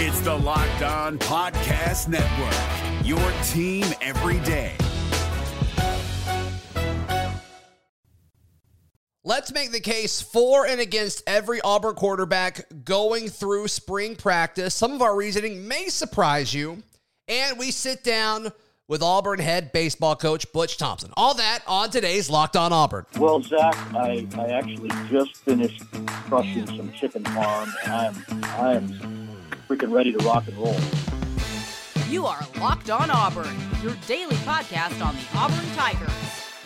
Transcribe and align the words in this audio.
It's 0.00 0.20
the 0.20 0.32
Locked 0.32 0.82
On 0.82 1.18
Podcast 1.18 2.06
Network, 2.06 3.04
your 3.04 3.18
team 3.48 3.84
every 4.00 4.38
day. 4.46 4.76
Let's 9.24 9.52
make 9.52 9.72
the 9.72 9.80
case 9.80 10.22
for 10.22 10.68
and 10.68 10.80
against 10.80 11.24
every 11.26 11.60
Auburn 11.62 11.96
quarterback 11.96 12.64
going 12.84 13.28
through 13.28 13.66
spring 13.66 14.14
practice. 14.14 14.72
Some 14.72 14.92
of 14.92 15.02
our 15.02 15.16
reasoning 15.16 15.66
may 15.66 15.88
surprise 15.88 16.54
you. 16.54 16.84
And 17.26 17.58
we 17.58 17.72
sit 17.72 18.04
down 18.04 18.52
with 18.86 19.02
Auburn 19.02 19.40
head 19.40 19.72
baseball 19.72 20.14
coach 20.14 20.46
Butch 20.52 20.78
Thompson. 20.78 21.10
All 21.16 21.34
that 21.34 21.64
on 21.66 21.90
today's 21.90 22.30
Locked 22.30 22.56
On 22.56 22.72
Auburn. 22.72 23.04
Well, 23.18 23.42
Zac, 23.42 23.74
I, 23.96 24.28
I 24.36 24.44
actually 24.52 24.90
just 25.10 25.34
finished 25.38 25.82
crushing 26.06 26.68
some 26.68 26.92
chicken 26.92 27.24
farm, 27.24 27.74
and 27.84 27.92
I'm 27.92 28.44
I 28.44 28.74
am 28.76 29.27
freaking 29.68 29.92
ready 29.92 30.10
to 30.10 30.18
rock 30.24 30.48
and 30.48 30.56
roll. 30.56 30.76
You 32.08 32.24
are 32.24 32.40
Locked 32.58 32.88
On 32.88 33.10
Auburn, 33.10 33.54
your 33.82 33.94
daily 34.06 34.36
podcast 34.36 35.04
on 35.04 35.14
the 35.14 35.38
Auburn 35.38 35.66
Tigers, 35.76 36.10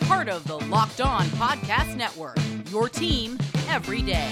part 0.07 0.29
of 0.29 0.47
the 0.47 0.57
Locked 0.67 1.01
On 1.01 1.25
Podcast 1.25 1.97
Network. 1.97 2.37
Your 2.71 2.87
team 2.87 3.37
every 3.67 4.01
day. 4.01 4.31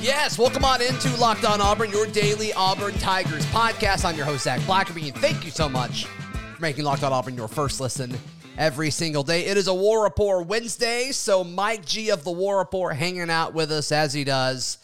Yes, 0.00 0.36
welcome 0.36 0.64
on 0.64 0.82
into 0.82 1.14
Locked 1.16 1.44
On 1.44 1.60
Auburn, 1.60 1.90
your 1.90 2.06
daily 2.06 2.52
Auburn 2.54 2.94
Tigers 2.94 3.46
podcast. 3.46 4.04
I'm 4.04 4.16
your 4.16 4.26
host, 4.26 4.44
Zac 4.44 4.58
Blackerby, 4.62 5.12
and 5.12 5.18
thank 5.18 5.44
you 5.44 5.52
so 5.52 5.68
much 5.68 6.06
for 6.06 6.60
making 6.60 6.84
Locked 6.84 7.04
On 7.04 7.12
Auburn 7.12 7.36
your 7.36 7.48
first 7.48 7.80
listen 7.80 8.12
every 8.56 8.90
single 8.90 9.22
day. 9.22 9.44
It 9.46 9.56
is 9.56 9.68
a 9.68 9.74
War 9.74 10.02
Report 10.02 10.44
Wednesday, 10.48 11.12
so 11.12 11.44
Mike 11.44 11.86
G 11.86 12.10
of 12.10 12.24
the 12.24 12.32
War 12.32 12.58
Report 12.58 12.96
hanging 12.96 13.30
out 13.30 13.54
with 13.54 13.70
us 13.70 13.92
as 13.92 14.12
he 14.12 14.24
does 14.24 14.78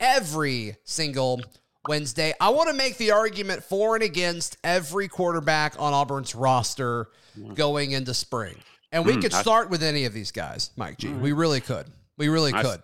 every 0.00 0.74
single 0.82 1.40
Wednesday. 1.88 2.32
I 2.40 2.50
want 2.50 2.68
to 2.68 2.74
make 2.74 2.96
the 2.96 3.10
argument 3.10 3.62
for 3.64 3.94
and 3.94 4.04
against 4.04 4.56
every 4.62 5.08
quarterback 5.08 5.74
on 5.78 5.92
Auburn's 5.92 6.34
roster 6.34 7.08
going 7.54 7.92
into 7.92 8.14
spring. 8.14 8.56
And 8.92 9.04
we 9.06 9.14
Mm, 9.14 9.22
could 9.22 9.34
I- 9.34 9.40
start 9.40 9.70
with 9.70 9.82
any 9.82 10.04
of 10.04 10.12
these 10.12 10.30
guys, 10.30 10.70
Mike 10.76 10.98
G. 10.98 11.08
We 11.08 11.32
really 11.32 11.60
could. 11.60 11.86
We 12.18 12.28
really 12.28 12.52
I- 12.52 12.62
could. 12.62 12.80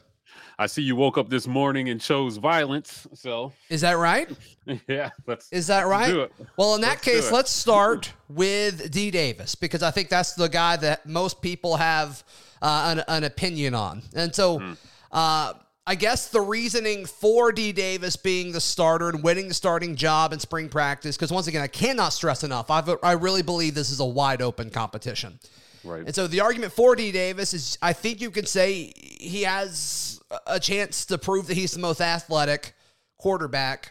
I 0.61 0.67
see 0.67 0.83
you 0.83 0.97
woke 0.97 1.17
up 1.19 1.28
this 1.31 1.47
morning 1.47 1.89
and 1.89 2.00
chose 2.00 2.37
violence. 2.39 3.06
So 3.14 3.53
Is 3.69 3.83
that 3.83 3.92
right? 3.92 4.28
yeah, 4.89 5.11
let's. 5.25 5.48
Is 5.53 5.69
that 5.69 5.87
right? 5.87 6.28
Well, 6.56 6.75
in 6.75 6.81
that 6.81 6.89
Let's 6.94 7.05
case, 7.05 7.31
let's 7.31 7.50
start 7.53 8.12
with 8.28 8.91
D 8.91 9.12
Davis 9.12 9.55
because 9.55 9.84
I 9.84 9.92
think 9.92 10.09
that's 10.09 10.33
the 10.33 10.48
guy 10.48 10.75
that 10.78 11.06
most 11.06 11.41
people 11.42 11.77
have 11.77 12.25
uh, 12.61 12.97
an, 12.97 13.05
an 13.06 13.22
opinion 13.22 13.77
on. 13.77 14.03
And 14.17 14.34
so, 14.34 14.59
Hmm. 14.59 14.72
uh, 15.12 15.53
I 15.89 15.94
guess 15.94 16.28
the 16.28 16.42
reasoning 16.42 17.06
for 17.06 17.50
D 17.50 17.72
Davis 17.72 18.14
being 18.14 18.53
the 18.53 18.61
starter 18.61 19.08
and 19.08 19.25
winning 19.25 19.48
the 19.48 19.55
starting 19.55 19.97
job 19.97 20.34
in 20.34 20.39
spring 20.39 20.69
practice, 20.69 21.17
because 21.17 21.33
once 21.33 21.47
again, 21.47 21.62
I 21.62 21.67
cannot 21.67 22.11
stress 22.11 22.44
enough, 22.44 22.70
I've, 22.70 22.91
I 23.03 23.12
really 23.12 23.41
believe 23.41 23.75
this 23.75 23.89
is 23.89 23.98
a 23.98 24.05
wide 24.05 24.42
open 24.42 24.69
competition. 24.69 25.39
Right. 25.83 26.05
And 26.05 26.14
so 26.14 26.27
the 26.27 26.41
argument 26.41 26.75
for 26.75 26.94
D 26.94 27.11
Davis 27.11 27.55
is 27.55 27.78
I 27.81 27.94
think 27.94 28.20
you 28.20 28.31
can 28.31 28.44
say 28.44 28.92
he 28.94 29.44
has 29.44 30.20
a 30.47 30.61
chance 30.61 31.06
to 31.06 31.16
prove 31.16 31.47
that 31.47 31.55
he's 31.55 31.72
the 31.72 31.81
most 31.81 32.03
athletic 32.03 32.75
quarterback 33.16 33.91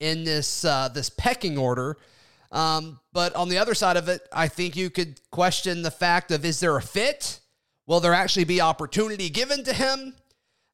in 0.00 0.24
this 0.24 0.64
uh, 0.64 0.88
this 0.88 1.10
pecking 1.10 1.58
order. 1.58 1.98
Um, 2.50 2.98
but 3.12 3.34
on 3.36 3.50
the 3.50 3.58
other 3.58 3.74
side 3.74 3.98
of 3.98 4.08
it, 4.08 4.26
I 4.32 4.48
think 4.48 4.74
you 4.74 4.88
could 4.88 5.20
question 5.30 5.82
the 5.82 5.90
fact 5.90 6.30
of 6.30 6.46
is 6.46 6.60
there 6.60 6.78
a 6.78 6.82
fit? 6.82 7.40
Will 7.86 8.00
there 8.00 8.14
actually 8.14 8.44
be 8.44 8.62
opportunity 8.62 9.28
given 9.28 9.64
to 9.64 9.74
him? 9.74 10.14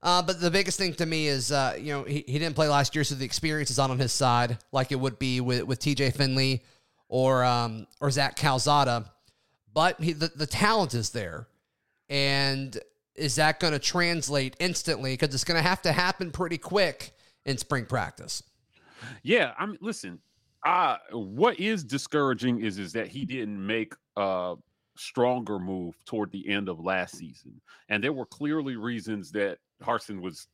Uh, 0.02 0.20
but 0.20 0.40
the 0.40 0.50
biggest 0.50 0.78
thing 0.78 0.92
to 0.94 1.06
me 1.06 1.28
is, 1.28 1.52
uh, 1.52 1.76
you 1.78 1.92
know, 1.92 2.02
he, 2.02 2.24
he 2.26 2.38
didn't 2.38 2.54
play 2.54 2.68
last 2.68 2.94
year, 2.94 3.04
so 3.04 3.14
the 3.14 3.24
experience 3.24 3.70
is 3.70 3.78
not 3.78 3.90
on 3.90 3.98
his 3.98 4.12
side, 4.12 4.58
like 4.72 4.90
it 4.90 4.98
would 4.98 5.18
be 5.18 5.40
with, 5.40 5.62
with 5.62 5.78
TJ 5.78 6.16
Finley 6.16 6.64
or 7.08 7.44
um, 7.44 7.86
or 8.00 8.10
Zach 8.10 8.36
Calzada. 8.36 9.04
But 9.72 10.00
he, 10.00 10.12
the, 10.12 10.30
the 10.34 10.46
talent 10.46 10.94
is 10.94 11.10
there. 11.10 11.46
And 12.08 12.76
is 13.14 13.36
that 13.36 13.60
going 13.60 13.72
to 13.72 13.78
translate 13.78 14.56
instantly? 14.58 15.12
Because 15.12 15.34
it's 15.34 15.44
going 15.44 15.62
to 15.62 15.66
have 15.66 15.82
to 15.82 15.92
happen 15.92 16.30
pretty 16.30 16.58
quick 16.58 17.12
in 17.44 17.56
spring 17.58 17.86
practice. 17.86 18.42
Yeah, 19.22 19.52
I 19.58 19.66
mean, 19.66 19.78
listen. 19.80 20.18
Uh 20.64 20.96
what 21.10 21.58
is 21.58 21.82
discouraging 21.82 22.60
is 22.60 22.78
is 22.78 22.92
that 22.92 23.08
he 23.08 23.24
didn't 23.24 23.64
make 23.64 23.94
a 24.16 24.54
stronger 24.96 25.58
move 25.58 25.96
toward 26.04 26.30
the 26.30 26.48
end 26.48 26.68
of 26.68 26.78
last 26.78 27.16
season, 27.16 27.60
and 27.88 28.02
there 28.02 28.12
were 28.12 28.26
clearly 28.26 28.76
reasons 28.76 29.32
that 29.32 29.58
Harsin 29.82 30.20
was 30.20 30.48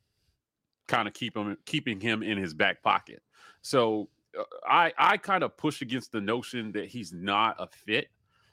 kind 0.87 1.07
of 1.07 1.13
keep 1.13 1.37
him 1.37 1.57
keeping 1.65 1.99
him 1.99 2.23
in 2.23 2.37
his 2.37 2.53
back 2.53 2.81
pocket. 2.81 3.21
So 3.61 4.09
uh, 4.37 4.43
I 4.67 4.93
I 4.97 5.17
kind 5.17 5.43
of 5.43 5.55
push 5.57 5.81
against 5.81 6.11
the 6.11 6.21
notion 6.21 6.71
that 6.73 6.87
he's 6.87 7.13
not 7.13 7.55
a 7.59 7.67
fit. 7.67 8.09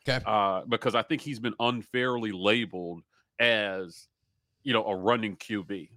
Okay. 0.08 0.22
uh, 0.24 0.62
because 0.68 0.94
I 0.94 1.02
think 1.02 1.20
he's 1.20 1.40
been 1.40 1.54
unfairly 1.58 2.30
labeled 2.30 3.02
as, 3.40 4.06
you 4.62 4.72
know, 4.72 4.84
a 4.84 4.94
running 4.94 5.36
QB. 5.36 5.88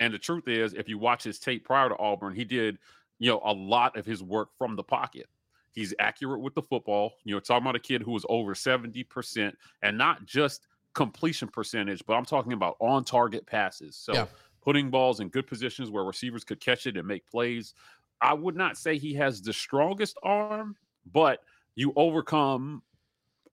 And 0.00 0.14
the 0.14 0.18
truth 0.18 0.48
is, 0.48 0.72
if 0.72 0.88
you 0.88 0.98
watch 0.98 1.22
his 1.22 1.38
tape 1.38 1.64
prior 1.64 1.88
to 1.88 1.96
Auburn, 1.98 2.34
he 2.34 2.44
did, 2.44 2.78
you 3.18 3.30
know, 3.30 3.40
a 3.44 3.52
lot 3.52 3.96
of 3.96 4.06
his 4.06 4.22
work 4.22 4.48
from 4.56 4.74
the 4.74 4.82
pocket. 4.82 5.26
He's 5.70 5.94
accurate 5.98 6.40
with 6.40 6.54
the 6.54 6.62
football. 6.62 7.12
You 7.24 7.34
know, 7.34 7.40
talking 7.40 7.62
about 7.62 7.76
a 7.76 7.80
kid 7.80 8.02
who 8.02 8.12
was 8.12 8.26
over 8.28 8.54
70% 8.54 9.52
and 9.82 9.98
not 9.98 10.24
just 10.24 10.66
completion 10.94 11.48
percentage, 11.48 12.04
but 12.06 12.14
I'm 12.14 12.24
talking 12.24 12.52
about 12.52 12.76
on 12.80 13.04
target 13.04 13.46
passes. 13.46 13.96
So 13.96 14.12
Yeah. 14.14 14.26
putting 14.60 14.90
balls 14.90 15.20
in 15.20 15.28
good 15.28 15.46
positions 15.46 15.90
where 15.90 16.04
receivers 16.04 16.44
could 16.44 16.60
catch 16.60 16.86
it 16.86 16.96
and 16.96 17.06
make 17.06 17.26
plays. 17.26 17.74
I 18.20 18.34
would 18.34 18.56
not 18.56 18.76
say 18.76 18.98
he 18.98 19.14
has 19.14 19.42
the 19.42 19.52
strongest 19.52 20.16
arm, 20.22 20.76
but 21.10 21.42
you 21.74 21.92
overcome 21.96 22.82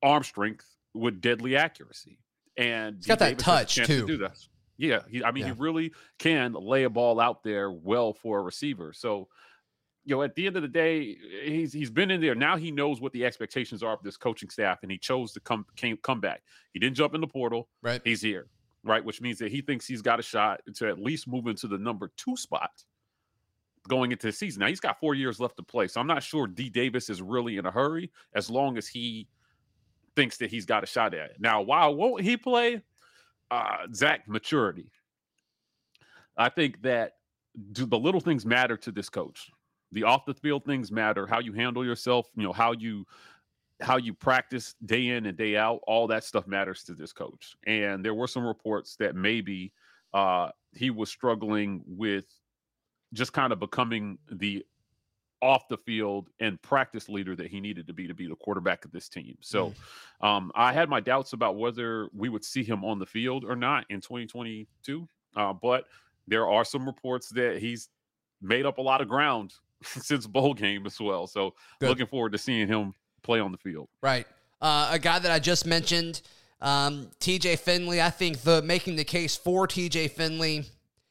arm 0.04 0.24
strength 0.24 0.78
with 0.94 1.22
deadly 1.22 1.56
accuracy. 1.56 2.20
And 2.58 2.98
He's 2.98 3.08
got 3.08 3.20
that 3.20 3.40
touch, 3.40 3.76
too. 3.76 3.86
To 3.86 4.06
do 4.06 4.18
that. 4.18 4.38
Yeah, 4.78 5.02
he, 5.10 5.24
I 5.24 5.32
mean, 5.32 5.46
Yeah. 5.46 5.54
he 5.54 5.60
really 5.60 5.94
can 6.20 6.54
lay 6.54 6.84
a 6.84 6.90
ball 6.90 7.20
out 7.20 7.44
there 7.44 7.72
well 7.72 8.14
for 8.14 8.40
a 8.40 8.42
receiver. 8.44 8.94
So, 8.94 9.30
you 10.06 10.16
know, 10.16 10.24
at 10.24 10.36
the 10.36 10.48
end 10.48 10.56
of 10.56 10.62
the 10.62 10.68
day, 10.68 11.18
he's 11.44 11.74
he's 11.74 11.90
been 11.90 12.12
in 12.12 12.22
there. 12.22 12.36
Now 12.36 12.58
he 12.58 12.72
knows 12.72 13.02
what 13.02 13.12
the 13.12 13.26
expectations 13.26 13.84
are 13.84 13.94
of 13.94 14.02
this 14.04 14.18
coaching 14.18 14.50
staff, 14.50 14.80
and 14.82 14.92
he 14.92 14.98
chose 14.98 15.34
to 15.34 15.40
come 15.40 15.66
came 15.76 15.98
come 15.98 16.20
back. 16.20 16.42
He 16.74 16.80
didn't 16.80 16.96
jump 16.96 17.14
in 17.14 17.22
the 17.22 17.28
portal. 17.28 17.68
Right. 17.82 18.02
He's 18.04 18.22
here, 18.22 18.48
right? 18.84 19.04
Which 19.04 19.22
means 19.22 19.38
that 19.40 19.52
he 19.52 19.62
thinks 19.62 19.86
he's 19.86 20.02
got 20.02 20.20
a 20.20 20.24
shot 20.24 20.62
to 20.76 20.88
at 20.88 21.00
least 21.00 21.28
move 21.28 21.48
into 21.48 21.68
the 21.68 21.78
number 21.78 22.12
two 22.18 22.36
spot 22.38 22.72
going 23.88 24.12
into 24.12 24.28
the 24.28 24.34
season. 24.34 24.62
Now 24.62 24.68
he's 24.68 24.80
got 24.80 25.00
four 25.00 25.16
years 25.16 25.40
left 25.40 25.58
to 25.58 25.64
play, 25.64 25.88
so 25.88 26.00
I'm 26.00 26.08
not 26.08 26.24
sure 26.24 26.48
D 26.48 26.70
Davis 26.70 27.10
is 27.10 27.22
really 27.22 27.58
in 27.58 27.66
a 27.66 27.72
hurry 27.72 28.12
as 28.34 28.50
long 28.50 28.78
as 28.78 28.88
he 28.88 29.28
thinks 30.16 30.38
that 30.38 30.50
he's 30.50 30.66
got 30.66 30.84
a 30.84 30.88
shot 30.88 31.14
at 31.14 31.31
it. 31.31 31.38
Now, 31.40 31.62
why 31.62 31.86
won't 31.88 32.24
he 32.24 32.36
play? 32.38 32.81
Uh, 33.52 33.88
Zac 33.94 34.28
maturity. 34.28 34.92
I 36.38 36.50
think 36.50 36.81
that 36.84 37.14
do 37.72 37.86
the 37.86 37.98
little 37.98 38.22
things 38.22 38.46
matter 38.46 38.78
to 38.78 38.92
this 38.92 39.10
coach. 39.10 39.50
The 39.92 40.04
off 40.04 40.26
the 40.26 40.34
field 40.34 40.66
things 40.66 40.92
matter. 40.92 41.26
How 41.26 41.40
you 41.40 41.54
handle 41.54 41.84
yourself, 41.84 42.28
you 42.36 42.44
know, 42.44 42.54
how 42.54 42.74
you 42.74 43.06
how 43.82 43.98
you 43.98 44.14
practice 44.14 44.76
day 44.86 45.08
in 45.08 45.26
and 45.26 45.38
day 45.38 45.56
out, 45.56 45.80
all 45.88 46.06
that 46.08 46.24
stuff 46.24 46.48
matters 46.48 46.84
to 46.84 46.94
this 46.94 47.14
coach. 47.14 47.56
And 47.66 48.04
there 48.04 48.14
were 48.14 48.28
some 48.28 48.46
reports 48.46 48.96
that 48.98 49.16
maybe 49.16 49.72
uh, 50.14 50.50
he 50.74 50.90
was 50.90 51.10
struggling 51.10 51.82
with 51.86 52.26
just 53.14 53.34
kind 53.34 53.54
of 53.54 53.60
becoming 53.60 54.18
the 54.32 54.66
off 55.42 55.68
the 55.70 55.78
field 55.78 56.30
and 56.42 56.62
practice 56.62 57.08
leader 57.08 57.36
that 57.36 57.48
he 57.48 57.62
needed 57.62 57.88
to 57.88 57.94
be 57.94 58.08
to 58.08 58.14
be 58.14 58.28
the 58.28 58.36
quarterback 58.36 58.84
of 58.84 58.92
this 58.92 59.08
team. 59.08 59.38
So 59.40 59.74
um, 60.22 60.52
I 60.54 60.74
had 60.74 60.90
my 60.90 61.00
doubts 61.00 61.32
about 61.32 61.56
whether 61.56 62.10
we 62.14 62.28
would 62.28 62.44
see 62.44 62.64
him 62.64 62.84
on 62.84 63.00
the 63.00 63.06
field 63.06 63.46
or 63.46 63.56
not 63.56 63.86
in 63.90 64.02
2022. 64.02 65.08
Uh, 65.38 65.54
but 65.54 65.86
there 66.28 66.50
are 66.50 66.66
some 66.66 66.86
reports 66.86 67.30
that 67.30 67.60
he's 67.60 67.88
made 68.42 68.66
up 68.66 68.78
a 68.78 68.82
lot 68.82 69.00
of 69.00 69.08
ground 69.08 69.54
since 69.84 70.28
bowl 70.28 70.54
game 70.54 70.86
as 70.86 71.00
well. 71.00 71.28
So 71.28 71.54
Good. 71.80 71.90
looking 71.90 72.08
forward 72.08 72.31
to 72.34 72.38
seeing 72.38 72.68
him 72.68 72.94
play 73.24 73.40
on 73.40 73.52
the 73.52 73.58
field. 73.58 73.90
Right. 74.02 74.28
Uh, 74.62 74.90
a 74.92 75.00
guy 75.00 75.20
that 75.20 75.31
I 75.31 75.40
just 75.40 75.66
mentioned, 75.66 76.22
um, 76.62 77.10
TJ 77.20 77.60
Finley. 77.60 78.02
I 78.02 78.10
think 78.10 78.42
the 78.42 78.62
making 78.62 78.98
the 78.98 79.06
case 79.06 79.36
for 79.36 79.68
TJ 79.68 80.12
Finley 80.12 80.66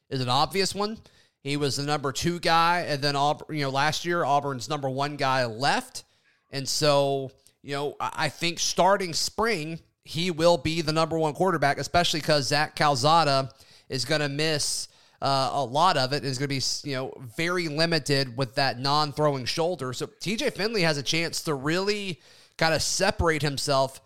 is 0.09 0.21
an 0.21 0.29
obvious 0.29 0.75
one. 0.75 0.97
He 1.41 1.57
was 1.57 1.77
the 1.77 1.83
number 1.83 2.11
two 2.11 2.39
guy, 2.39 2.81
and 2.81 3.01
then 3.01 3.15
Auburn, 3.15 3.55
you 3.55 3.63
know, 3.63 3.69
last 3.69 4.05
year 4.05 4.23
Auburn's 4.23 4.69
number 4.69 4.89
one 4.89 5.15
guy 5.15 5.45
left, 5.45 6.03
and 6.51 6.67
so 6.67 7.31
you 7.63 7.73
know, 7.73 7.95
I 7.99 8.11
I 8.25 8.29
think 8.29 8.59
starting 8.59 9.13
spring 9.13 9.79
he 10.09 10.31
will 10.31 10.57
be 10.57 10.81
the 10.81 10.91
number 10.91 11.19
one 11.19 11.33
quarterback, 11.33 11.77
especially 11.77 12.19
because 12.19 12.47
Zach 12.47 12.75
Calzada 12.75 13.51
is 13.89 14.05
going 14.05 14.21
to 14.21 14.27
miss 14.27 14.87
uh, 15.21 15.49
a 15.53 15.63
lot 15.63 15.97
of 15.97 16.13
it. 16.13 16.23
Is 16.23 16.37
going 16.37 16.49
to 16.49 16.55
be 16.55 16.89
you 16.89 16.95
know 16.95 17.13
very 17.35 17.67
limited 17.67 18.37
with 18.37 18.55
that 18.55 18.79
non-throwing 18.79 19.45
shoulder. 19.45 19.93
So 19.93 20.07
TJ 20.07 20.53
Finley 20.53 20.81
has 20.81 20.97
a 20.97 21.03
chance 21.03 21.41
to 21.43 21.53
really 21.53 22.21
kind 22.57 22.73
of 22.73 22.81
separate 22.81 23.41
himself 23.41 24.01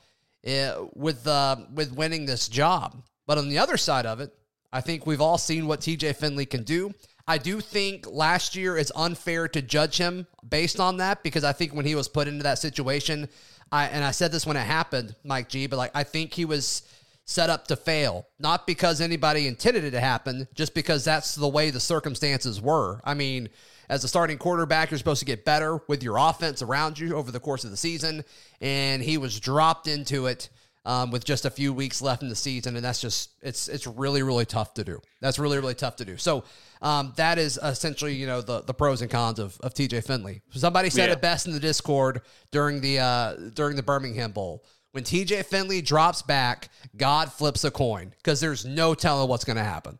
uh, 0.47 0.85
with 0.93 1.27
uh, 1.27 1.57
with 1.73 1.93
winning 1.93 2.25
this 2.25 2.47
job. 2.47 3.03
But 3.25 3.37
on 3.37 3.49
the 3.49 3.57
other 3.57 3.77
side 3.77 4.05
of 4.05 4.19
it, 4.19 4.33
I 4.71 4.81
think 4.81 5.05
we've 5.05 5.21
all 5.21 5.37
seen 5.37 5.67
what 5.67 5.81
TJ 5.81 6.15
Finley 6.15 6.45
can 6.45 6.63
do. 6.63 6.91
I 7.27 7.37
do 7.37 7.61
think 7.61 8.05
last 8.09 8.55
year 8.55 8.77
is 8.77 8.91
unfair 8.95 9.47
to 9.47 9.61
judge 9.61 9.97
him 9.97 10.27
based 10.47 10.79
on 10.79 10.97
that 10.97 11.23
because 11.23 11.43
I 11.45 11.53
think 11.53 11.73
when 11.73 11.85
he 11.85 11.95
was 11.95 12.09
put 12.09 12.27
into 12.27 12.43
that 12.43 12.59
situation, 12.59 13.29
I 13.71 13.85
and 13.85 14.03
I 14.03 14.11
said 14.11 14.31
this 14.31 14.45
when 14.45 14.57
it 14.57 14.61
happened, 14.61 15.15
Mike 15.23 15.49
G, 15.49 15.67
but 15.67 15.77
like 15.77 15.91
I 15.95 16.03
think 16.03 16.33
he 16.33 16.45
was 16.45 16.83
set 17.25 17.49
up 17.49 17.67
to 17.67 17.75
fail, 17.75 18.27
not 18.39 18.67
because 18.67 18.99
anybody 19.01 19.47
intended 19.47 19.83
it 19.83 19.91
to 19.91 19.99
happen, 19.99 20.47
just 20.53 20.73
because 20.73 21.05
that's 21.05 21.35
the 21.35 21.47
way 21.47 21.69
the 21.69 21.79
circumstances 21.79 22.61
were. 22.61 22.99
I 23.03 23.13
mean, 23.13 23.49
as 23.89 24.03
a 24.03 24.07
starting 24.07 24.37
quarterback, 24.37 24.91
you're 24.91 24.97
supposed 24.97 25.19
to 25.19 25.25
get 25.25 25.45
better 25.45 25.79
with 25.87 26.03
your 26.03 26.17
offense 26.17 26.61
around 26.61 26.99
you 26.99 27.15
over 27.15 27.31
the 27.31 27.39
course 27.39 27.63
of 27.63 27.71
the 27.71 27.77
season, 27.77 28.23
and 28.61 29.01
he 29.01 29.17
was 29.17 29.39
dropped 29.39 29.87
into 29.87 30.25
it 30.25 30.49
um, 30.85 31.11
with 31.11 31.23
just 31.23 31.45
a 31.45 31.49
few 31.49 31.71
weeks 31.71 32.01
left 32.01 32.23
in 32.23 32.29
the 32.29 32.35
season, 32.35 32.75
and 32.75 32.83
that's 32.83 32.99
just 32.99 33.29
it's 33.41 33.69
it's 33.69 33.87
really 33.87 34.21
really 34.21 34.45
tough 34.45 34.73
to 34.73 34.83
do. 34.83 34.99
That's 35.21 35.39
really 35.39 35.57
really 35.57 35.75
tough 35.75 35.95
to 35.97 36.05
do. 36.05 36.17
So 36.17 36.43
um, 36.81 37.13
that 37.15 37.37
is 37.37 37.57
essentially 37.63 38.15
you 38.15 38.25
know 38.27 38.41
the 38.41 38.61
the 38.63 38.73
pros 38.73 39.01
and 39.01 39.09
cons 39.09 39.39
of, 39.39 39.57
of 39.61 39.73
TJ 39.73 40.05
Finley. 40.05 40.41
Somebody 40.51 40.89
said 40.89 41.07
Yeah. 41.07 41.13
it 41.13 41.21
best 41.21 41.45
in 41.47 41.53
the 41.53 41.59
Discord 41.61 42.21
during 42.51 42.81
the 42.81 42.99
uh, 42.99 43.33
during 43.53 43.77
the 43.77 43.83
Birmingham 43.83 44.31
Bowl. 44.33 44.65
When 44.93 45.03
TJ 45.03 45.45
Finley 45.45 45.81
drops 45.81 46.21
back, 46.21 46.69
God 46.97 47.31
flips 47.33 47.63
a 47.63 47.71
coin 47.71 48.13
because 48.17 48.39
there's 48.39 48.63
no 48.63 48.93
telling 48.93 49.27
what's 49.27 49.43
going 49.43 49.57
to 49.57 49.63
happen. 49.63 49.97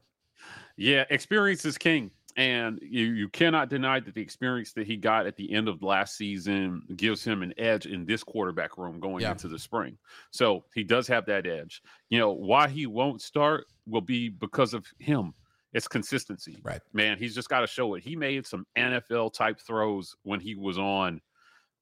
Yeah, 0.78 1.06
experience 1.10 1.66
is 1.66 1.80
king. 1.80 2.12
And 2.38 2.80
you, 2.82 3.06
you 3.06 3.28
cannot 3.30 3.70
deny 3.70 4.00
that 4.00 4.14
the 4.14 4.22
experience 4.22 4.72
that 4.74 4.86
he 4.86 4.96
got 4.98 5.26
at 5.26 5.36
the 5.36 5.52
end 5.52 5.68
of 5.68 5.82
last 5.82 6.16
season 6.16 6.84
gives 6.96 7.24
him 7.24 7.42
an 7.42 7.54
edge 7.58 7.88
in 7.88 8.06
this 8.06 8.24
quarterback 8.24 8.78
room 8.78 9.00
going 9.00 9.22
Yeah. 9.24 9.32
into 9.32 9.48
the 9.48 9.58
spring. 9.58 9.98
So 10.32 10.64
he 10.76 10.84
does 10.84 11.08
have 11.08 11.26
that 11.26 11.48
edge. 11.48 11.82
You 12.10 12.20
know, 12.20 12.32
why 12.32 12.68
he 12.70 12.86
won't 12.86 13.22
start 13.22 13.66
will 13.88 14.02
be 14.02 14.30
because 14.30 14.76
of 14.76 14.86
him. 15.00 15.34
It's 15.74 15.88
consistency. 15.88 16.60
Right. 16.64 16.82
Man, 16.94 17.18
he's 17.18 17.34
just 17.34 17.50
got 17.50 17.62
to 17.62 17.68
show 17.68 17.96
it. 17.96 18.04
He 18.04 18.16
made 18.16 18.46
some 18.46 18.66
NFL 18.78 19.34
type 19.34 19.60
throws 19.60 20.16
when 20.22 20.40
he 20.40 20.54
was 20.54 20.78
on 20.78 21.20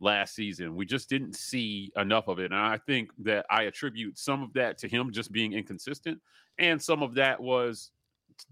last 0.02 0.36
season. 0.36 0.76
We 0.76 0.86
just 0.86 1.08
didn't 1.10 1.36
see 1.36 1.92
enough 1.96 2.28
of 2.28 2.40
it. 2.40 2.52
And 2.52 2.60
I 2.60 2.78
think 2.78 3.12
that 3.20 3.46
I 3.50 3.64
attribute 3.64 4.18
some 4.18 4.42
of 4.44 4.52
that 4.54 4.78
to 4.80 4.88
him 4.90 5.12
just 5.12 5.32
being 5.32 5.54
inconsistent. 5.54 6.20
And 6.58 6.82
some 6.82 7.02
of 7.04 7.14
that 7.16 7.40
was 7.40 7.92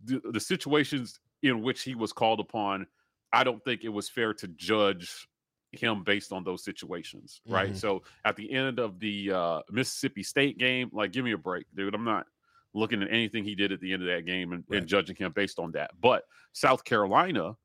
the, 0.05 0.21
the 0.31 0.39
situations 0.39 1.19
in 1.43 1.61
which 1.61 1.81
he 1.81 1.95
was 1.95 2.13
called 2.13 2.39
upon. 2.39 2.85
I 3.33 3.43
don't 3.43 3.63
think 3.65 3.83
it 3.83 3.89
was 3.89 4.07
fair 4.09 4.33
to 4.35 4.47
judge 4.49 5.27
him 5.71 6.03
based 6.03 6.31
on 6.31 6.43
those 6.43 6.63
situations. 6.63 7.41
Right. 7.47 7.71
Mhm. 7.71 7.77
So 7.77 8.03
at 8.25 8.35
the 8.35 8.51
end 8.51 8.79
of 8.79 8.99
the 8.99 9.31
uh, 9.31 9.61
Mississippi 9.71 10.23
State 10.23 10.57
game, 10.57 10.89
like, 10.93 11.11
give 11.11 11.25
me 11.25 11.31
a 11.33 11.37
break, 11.37 11.65
dude. 11.75 11.93
I'm 11.93 12.03
not 12.05 12.25
looking 12.73 13.01
at 13.01 13.11
anything 13.11 13.43
he 13.43 13.55
did 13.55 13.71
at 13.71 13.79
the 13.79 13.91
end 13.93 14.03
of 14.03 14.07
that 14.07 14.25
game 14.25 14.53
and, 14.53 14.63
Right. 14.67 14.79
and 14.79 14.87
judging 14.87 15.15
him 15.15 15.31
based 15.31 15.57
on 15.59 15.71
that. 15.71 15.91
But 15.99 16.25
South 16.53 16.83
Carolina, 16.83 17.55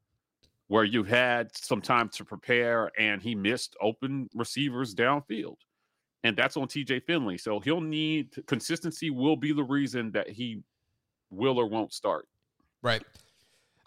where 0.68 0.84
you 0.84 1.04
had 1.04 1.54
some 1.56 1.80
time 1.80 2.08
to 2.08 2.24
prepare 2.24 2.90
and 2.98 3.20
he 3.22 3.34
missed 3.34 3.76
open 3.80 4.28
receivers 4.34 4.94
downfield. 4.94 5.56
And 6.22 6.36
that's 6.36 6.56
on 6.56 6.68
TJ 6.68 7.04
Finley. 7.04 7.36
So 7.36 7.60
he'll 7.60 7.82
need 7.82 8.30
consistency, 8.46 9.10
will 9.10 9.36
be 9.36 9.52
the 9.52 9.62
reason 9.62 10.10
that 10.12 10.30
he 10.30 10.62
will 11.30 11.58
or 11.58 11.66
won't 11.66 11.92
start. 11.92 12.26
Right. 12.82 13.02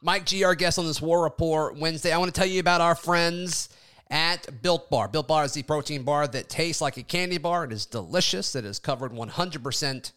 Mike 0.04 0.26
G, 0.26 0.44
our 0.44 0.54
guest 0.54 0.78
on 0.78 0.86
this 0.86 1.02
War 1.02 1.24
Report 1.24 1.76
Wednesday. 1.78 2.12
I 2.12 2.18
want 2.20 2.34
to 2.34 2.40
tell 2.40 2.48
you 2.48 2.60
about 2.60 2.82
our 2.82 2.94
friends 2.94 3.70
at 4.12 4.62
Built 4.62 4.90
Bar. 4.92 5.08
Built 5.08 5.28
Bar 5.28 5.46
is 5.46 5.54
the 5.54 5.64
protein 5.64 6.04
bar 6.04 6.28
that 6.28 6.50
tastes 6.50 6.82
like 6.82 6.98
a 6.98 7.04
candy 7.04 7.40
bar. 7.40 7.66
It 7.66 7.74
is 7.74 7.88
delicious. 7.88 8.56
It 8.56 8.66
is 8.66 8.78
covered 8.78 9.12
100% 9.12 10.12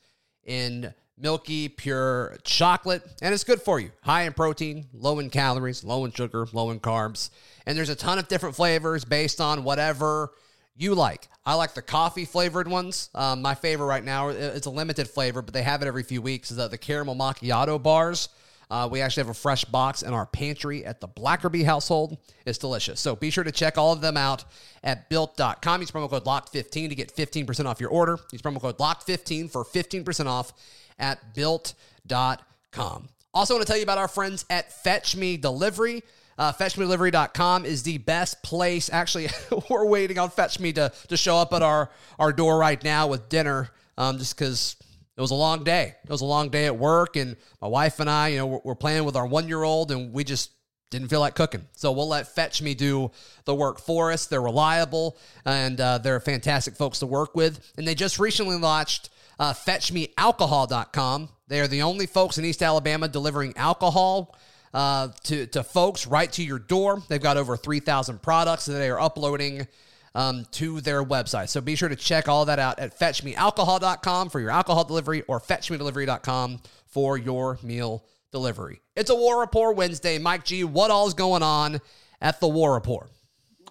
in 0.45 0.95
milky, 1.21 1.69
pure 1.69 2.37
chocolate, 2.45 3.03
and 3.23 3.35
it's 3.35 3.45
good 3.45 3.61
for 3.61 3.79
you. 3.79 3.91
High 4.03 4.23
in 4.23 4.33
protein, 4.33 4.87
low 4.93 5.19
in 5.19 5.31
calories, 5.31 5.85
low 5.85 6.05
in 6.05 6.13
sugar, 6.13 6.47
low 6.53 6.71
in 6.71 6.81
carbs. 6.81 7.31
And 7.67 7.77
there's 7.77 7.89
a 7.89 7.95
ton 7.95 8.19
of 8.19 8.29
different 8.29 8.57
flavors 8.57 9.05
based 9.05 9.41
on 9.41 9.65
whatever 9.65 10.31
you 10.77 10.95
like. 10.95 11.29
I 11.45 11.55
like 11.55 11.75
the 11.75 11.83
coffee 11.83 12.25
flavored 12.25 12.69
ones. 12.69 13.11
Um, 13.15 13.43
my 13.43 13.55
favorite 13.55 13.87
right 13.87 14.05
now, 14.05 14.29
it's 14.29 14.67
a 14.67 14.71
limited 14.71 15.09
flavor, 15.09 15.43
but 15.43 15.55
they 15.55 15.63
have 15.63 15.83
it 15.83 15.89
every 15.89 16.03
few 16.03 16.23
weeks, 16.23 16.51
is 16.51 16.59
uh, 16.59 16.69
the 16.69 16.79
caramel 16.79 17.15
macchiato 17.15 17.83
bars. 17.83 18.29
Uh, 18.71 18.89
we 18.91 19.01
actually 19.01 19.23
have 19.23 19.31
a 19.31 19.35
fresh 19.35 19.65
box 19.65 20.03
in 20.03 20.13
our 20.15 20.27
pantry 20.27 20.87
at 20.87 21.01
the 21.01 21.09
Blackerby 21.09 21.65
household. 21.65 22.17
It's 22.47 22.57
delicious. 22.57 23.01
So 23.01 23.17
be 23.17 23.31
sure 23.31 23.43
to 23.43 23.51
check 23.51 23.77
all 23.77 23.93
of 23.93 24.01
them 24.01 24.17
out 24.17 24.45
at 24.85 25.09
built.com. 25.11 25.81
Use 25.81 25.91
promo 25.91 26.09
code 26.09 26.25
LOCKED15 26.25 26.89
to 26.89 26.95
get 26.95 27.15
15% 27.15 27.67
off 27.67 27.81
your 27.81 27.91
order. 27.91 28.19
Use 28.31 28.41
promo 28.41 28.61
code 28.61 28.79
LOCKED15 28.79 29.51
for 29.51 29.65
15% 29.65 30.27
off 30.27 30.53
at 31.01 31.35
built.com. 31.35 33.09
Also, 33.33 33.55
want 33.55 33.67
to 33.67 33.71
tell 33.71 33.77
you 33.77 33.83
about 33.83 33.99
our 33.99 34.09
friends 34.09 34.45
at 34.51 34.73
Fetch 34.73 35.17
Me 35.17 35.37
Delivery. 35.37 36.03
Uh, 36.41 36.53
FetchMeDelivery.com 36.53 37.67
is 37.67 37.83
the 37.83 37.99
best 37.99 38.43
place. 38.43 38.89
Actually, 38.91 39.29
we're 39.71 39.85
waiting 39.85 40.19
on 40.19 40.31
Fetch 40.31 40.59
Me 40.59 40.73
to, 40.73 40.91
to 41.09 41.17
show 41.17 41.37
up 41.37 41.53
at 41.53 41.63
our, 41.63 41.91
our 42.19 42.33
door 42.33 42.57
right 42.57 42.83
now 42.83 43.07
with 43.09 43.29
dinner 43.29 43.71
um, 43.99 44.17
just 44.17 44.37
because 44.37 44.77
it 45.19 45.21
was 45.21 45.33
a 45.33 45.35
long 45.35 45.65
day. 45.65 45.95
It 46.03 46.11
was 46.11 46.23
a 46.23 46.27
long 46.27 46.49
day 46.49 46.65
at 46.65 46.79
work, 46.79 47.17
and 47.17 47.37
my 47.61 47.69
wife 47.69 48.01
and 48.01 48.09
I, 48.09 48.29
you 48.29 48.39
know, 48.39 48.47
we're, 48.47 48.61
we're 48.65 48.75
playing 48.75 49.05
with 49.05 49.17
our 49.17 49.27
one 49.27 49.49
year 49.49 49.63
old, 49.63 49.93
and 49.93 50.15
we 50.15 50.25
just 50.25 50.51
didn't 50.91 51.09
feel 51.09 51.21
like 51.21 51.35
cooking. 51.35 51.67
So 51.73 51.93
we'll 51.93 52.09
let 52.09 52.35
Fetch 52.35 52.63
Me 52.63 52.75
do 52.75 53.11
the 53.45 53.55
work 53.55 53.79
for 53.79 54.11
us. 54.11 54.25
They're 54.25 54.41
reliable, 54.41 55.19
and 55.45 55.79
uh, 55.79 55.99
they're 55.99 56.21
fantastic 56.21 56.75
folks 56.75 57.01
to 57.01 57.07
work 57.07 57.35
with. 57.35 57.61
And 57.77 57.87
they 57.87 57.95
just 57.95 58.19
recently 58.19 58.57
launched 58.57 59.11
uh, 59.41 59.55
FetchMeAlcohol.com. 59.55 61.31
They 61.49 61.61
are 61.61 61.67
the 61.67 61.83
only 61.83 62.07
folks 62.07 62.39
in 62.39 62.45
East 62.45 62.63
Alabama 62.63 63.09
delivering 63.09 63.57
alcohol 63.57 64.37
uh, 64.73 65.09
to, 65.25 65.47
to 65.47 65.65
folks 65.65 66.07
right 66.07 66.31
to 66.33 66.45
your 66.45 66.61
door. 66.61 67.03
They've 67.09 67.21
got 67.21 67.39
over 67.39 67.57
3,000 67.57 68.23
products 68.23 68.67
that 68.67 68.75
they 68.75 68.91
are 68.91 69.01
uploading 69.01 69.67
um, 70.15 70.47
to 70.53 70.81
their 70.81 71.03
website. 71.03 71.49
So 71.49 71.61
be 71.61 71.75
sure 71.75 71.89
to 71.89 71.97
check 71.97 72.29
all 72.29 72.45
that 72.45 72.59
out 72.59 72.79
at 72.79 72.99
fetchmealcohol.com 72.99 74.29
for 74.29 74.41
your 74.41 74.51
alcohol 74.51 74.85
delivery 74.85 75.23
or 75.23 75.41
fetchmedelivery.com 75.41 76.61
for 76.87 77.17
your 77.17 77.59
meal 77.63 78.05
delivery. 78.31 78.81
It's 78.95 79.11
a 79.11 79.15
War 79.15 79.41
Report 79.41 79.75
Wednesday. 79.75 80.19
Mike 80.19 80.45
G, 80.45 80.65
what 80.65 80.91
all's 80.91 81.15
going 81.15 81.43
on 81.43 81.81
at 82.21 82.41
the 82.41 82.49
War 82.49 82.75
Report? 82.75 83.11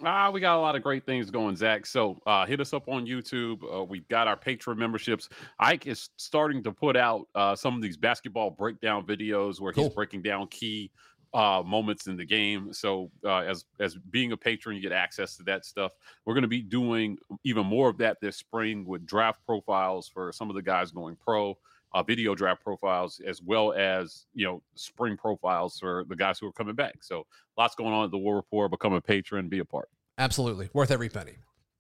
Ah, 0.04 0.30
we 0.32 0.40
got 0.40 0.58
a 0.58 0.62
lot 0.62 0.76
of 0.76 0.84
great 0.84 1.06
things 1.06 1.30
going, 1.30 1.56
Zac. 1.58 1.86
So 1.86 2.22
uh, 2.26 2.46
hit 2.46 2.62
us 2.62 2.74
up 2.74 2.88
on 2.88 3.06
YouTube. 3.06 3.60
Uh, 3.64 3.84
we've 3.84 4.08
got 4.08 4.28
our 4.28 4.38
Patreon 4.38 4.78
memberships. 4.78 5.28
Ike 5.60 5.88
is 5.88 6.10
starting 6.16 6.64
to 6.64 6.72
put 6.72 6.96
out 6.96 7.28
uh, 7.36 7.56
some 7.56 7.76
of 7.76 7.82
these 7.82 7.98
basketball 7.98 8.50
breakdown 8.50 9.06
videos 9.06 9.60
where 9.60 9.74
Cool. 9.74 9.86
he's 9.86 9.94
breaking 9.94 10.22
down 10.22 10.48
key 10.48 10.92
uh, 11.34 11.62
moments 11.66 12.08
in 12.08 12.16
the 12.16 12.26
game. 12.26 12.72
So 12.74 13.12
uh, 13.26 13.40
as 13.40 13.66
as 13.80 13.96
being 13.96 14.32
a 14.32 14.38
patron, 14.38 14.76
you 14.76 14.82
get 14.82 14.92
access 14.94 15.36
to 15.38 15.44
that 15.44 15.66
stuff. 15.66 15.92
We're 16.26 16.34
going 16.34 16.44
to 16.44 16.48
be 16.48 16.62
doing 16.62 17.18
even 17.44 17.66
more 17.66 17.90
of 17.90 17.98
that 17.98 18.18
this 18.22 18.38
spring 18.38 18.86
with 18.86 19.06
draft 19.06 19.46
profiles 19.46 20.08
for 20.08 20.32
some 20.32 20.50
of 20.50 20.56
the 20.56 20.62
guys 20.62 20.92
going 20.92 21.18
pro. 21.18 21.58
Uh, 21.92 22.04
video 22.04 22.36
draft 22.36 22.64
profiles 22.64 23.20
as 23.26 23.42
well 23.42 23.74
as 23.74 24.28
you 24.36 24.46
know 24.46 24.62
spring 24.76 25.18
profiles 25.18 25.80
for 25.80 26.06
the 26.08 26.16
guys 26.16 26.38
who 26.38 26.48
are 26.48 26.52
coming 26.52 26.76
back. 26.76 26.98
So 27.02 27.26
lots 27.58 27.74
going 27.74 27.94
on 27.94 28.06
at 28.06 28.12
the 28.12 28.18
War 28.18 28.36
Report. 28.36 28.70
Become 28.70 28.94
a 28.94 29.02
patron, 29.02 29.50
be 29.50 29.60
a 29.60 29.66
part. 29.66 29.90
Absolutely. 30.20 30.70
Worth 30.74 30.92
every 30.92 31.10
penny. 31.10 31.38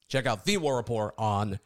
Check 0.07 0.25
out 0.25 0.45
The 0.45 0.57
War 0.57 0.77
Report 0.77 1.13
on 1.17 1.59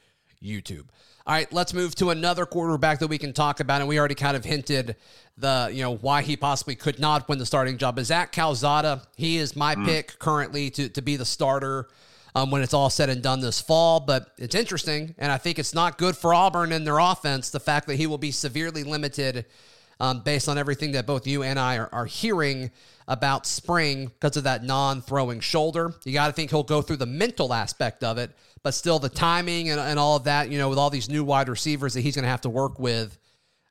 YouTube. 0.44 0.86
All 1.26 1.34
right, 1.34 1.52
let's 1.54 1.74
move 1.74 1.96
to 1.96 2.10
another 2.10 2.46
quarterback 2.46 3.00
that 3.00 3.08
we 3.08 3.18
can 3.18 3.32
talk 3.32 3.62
about. 3.62 3.80
And 3.80 3.88
we 3.88 3.98
already 3.98 4.16
kind 4.16 4.36
of 4.36 4.44
hinted 4.44 4.98
the, 5.38 5.70
you 5.72 5.82
know, 5.82 5.96
why 5.96 6.22
he 6.22 6.36
possibly 6.36 6.76
could 6.76 7.00
not 7.00 7.30
win 7.30 7.40
the 7.40 7.46
starting 7.46 7.78
job. 7.78 7.98
Is 7.98 8.08
Zach 8.08 8.34
Calzada. 8.34 9.04
He 9.16 9.38
is 9.38 9.56
my 9.56 9.76
pick 9.76 10.20
currently 10.20 10.70
to, 10.72 10.90
to 10.90 11.02
be 11.02 11.16
the 11.16 11.24
starter 11.24 11.88
um, 12.36 12.52
when 12.52 12.62
it's 12.62 12.74
all 12.74 12.90
said 12.90 13.10
and 13.10 13.22
done 13.22 13.40
this 13.40 13.62
fall. 13.62 14.00
But 14.00 14.32
it's 14.38 14.56
interesting. 14.56 15.16
And 15.18 15.32
I 15.32 15.38
think 15.38 15.60
it's 15.60 15.74
not 15.74 15.98
good 15.98 16.16
for 16.16 16.34
Auburn 16.34 16.72
and 16.72 16.86
their 16.86 17.00
offense, 17.00 17.50
the 17.50 17.60
fact 17.60 17.88
that 17.88 17.96
he 17.96 18.08
will 18.08 18.18
be 18.18 18.32
severely 18.32 18.84
limited 18.84 19.46
um, 20.00 20.22
based 20.22 20.50
on 20.50 20.58
everything 20.58 20.94
that 20.94 21.06
both 21.06 21.28
you 21.28 21.44
and 21.44 21.60
I 21.60 21.78
are, 21.78 21.90
are 21.92 22.06
hearing 22.06 22.72
about 23.08 23.46
spring 23.46 24.08
because 24.08 24.38
of 24.38 24.46
that 24.46 24.64
non 24.64 25.02
throwing 25.02 25.40
shoulder. 25.40 25.94
You 26.04 26.14
got 26.14 26.28
to 26.28 26.34
think 26.34 26.50
he'll 26.50 26.64
go 26.64 26.82
through 26.82 26.98
the 26.98 27.06
mental 27.06 27.54
aspect 27.54 28.04
of 28.04 28.18
it, 28.18 28.32
but 28.64 28.74
still 28.74 29.00
the 29.00 29.10
timing 29.10 29.70
and, 29.70 29.80
and 29.80 30.00
all 30.00 30.16
of 30.16 30.24
that, 30.26 30.50
you 30.50 30.58
know, 30.58 30.70
with 30.70 30.78
all 30.78 30.90
these 30.90 31.10
new 31.10 31.24
wide 31.24 31.50
receivers 31.50 31.94
that 31.94 32.02
he's 32.02 32.16
going 32.16 32.24
to 32.24 32.30
have 32.30 32.42
to 32.42 32.50
work 32.50 32.80
with. 32.80 33.18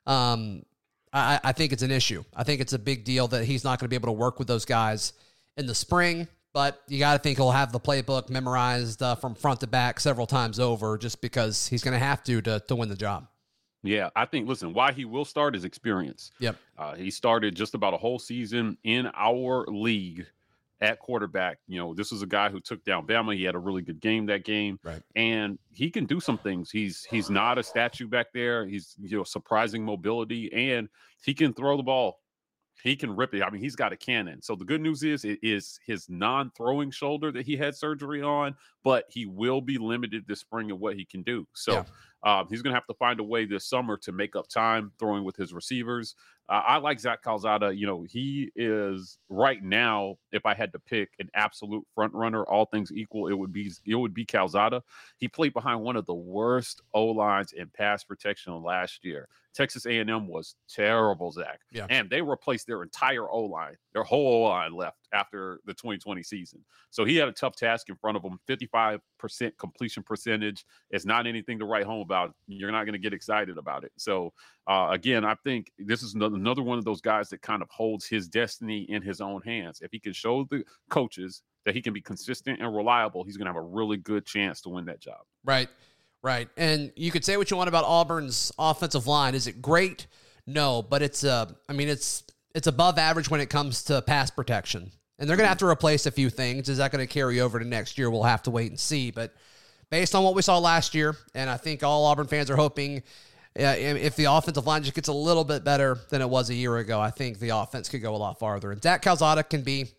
Um, 0.05 0.63
I, 1.11 1.39
I 1.43 1.51
think 1.51 1.73
it's 1.73 1.83
an 1.83 1.91
issue. 1.91 2.23
I 2.35 2.43
think 2.43 2.61
it's 2.61 2.73
a 2.73 2.79
big 2.79 3.03
deal 3.03 3.27
that 3.29 3.45
he's 3.45 3.63
not 3.63 3.79
going 3.79 3.85
to 3.85 3.89
be 3.89 3.95
able 3.95 4.07
to 4.07 4.13
work 4.13 4.39
with 4.39 4.47
those 4.47 4.65
guys 4.65 5.13
in 5.57 5.67
the 5.67 5.75
spring. 5.75 6.27
But 6.53 6.81
you 6.87 6.99
got 6.99 7.13
to 7.13 7.19
think 7.19 7.37
he'll 7.39 7.51
have 7.51 7.71
the 7.71 7.79
playbook 7.79 8.29
memorized 8.29 9.01
uh, 9.01 9.15
from 9.15 9.33
front 9.33 9.59
to 9.61 9.67
back 9.67 9.99
several 9.99 10.27
times 10.27 10.59
over, 10.59 10.97
just 10.99 11.19
because 11.19 11.67
he's 11.67 11.83
going 11.83 11.93
to 11.99 12.05
have 12.05 12.23
to 12.25 12.41
to 12.43 12.59
to 12.67 12.75
win 12.75 12.89
the 12.89 12.95
job. 12.95 13.27
Yeah, 13.81 14.11
I 14.15 14.25
think. 14.25 14.47
Listen, 14.47 14.71
why 14.73 14.91
he 14.93 15.03
will 15.03 15.25
start 15.25 15.55
is 15.55 15.65
experience. 15.65 16.31
Yep. 16.39 16.55
Uh, 16.77 16.93
he 16.95 17.09
started 17.11 17.55
just 17.55 17.73
about 17.73 17.93
a 17.93 17.97
whole 17.97 18.19
season 18.19 18.77
in 18.83 19.09
our 19.15 19.65
league 19.67 20.25
at 20.79 20.99
quarterback. 20.99 21.57
You 21.67 21.79
know, 21.79 21.93
this 21.93 22.11
was 22.11 22.21
a 22.21 22.27
guy 22.27 22.49
who 22.49 22.59
took 22.59 22.83
down 22.85 23.07
Bama. 23.07 23.35
He 23.35 23.43
had 23.43 23.55
a 23.55 23.59
really 23.59 23.81
good 23.81 23.99
game 23.99 24.25
that 24.27 24.45
game, 24.45 24.79
Right. 24.83 25.01
and 25.15 25.57
he 25.71 25.89
can 25.89 26.05
do 26.05 26.19
some 26.19 26.37
things. 26.37 26.69
He's 26.71 27.03
he's 27.09 27.29
not 27.29 27.57
a 27.57 27.63
statue 27.63 28.07
back 28.07 28.27
there. 28.33 28.65
He's 28.67 28.95
you 29.01 29.17
know 29.17 29.23
surprising 29.23 29.83
mobility, 29.83 30.53
and 30.53 30.87
he 31.25 31.33
can 31.33 31.51
throw 31.53 31.75
the 31.77 31.83
ball. 31.83 32.19
He 32.81 32.95
can 32.95 33.15
rip 33.15 33.33
it. 33.33 33.43
I 33.43 33.49
mean, 33.49 33.61
he's 33.61 33.75
got 33.75 33.93
a 33.93 33.97
cannon. 33.97 34.41
So 34.41 34.55
the 34.55 34.65
good 34.65 34.81
news 34.81 35.03
is 35.03 35.23
it 35.25 35.39
is 35.43 35.79
his 35.85 36.09
non-throwing 36.09 36.91
shoulder 36.91 37.31
that 37.31 37.45
he 37.45 37.55
had 37.55 37.75
surgery 37.75 38.21
on, 38.21 38.55
but 38.83 39.05
he 39.09 39.25
will 39.25 39.61
be 39.61 39.77
limited 39.77 40.25
this 40.27 40.39
spring 40.39 40.69
in 40.69 40.79
what 40.79 40.95
he 40.95 41.05
can 41.05 41.23
do. 41.23 41.47
So 41.53 41.73
Yeah. 41.73 41.83
uh, 42.23 42.45
he's 42.49 42.61
going 42.61 42.71
to 42.73 42.77
have 42.77 42.87
to 42.87 42.93
find 42.95 43.19
a 43.19 43.23
way 43.23 43.45
this 43.45 43.65
summer 43.65 43.97
to 43.97 44.11
make 44.11 44.35
up 44.35 44.47
time 44.47 44.91
throwing 44.97 45.23
with 45.23 45.35
his 45.35 45.53
receivers. 45.53 46.15
Uh, 46.49 46.61
I 46.65 46.77
like 46.77 46.99
Zach 46.99 47.21
Calzada. 47.21 47.73
You 47.73 47.85
know, 47.85 48.03
he 48.03 48.51
is 48.55 49.17
right 49.29 49.63
now. 49.63 50.17
If 50.31 50.45
I 50.45 50.53
had 50.53 50.73
to 50.73 50.79
pick 50.79 51.11
an 51.19 51.29
absolute 51.33 51.85
front 51.95 52.13
runner, 52.13 52.43
all 52.43 52.65
things 52.65 52.91
equal, 52.91 53.27
it 53.27 53.33
would 53.33 53.53
be 53.53 53.71
it 53.85 53.95
would 53.95 54.13
be 54.13 54.25
Calzada. 54.25 54.83
He 55.17 55.27
played 55.29 55.53
behind 55.53 55.81
one 55.81 55.95
of 55.95 56.05
the 56.05 56.13
worst 56.13 56.81
O 56.93 57.05
lines 57.05 57.53
in 57.53 57.69
pass 57.69 58.03
protection 58.03 58.61
last 58.61 59.05
year. 59.05 59.29
Texas 59.53 59.85
A&M 59.85 60.27
was 60.27 60.55
terrible, 60.69 61.31
Zac. 61.31 61.59
Yeah. 61.71 61.87
and 61.89 62.09
they 62.09 62.21
replaced 62.21 62.67
their 62.67 62.83
entire 62.83 63.29
O 63.29 63.41
line. 63.41 63.75
Their 63.93 64.03
whole 64.03 64.45
O 64.45 64.49
line 64.49 64.73
left 64.73 64.97
after 65.13 65.59
the 65.65 65.73
2020 65.73 66.23
season. 66.23 66.63
So 66.89 67.05
he 67.05 67.15
had 67.15 67.27
a 67.27 67.31
tough 67.31 67.55
task 67.55 67.89
in 67.89 67.95
front 67.95 68.17
of 68.17 68.23
him. 68.23 68.39
55% 68.49 68.99
completion 69.57 70.03
percentage 70.03 70.65
is 70.91 71.05
not 71.05 71.27
anything 71.27 71.59
to 71.59 71.65
write 71.65 71.85
home 71.85 72.01
about. 72.01 72.33
You're 72.47 72.71
not 72.71 72.85
going 72.85 72.93
to 72.93 72.99
get 72.99 73.13
excited 73.13 73.57
about 73.57 73.83
it. 73.83 73.91
So 73.97 74.33
uh, 74.67 74.89
again, 74.91 75.25
I 75.25 75.35
think 75.43 75.71
this 75.77 76.03
is 76.03 76.15
another 76.15 76.63
one 76.63 76.77
of 76.77 76.85
those 76.85 77.01
guys 77.01 77.29
that 77.29 77.41
kind 77.41 77.61
of 77.61 77.69
holds 77.69 78.07
his 78.07 78.27
destiny 78.27 78.85
in 78.89 79.01
his 79.01 79.21
own 79.21 79.41
hands. 79.41 79.81
If 79.81 79.91
he 79.91 79.99
can 79.99 80.13
show 80.13 80.45
the 80.49 80.63
coaches 80.89 81.41
that 81.65 81.75
he 81.75 81.81
can 81.81 81.93
be 81.93 82.01
consistent 82.01 82.59
and 82.61 82.75
reliable, 82.75 83.23
he's 83.23 83.37
going 83.37 83.45
to 83.45 83.53
have 83.53 83.61
a 83.61 83.65
really 83.65 83.97
good 83.97 84.25
chance 84.25 84.61
to 84.61 84.69
win 84.69 84.85
that 84.85 84.99
job. 84.99 85.19
Right, 85.45 85.69
right. 86.23 86.49
And 86.57 86.91
you 86.95 87.11
could 87.11 87.23
say 87.23 87.37
what 87.37 87.51
you 87.51 87.57
want 87.57 87.67
about 87.69 87.85
Auburn's 87.85 88.51
offensive 88.57 89.05
line. 89.05 89.35
Is 89.35 89.47
it 89.47 89.61
great? 89.61 90.07
No, 90.47 90.81
but 90.81 91.01
it's 91.01 91.23
uh, 91.23 91.51
I 91.69 91.73
mean, 91.73 91.89
it's 91.89 92.23
it's 92.55 92.67
above 92.67 92.97
average 92.97 93.29
when 93.29 93.41
it 93.41 93.49
comes 93.49 93.83
to 93.85 94.01
pass 94.01 94.31
protection. 94.31 94.91
And 95.19 95.29
they're 95.29 95.37
going 95.37 95.45
to 95.45 95.49
have 95.49 95.59
to 95.59 95.67
replace 95.67 96.05
a 96.05 96.11
few 96.11 96.29
things. 96.29 96.69
Is 96.69 96.79
that 96.79 96.91
going 96.91 97.05
to 97.05 97.11
carry 97.11 97.39
over 97.39 97.59
to 97.59 97.65
next 97.65 97.97
year? 97.97 98.09
We'll 98.09 98.23
have 98.23 98.43
to 98.43 98.51
wait 98.51 98.71
and 98.71 98.79
see. 98.79 99.11
But 99.11 99.33
based 99.89 100.15
on 100.15 100.23
what 100.23 100.33
we 100.33 100.41
saw 100.41 100.57
last 100.57 100.95
year, 100.95 101.15
and 101.35 101.49
I 101.49 101.57
think 101.57 101.83
all 101.83 102.05
Auburn 102.05 102.27
fans 102.27 102.49
are 102.49 102.55
hoping. 102.55 103.03
Uh, 103.57 103.75
if 103.77 104.15
the 104.15 104.25
offensive 104.25 104.65
line 104.65 104.81
just 104.81 104.95
gets 104.95 105.09
a 105.09 105.13
little 105.13 105.43
bit 105.43 105.63
better 105.63 105.99
than 106.09 106.21
it 106.21 106.29
was 106.29 106.49
a 106.49 106.55
year 106.55 106.77
ago, 106.77 106.99
I 106.99 107.11
think 107.11 107.37
the 107.37 107.49
offense 107.49 107.87
could 107.87 108.01
go 108.01 108.15
a 108.15 108.17
lot 108.17 108.39
farther. 108.39 108.71
And 108.71 108.81
Dak 108.81 109.03
Calzada 109.03 109.43
can 109.43 109.61
be 109.61 109.91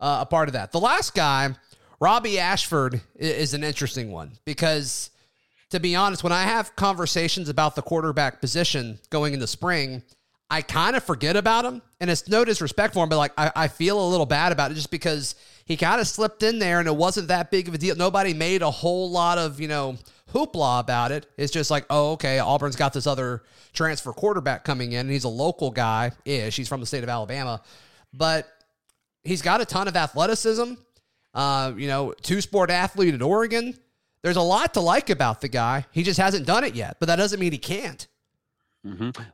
uh, 0.00 0.18
a 0.22 0.26
part 0.26 0.48
of 0.48 0.54
that. 0.54 0.72
The 0.72 0.80
last 0.80 1.14
guy, 1.14 1.54
Robbie 2.00 2.40
Ashford, 2.40 3.00
is 3.14 3.54
an 3.54 3.62
interesting 3.62 4.10
one 4.10 4.32
because, 4.44 5.10
to 5.70 5.80
be 5.80 5.96
honest, 5.96 6.22
when 6.22 6.32
I 6.32 6.42
have 6.42 6.76
conversations 6.76 7.48
about 7.48 7.74
the 7.74 7.82
quarterback 7.82 8.40
position 8.40 8.98
going 9.10 9.34
into 9.34 9.46
spring, 9.46 10.02
I 10.48 10.62
kind 10.62 10.94
of 10.94 11.02
forget 11.02 11.36
about 11.36 11.64
him. 11.64 11.82
And 12.00 12.08
it's 12.08 12.28
no 12.28 12.44
disrespect 12.44 12.94
for 12.94 13.02
him, 13.02 13.08
but 13.08 13.18
like 13.18 13.32
I, 13.36 13.50
I 13.56 13.68
feel 13.68 14.00
a 14.00 14.08
little 14.08 14.26
bad 14.26 14.52
about 14.52 14.70
it 14.70 14.74
just 14.74 14.90
because 14.90 15.34
he 15.64 15.76
kind 15.76 16.00
of 16.00 16.06
slipped 16.06 16.42
in 16.42 16.58
there 16.58 16.78
and 16.78 16.86
it 16.86 16.94
wasn't 16.94 17.28
that 17.28 17.50
big 17.50 17.66
of 17.68 17.74
a 17.74 17.78
deal. 17.78 17.96
Nobody 17.96 18.32
made 18.32 18.62
a 18.62 18.70
whole 18.70 19.10
lot 19.10 19.38
of, 19.38 19.60
you 19.60 19.66
know, 19.66 19.96
hoopla 20.32 20.80
about 20.80 21.10
it. 21.12 21.26
It's 21.36 21.52
just 21.52 21.70
like, 21.70 21.84
oh, 21.90 22.12
okay, 22.12 22.38
Auburn's 22.38 22.76
got 22.76 22.92
this 22.92 23.06
other 23.06 23.42
transfer 23.72 24.12
quarterback 24.12 24.64
coming 24.64 24.92
in, 24.92 25.00
and 25.00 25.10
he's 25.10 25.24
a 25.24 25.28
local 25.28 25.70
guy 25.70 26.12
ish. 26.24 26.56
He's 26.56 26.68
from 26.68 26.80
the 26.80 26.86
state 26.86 27.02
of 27.02 27.08
Alabama. 27.08 27.62
But 28.12 28.48
he's 29.24 29.42
got 29.42 29.60
a 29.60 29.64
ton 29.64 29.88
of 29.88 29.96
athleticism. 29.96 30.74
Uh, 31.34 31.72
you 31.76 31.88
know, 31.88 32.14
two 32.22 32.40
sport 32.40 32.70
athlete 32.70 33.14
at 33.14 33.22
Oregon. 33.22 33.76
There's 34.22 34.36
a 34.36 34.42
lot 34.42 34.74
to 34.74 34.80
like 34.80 35.10
about 35.10 35.40
the 35.40 35.48
guy. 35.48 35.86
He 35.92 36.02
just 36.02 36.18
hasn't 36.18 36.46
done 36.46 36.64
it 36.64 36.74
yet, 36.74 36.96
but 36.98 37.06
that 37.06 37.16
doesn't 37.16 37.38
mean 37.38 37.52
he 37.52 37.58
can't. 37.58 38.06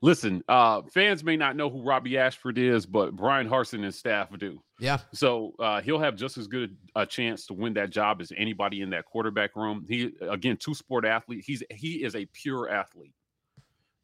Listen, 0.01 0.43
uh, 0.49 0.83
fans 0.93 1.23
may 1.23 1.37
not 1.37 1.57
know 1.57 1.69
who 1.69 1.83
Robbie 1.83 2.17
Ashford 2.17 2.57
is, 2.57 2.87
but 2.87 3.15
Bryan 3.15 3.49
Harsin 3.49 3.85
and 3.85 3.95
staff 3.95 4.29
do. 4.39 4.63
Yeah. 4.79 4.99
So 5.13 5.55
uh, 5.59 5.83
he'll 5.83 5.99
have 5.99 6.17
just 6.17 6.39
as 6.39 6.47
good 6.47 6.77
a 6.97 7.05
chance 7.05 7.47
to 7.47 7.55
win 7.55 7.75
that 7.75 7.91
job 7.91 8.21
as 8.21 8.33
anybody 8.37 8.81
in 8.81 8.91
that 8.91 9.05
quarterback 9.05 9.55
room. 9.55 9.85
He 9.89 10.13
again, 10.23 10.57
two 10.57 10.75
sport 10.75 11.05
athlete. 11.05 11.45
He's 11.47 11.63
he 11.71 12.03
is 12.03 12.17
a 12.17 12.25
pure 12.33 12.71
athlete, 12.71 13.13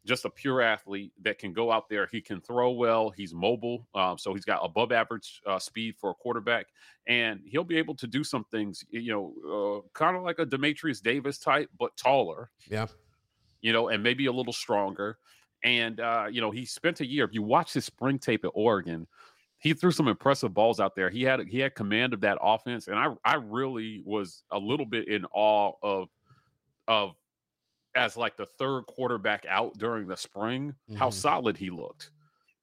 just 0.09 0.25
a 0.25 0.29
pure 0.29 0.61
athlete 0.61 1.13
that 1.21 1.37
can 1.37 1.53
go 1.53 1.71
out 1.71 1.87
there. 1.87 2.07
He 2.11 2.19
can 2.21 2.41
throw 2.41 2.71
well. 2.71 3.11
He's 3.11 3.33
mobile, 3.33 3.87
um, 3.95 4.17
so 4.17 4.33
he's 4.33 4.43
got 4.45 4.59
above 4.65 4.91
average 4.91 5.41
uh, 5.45 5.59
speed 5.59 5.95
for 5.97 6.09
a 6.09 6.15
quarterback, 6.15 6.67
and 7.07 7.41
he'll 7.45 7.63
be 7.63 7.77
able 7.77 7.95
to 7.95 8.07
do 8.07 8.23
some 8.25 8.43
things. 8.45 8.83
You 8.89 9.13
know, 9.13 9.83
uh, 9.85 9.89
kind 9.93 10.17
of 10.17 10.23
like 10.23 10.39
a 10.39 10.45
Dematrius 10.45 11.01
Davis 11.01 11.39
type, 11.39 11.69
but 11.79 11.95
taller 11.95 12.51
Yeah. 12.69 12.87
you 13.61 13.73
know, 13.73 13.89
and 13.89 14.03
maybe 14.03 14.25
a 14.25 14.31
little 14.31 14.53
stronger. 14.53 15.19
And 15.63 15.99
uh, 15.99 16.27
you 16.31 16.41
know, 16.41 16.51
he 16.51 16.65
spent 16.65 17.01
a 17.01 17.05
year. 17.05 17.25
If 17.25 17.33
you 17.33 17.43
watch 17.43 17.73
his 17.73 17.85
spring 17.85 18.17
tape 18.19 18.45
at 18.45 18.51
Oregon, 18.53 19.07
he 19.59 19.73
threw 19.73 19.91
some 19.91 20.07
impressive 20.07 20.53
balls 20.53 20.79
out 20.79 20.95
there. 20.95 21.09
He 21.09 21.23
had 21.23 21.41
he 21.47 21.59
had 21.59 21.75
command 21.75 22.13
of 22.13 22.21
that 22.21 22.37
offense, 22.41 22.87
and 22.87 22.97
I 22.97 23.13
I 23.25 23.35
really 23.35 24.01
was 24.05 24.43
a 24.51 24.57
little 24.57 24.85
bit 24.85 25.09
in 25.09 25.25
awe 25.33 25.73
of 25.83 26.09
of 26.87 27.15
as 27.99 28.17
like 28.17 28.37
the 28.37 28.45
third 28.45 28.85
quarterback 28.87 29.45
out 29.47 29.77
during 29.77 30.07
the 30.07 30.17
spring, 30.17 30.73
how 30.97 31.09
Mhm. 31.09 31.13
solid 31.13 31.57
he 31.57 31.69
looked. 31.69 32.11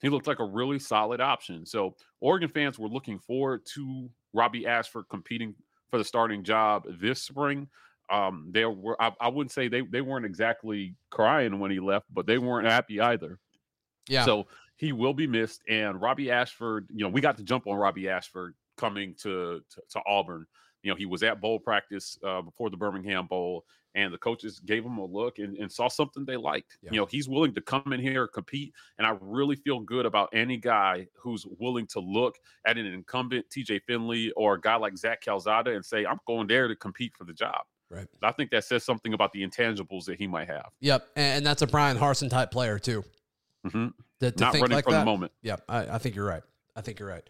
He 0.00 0.08
looked 0.08 0.26
like 0.26 0.40
a 0.40 0.44
really 0.44 0.78
solid 0.78 1.20
option. 1.20 1.64
So 1.66 1.96
Oregon 2.20 2.48
fans 2.48 2.78
were 2.78 2.88
looking 2.88 3.18
forward 3.18 3.64
to 3.74 4.10
Robbie 4.32 4.66
Ashford 4.66 5.06
competing 5.08 5.54
for 5.90 5.98
the 5.98 6.04
starting 6.04 6.42
job 6.44 6.84
this 7.00 7.22
spring. 7.22 7.68
Um, 8.10 8.48
they 8.52 8.64
were 8.64 9.00
I, 9.02 9.12
I 9.20 9.28
wouldn't 9.28 9.52
say 9.52 9.68
they 9.68 9.80
they 9.80 10.00
weren't 10.02 10.26
exactly 10.26 10.94
crying 11.10 11.58
when 11.58 11.70
he 11.70 11.80
left, 11.80 12.06
but 12.12 12.26
they 12.26 12.38
weren't 12.38 12.68
happy 12.68 13.00
either. 13.00 13.38
Yeah. 14.08 14.24
So 14.24 14.46
he 14.76 14.92
will 14.92 15.14
be 15.14 15.26
missed. 15.26 15.62
And 15.68 16.00
Robbie 16.00 16.30
Ashford, 16.30 16.88
you 16.92 17.04
know, 17.04 17.08
we 17.08 17.20
got 17.20 17.36
to 17.38 17.42
jump 17.42 17.66
on 17.66 17.76
Robbie 17.76 18.08
Ashford 18.08 18.54
coming 18.76 19.14
to 19.22 19.60
to, 19.70 19.82
to 19.90 20.02
Auburn. 20.06 20.46
You 20.86 20.92
know, 20.92 20.96
he 20.96 21.04
was 21.04 21.24
at 21.24 21.40
bowl 21.40 21.58
practice 21.58 22.16
uh, 22.24 22.42
before 22.42 22.70
the 22.70 22.76
Birmingham 22.76 23.26
Bowl, 23.26 23.64
and 23.96 24.14
the 24.14 24.18
coaches 24.18 24.60
gave 24.60 24.84
him 24.84 24.98
a 24.98 25.04
look 25.04 25.40
and, 25.40 25.56
and 25.56 25.72
saw 25.72 25.88
something 25.88 26.24
they 26.24 26.36
liked. 26.36 26.78
Yeah. 26.80 26.90
You 26.92 27.00
know, 27.00 27.06
he's 27.06 27.28
willing 27.28 27.52
to 27.54 27.60
come 27.60 27.92
in 27.92 27.98
here 27.98 28.28
compete, 28.28 28.72
and 28.96 29.04
I 29.04 29.16
really 29.20 29.56
feel 29.56 29.80
good 29.80 30.06
about 30.06 30.28
any 30.32 30.58
guy 30.58 31.08
who's 31.20 31.44
willing 31.58 31.88
to 31.88 31.98
look 31.98 32.36
at 32.68 32.78
an 32.78 32.86
incumbent 32.86 33.46
TJ 33.50 33.80
Finley 33.82 34.30
or 34.36 34.54
a 34.54 34.60
guy 34.60 34.76
like 34.76 34.96
Zach 34.96 35.22
Calzada 35.22 35.74
and 35.74 35.84
say, 35.84 36.06
"I'm 36.06 36.20
going 36.24 36.46
there 36.46 36.68
to 36.68 36.76
compete 36.76 37.14
for 37.18 37.24
the 37.24 37.32
job." 37.32 37.62
Right. 37.90 38.06
I 38.22 38.30
think 38.30 38.52
that 38.52 38.62
says 38.62 38.84
something 38.84 39.12
about 39.12 39.32
the 39.32 39.44
intangibles 39.44 40.04
that 40.04 40.18
he 40.18 40.28
might 40.28 40.46
have. 40.46 40.70
Yep. 40.78 41.08
And 41.16 41.44
that's 41.44 41.62
a 41.62 41.66
Bryan 41.66 41.98
Harsin 41.98 42.30
type 42.30 42.52
player 42.52 42.78
too. 42.78 43.02
hmm 43.68 43.88
To, 44.20 44.30
to 44.30 44.40
Not 44.40 44.52
think 44.52 44.62
running 44.62 44.76
like 44.76 44.84
from 44.84 44.92
that. 44.92 45.00
the 45.00 45.04
moment. 45.04 45.32
Yep, 45.42 45.64
I, 45.68 45.78
I 45.88 45.98
think 45.98 46.14
you're 46.14 46.26
right. 46.26 46.44
I 46.76 46.80
think 46.80 47.00
you're 47.00 47.08
right. 47.08 47.28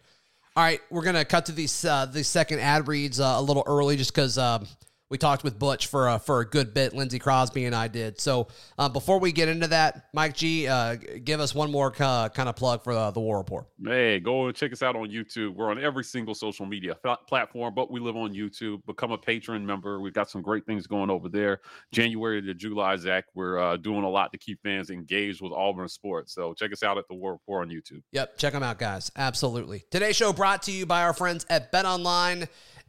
All 0.57 0.63
right, 0.63 0.81
we're 0.89 1.03
gonna 1.03 1.23
cut 1.23 1.45
to 1.45 1.51
these 1.51 1.85
uh, 1.85 2.07
the 2.07 2.23
second 2.23 2.61
ad 2.61 2.87
reads 2.87 3.19
uh, 3.19 3.35
a 3.37 3.41
little 3.43 3.63
early, 3.67 3.95
just 3.95 4.11
because 4.11 4.39
um, 4.39 4.65
we 5.09 5.17
talked 5.17 5.43
with 5.43 5.57
Butch 5.57 5.87
for 5.87 6.09
uh, 6.09 6.17
for 6.17 6.41
a 6.41 6.45
good 6.45 6.73
bit. 6.73 6.93
Lindsay 6.93 7.19
Crosby 7.19 7.65
and 7.65 7.75
I 7.75 7.87
did. 7.87 8.19
So 8.19 8.47
uh, 8.77 8.89
before 8.89 9.19
we 9.19 9.31
get 9.31 9.47
into 9.47 9.67
that, 9.67 10.07
Mike 10.13 10.35
G, 10.35 10.67
uh, 10.67 10.95
give 11.23 11.39
us 11.39 11.55
one 11.55 11.71
more 11.71 11.93
uh, 11.99 12.29
kind 12.29 12.49
of 12.49 12.55
plug 12.55 12.83
for 12.83 12.93
uh, 12.93 13.11
the 13.11 13.19
War 13.19 13.37
Report. 13.37 13.67
Hey, 13.83 14.19
go 14.19 14.47
and 14.47 14.55
check 14.55 14.73
us 14.73 14.81
out 14.81 14.95
on 14.95 15.09
YouTube. 15.09 15.55
We're 15.55 15.71
on 15.71 15.81
every 15.81 16.03
single 16.03 16.35
social 16.35 16.65
media 16.65 16.95
pla- 16.95 17.17
platform, 17.17 17.73
but 17.73 17.91
we 17.91 17.99
live 17.99 18.15
on 18.15 18.33
YouTube. 18.33 18.85
Become 18.85 19.11
a 19.11 19.17
patron 19.17 19.65
member. 19.65 19.99
We've 19.99 20.13
got 20.13 20.29
some 20.29 20.41
great 20.41 20.65
things 20.65 20.87
going 20.87 21.09
over 21.09 21.29
there. 21.29 21.61
January 21.91 22.41
to 22.41 22.53
July, 22.53 22.95
Zac, 22.97 23.25
we're 23.33 23.59
uh, 23.59 23.77
doing 23.77 24.03
a 24.03 24.09
lot 24.09 24.31
to 24.33 24.37
keep 24.37 24.61
fans 24.61 24.89
engaged 24.89 25.41
with 25.41 25.51
Auburn 25.53 25.87
sports. 25.87 26.33
So 26.33 26.53
check 26.53 26.71
us 26.73 26.83
out 26.83 26.97
at 26.97 27.07
the 27.07 27.15
War 27.15 27.33
Report 27.33 27.67
on 27.67 27.73
YouTube. 27.73 28.01
Yep, 28.11 28.37
check 28.37 28.53
them 28.53 28.63
out, 28.63 28.77
guys. 28.79 29.11
Absolutely. 29.15 29.85
Today's 29.91 30.15
show 30.15 30.33
brought 30.33 30.63
to 30.63 30.71
you 30.71 30.85
by 30.85 31.03
our 31.03 31.13
friends 31.13 31.45
at 31.49 31.71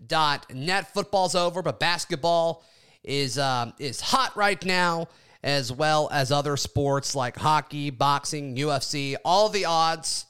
BetOnline.net. 0.06 0.92
Football's 0.94 1.34
over, 1.34 1.62
but 1.62 1.80
basketball 1.80 2.64
is 3.02 3.38
um, 3.38 3.72
is 3.78 4.00
hot 4.00 4.36
right 4.36 4.62
now, 4.64 5.08
as 5.42 5.72
well 5.72 6.08
as 6.12 6.32
other 6.32 6.56
sports 6.56 7.14
like 7.14 7.36
hockey, 7.36 7.90
boxing, 7.90 8.56
UFC. 8.56 9.16
All 9.24 9.48
the 9.48 9.64
odds 9.64 10.26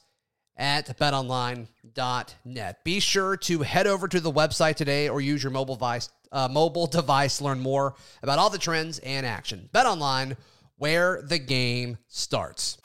at 0.57 0.97
betonline.net. 0.97 2.83
Be 2.83 2.99
sure 2.99 3.37
to 3.37 3.61
head 3.61 3.87
over 3.87 4.07
to 4.07 4.19
the 4.19 4.31
website 4.31 4.75
today 4.75 5.09
or 5.09 5.21
use 5.21 5.43
your 5.43 5.51
mobile 5.51 5.75
device 5.75 6.09
uh, 6.31 6.47
mobile 6.47 6.85
device 6.85 7.41
learn 7.41 7.59
more 7.59 7.95
about 8.21 8.37
all 8.37 8.49
the 8.49 8.57
trends 8.57 8.99
and 8.99 9.25
action. 9.25 9.67
BetOnline, 9.73 10.37
where 10.77 11.21
the 11.23 11.39
game 11.39 11.97
starts. 12.07 12.77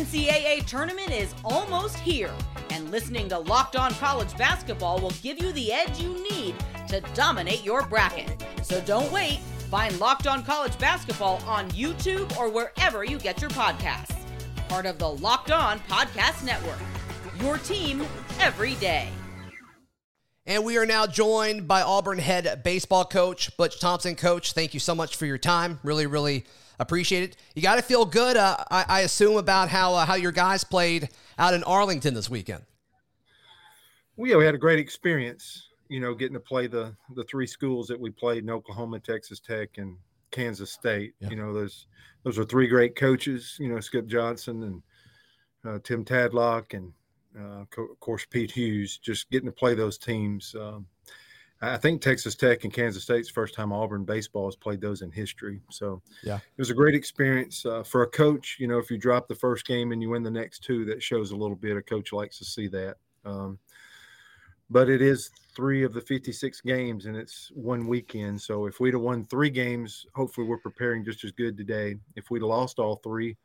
NCAA 0.00 0.64
tournament 0.64 1.10
is 1.10 1.34
almost 1.44 1.98
here, 1.98 2.32
and 2.70 2.90
listening 2.90 3.28
to 3.28 3.38
Locked 3.38 3.76
On 3.76 3.92
College 3.92 4.34
Basketball 4.38 4.98
will 4.98 5.12
give 5.22 5.38
you 5.42 5.52
the 5.52 5.74
edge 5.74 6.00
you 6.00 6.14
need 6.32 6.54
to 6.88 7.02
dominate 7.12 7.62
your 7.62 7.86
bracket. 7.86 8.42
So 8.62 8.80
don't 8.80 9.12
wait. 9.12 9.40
Find 9.70 10.00
Locked 10.00 10.26
On 10.26 10.42
College 10.42 10.78
Basketball 10.78 11.42
on 11.46 11.70
YouTube 11.72 12.34
or 12.38 12.48
wherever 12.48 13.04
you 13.04 13.18
get 13.18 13.42
your 13.42 13.50
podcasts. 13.50 14.16
Part 14.70 14.86
of 14.86 14.98
the 14.98 15.06
Locked 15.06 15.50
On 15.50 15.78
Podcast 15.80 16.46
Network. 16.46 16.80
Your 17.38 17.58
team 17.58 18.02
every 18.40 18.76
day. 18.76 19.06
And 20.46 20.64
we 20.64 20.78
are 20.78 20.86
now 20.86 21.06
joined 21.06 21.68
by 21.68 21.82
Auburn 21.82 22.20
head 22.20 22.62
baseball 22.64 23.04
coach 23.04 23.54
Butch 23.58 23.78
Thompson. 23.78 24.16
Coach, 24.16 24.54
thank 24.54 24.72
you 24.72 24.80
so 24.80 24.94
much 24.94 25.16
for 25.16 25.26
your 25.26 25.36
time. 25.36 25.78
Really, 25.82 26.06
really 26.06 26.46
appreciate 26.80 27.22
it. 27.22 27.36
You 27.54 27.62
got 27.62 27.76
to 27.76 27.82
feel 27.82 28.04
good, 28.04 28.36
uh, 28.36 28.56
I, 28.70 28.84
I, 28.88 29.00
assume, 29.02 29.36
about 29.36 29.68
how 29.68 29.94
uh, 29.94 30.06
how 30.06 30.14
your 30.14 30.32
guys 30.32 30.64
played 30.64 31.08
out 31.38 31.54
in 31.54 31.62
Arlington 31.62 32.14
this 32.14 32.28
weekend. 32.28 32.64
Well, 34.16 34.28
yeah, 34.28 34.36
we 34.36 34.44
had 34.44 34.54
a 34.54 34.58
great 34.58 34.78
experience. 34.80 35.68
You 35.88 36.00
know, 36.00 36.14
getting 36.14 36.34
to 36.34 36.40
play 36.40 36.66
the 36.66 36.94
the 37.14 37.24
three 37.24 37.46
schools 37.46 37.86
that 37.88 38.00
we 38.00 38.10
played 38.10 38.42
in 38.42 38.50
Oklahoma, 38.50 38.98
Texas 38.98 39.38
Tech, 39.38 39.78
and 39.78 39.96
Kansas 40.30 40.72
State. 40.72 41.14
Yeah. 41.20 41.30
You 41.30 41.36
know, 41.36 41.52
those 41.52 41.86
those 42.24 42.38
are 42.38 42.44
three 42.44 42.66
great 42.66 42.96
coaches. 42.96 43.56
You 43.60 43.68
know, 43.68 43.80
Skip 43.80 44.06
Johnson 44.06 44.62
and 44.62 44.82
uh, 45.64 45.78
Tim 45.84 46.04
Tadlock 46.04 46.74
and 46.74 46.92
uh, 47.38 47.60
of 47.60 48.00
course, 48.00 48.26
Pete 48.28 48.50
Hughes, 48.50 48.98
just 48.98 49.30
getting 49.30 49.48
to 49.48 49.52
play 49.52 49.74
those 49.74 49.98
teams. 49.98 50.54
Um, 50.58 50.86
I 51.62 51.76
think 51.76 52.00
Texas 52.00 52.34
Tech 52.34 52.64
and 52.64 52.72
Kansas 52.72 53.02
State's 53.02 53.28
first 53.28 53.54
time 53.54 53.72
Auburn 53.72 54.04
baseball 54.04 54.46
has 54.46 54.56
played 54.56 54.80
those 54.80 55.02
in 55.02 55.10
history. 55.10 55.60
So 55.70 56.00
yeah, 56.22 56.36
it 56.36 56.58
was 56.58 56.70
a 56.70 56.74
great 56.74 56.94
experience 56.94 57.66
uh, 57.66 57.82
for 57.82 58.02
a 58.02 58.06
coach. 58.06 58.56
You 58.58 58.66
know, 58.66 58.78
if 58.78 58.90
you 58.90 58.96
drop 58.96 59.28
the 59.28 59.34
first 59.34 59.66
game 59.66 59.92
and 59.92 60.00
you 60.00 60.10
win 60.10 60.22
the 60.22 60.30
next 60.30 60.60
two, 60.60 60.86
that 60.86 61.02
shows 61.02 61.32
a 61.32 61.36
little 61.36 61.56
bit. 61.56 61.76
A 61.76 61.82
coach 61.82 62.12
likes 62.12 62.38
to 62.38 62.44
see 62.44 62.68
that. 62.68 62.96
Um, 63.26 63.58
but 64.70 64.88
it 64.88 65.02
is 65.02 65.30
three 65.54 65.82
of 65.82 65.92
the 65.92 66.00
56 66.00 66.60
games 66.62 67.06
and 67.06 67.16
it's 67.16 67.50
one 67.54 67.86
weekend. 67.86 68.40
So 68.40 68.66
if 68.66 68.80
we'd 68.80 68.94
have 68.94 69.02
won 69.02 69.24
three 69.24 69.50
games, 69.50 70.06
hopefully 70.14 70.46
we're 70.46 70.58
preparing 70.58 71.04
just 71.04 71.24
as 71.24 71.32
good 71.32 71.56
today. 71.56 71.96
If 72.16 72.30
we'd 72.30 72.42
lost 72.42 72.78
all 72.78 72.96
three, 72.96 73.36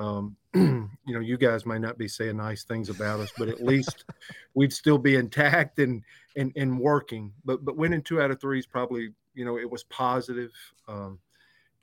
um, 0.00 0.36
you 0.54 0.88
know, 1.06 1.20
you 1.20 1.36
guys 1.36 1.66
may 1.66 1.78
not 1.78 1.98
be 1.98 2.08
saying 2.08 2.38
nice 2.38 2.64
things 2.64 2.88
about 2.88 3.20
us, 3.20 3.30
but 3.36 3.48
at 3.48 3.62
least 3.62 4.04
we'd 4.54 4.72
still 4.72 4.98
be 4.98 5.16
intact 5.16 5.78
and 5.78 6.02
and 6.36 6.52
and 6.56 6.78
working. 6.78 7.32
But 7.44 7.64
but 7.64 7.76
winning 7.76 8.02
two 8.02 8.20
out 8.20 8.30
of 8.30 8.40
three 8.40 8.58
is 8.58 8.66
probably 8.66 9.10
you 9.34 9.44
know 9.44 9.58
it 9.58 9.70
was 9.70 9.84
positive. 9.84 10.50
Um, 10.88 11.18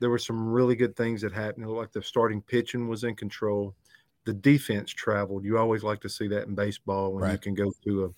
there 0.00 0.10
were 0.10 0.18
some 0.18 0.48
really 0.48 0.76
good 0.76 0.96
things 0.96 1.22
that 1.22 1.32
happened. 1.32 1.68
Like 1.68 1.92
the 1.92 2.02
starting 2.02 2.42
pitching 2.42 2.88
was 2.88 3.04
in 3.04 3.14
control. 3.14 3.74
The 4.24 4.34
defense 4.34 4.90
traveled. 4.90 5.44
You 5.44 5.58
always 5.58 5.82
like 5.82 6.00
to 6.02 6.08
see 6.08 6.28
that 6.28 6.46
in 6.46 6.54
baseball 6.54 7.12
when 7.12 7.24
right. 7.24 7.32
you 7.32 7.38
can 7.38 7.54
go 7.54 7.72
to 7.84 8.14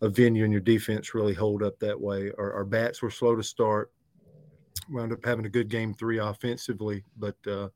a, 0.00 0.06
a 0.06 0.08
venue 0.08 0.44
and 0.44 0.52
your 0.52 0.60
defense 0.60 1.14
really 1.14 1.34
hold 1.34 1.62
up 1.62 1.78
that 1.78 1.98
way. 1.98 2.32
Our, 2.36 2.52
our 2.52 2.64
bats 2.64 3.00
were 3.00 3.10
slow 3.10 3.36
to 3.36 3.42
start. 3.42 3.92
Wound 4.90 5.12
up 5.12 5.24
having 5.24 5.46
a 5.46 5.50
good 5.50 5.68
game 5.68 5.94
three 5.94 6.18
offensively, 6.18 7.04
but 7.16 7.36
uh, 7.46 7.68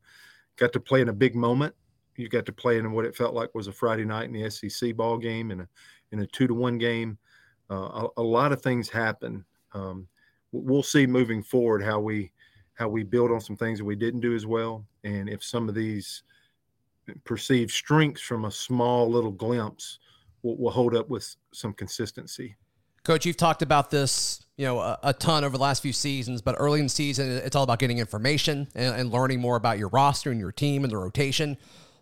got 0.58 0.72
to 0.72 0.80
play 0.80 1.00
in 1.00 1.08
a 1.08 1.12
big 1.12 1.34
moment. 1.34 1.74
You 2.16 2.28
got 2.28 2.46
to 2.46 2.52
play 2.52 2.78
in 2.78 2.92
what 2.92 3.04
it 3.04 3.14
felt 3.14 3.34
like 3.34 3.54
was 3.54 3.68
a 3.68 3.72
Friday 3.72 4.04
night 4.04 4.28
in 4.28 4.32
the 4.32 4.50
SEC 4.50 4.96
ball 4.96 5.18
game 5.18 5.50
and 5.50 5.62
a 5.62 5.68
in 6.10 6.20
a 6.20 6.26
two 6.26 6.46
to 6.46 6.54
one 6.54 6.78
game. 6.78 7.18
Uh, 7.70 7.74
a, 8.16 8.20
a, 8.20 8.22
lot 8.22 8.50
of 8.50 8.62
things 8.62 8.88
happen. 8.88 9.44
Um, 9.72 10.08
we'll 10.52 10.82
see 10.82 11.06
moving 11.06 11.42
forward 11.42 11.82
how 11.82 12.00
we 12.00 12.32
how 12.74 12.88
we 12.88 13.04
build 13.04 13.30
on 13.30 13.40
some 13.40 13.56
things 13.56 13.78
that 13.78 13.84
we 13.84 13.96
didn't 13.96 14.20
do 14.20 14.34
as 14.34 14.46
well, 14.46 14.84
and 15.04 15.28
if 15.28 15.42
some 15.44 15.68
of 15.68 15.74
these 15.74 16.22
perceived 17.24 17.70
strengths 17.70 18.22
from 18.22 18.44
a 18.44 18.50
small 18.50 19.10
little 19.10 19.32
glimpse 19.32 19.98
will, 20.42 20.56
will 20.56 20.70
hold 20.70 20.94
up 20.94 21.08
with 21.08 21.36
some 21.52 21.72
consistency. 21.72 22.56
Coach, 23.04 23.26
you've 23.26 23.36
talked 23.36 23.62
about 23.62 23.90
this, 23.90 24.46
you 24.58 24.64
know, 24.64 24.80
a, 24.80 24.98
a, 25.04 25.12
ton 25.14 25.44
over 25.44 25.56
the 25.56 25.62
last 25.62 25.80
few 25.82 25.92
seasons, 25.92 26.42
but 26.42 26.56
early 26.58 26.80
in 26.80 26.86
the 26.86 26.90
season, 26.90 27.30
it's 27.30 27.54
all 27.54 27.62
about 27.62 27.78
getting 27.78 27.98
information 27.98 28.66
and, 28.74 28.94
and, 28.96 29.12
learning 29.12 29.40
more 29.40 29.54
about 29.54 29.78
your 29.78 29.88
roster 29.88 30.32
and 30.32 30.40
your 30.40 30.50
team 30.50 30.82
and 30.82 30.92
the 30.92 30.96
rotation. 30.96 31.56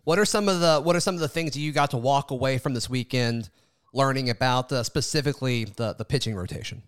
What 0.04 0.18
are 0.18 0.24
some 0.24 0.48
of 0.48 0.60
the 0.60 0.80
What 0.80 0.96
are 0.96 1.00
some 1.00 1.14
of 1.14 1.20
the 1.20 1.28
things 1.28 1.52
that 1.52 1.60
you 1.60 1.70
got 1.70 1.90
to 1.90 1.98
walk 1.98 2.30
away 2.30 2.56
from 2.56 2.72
this 2.72 2.88
weekend, 2.88 3.50
learning 3.92 4.30
about 4.30 4.72
uh, 4.72 4.82
specifically 4.82 5.64
the 5.64 5.94
the 5.94 6.04
pitching 6.04 6.34
rotation? 6.34 6.82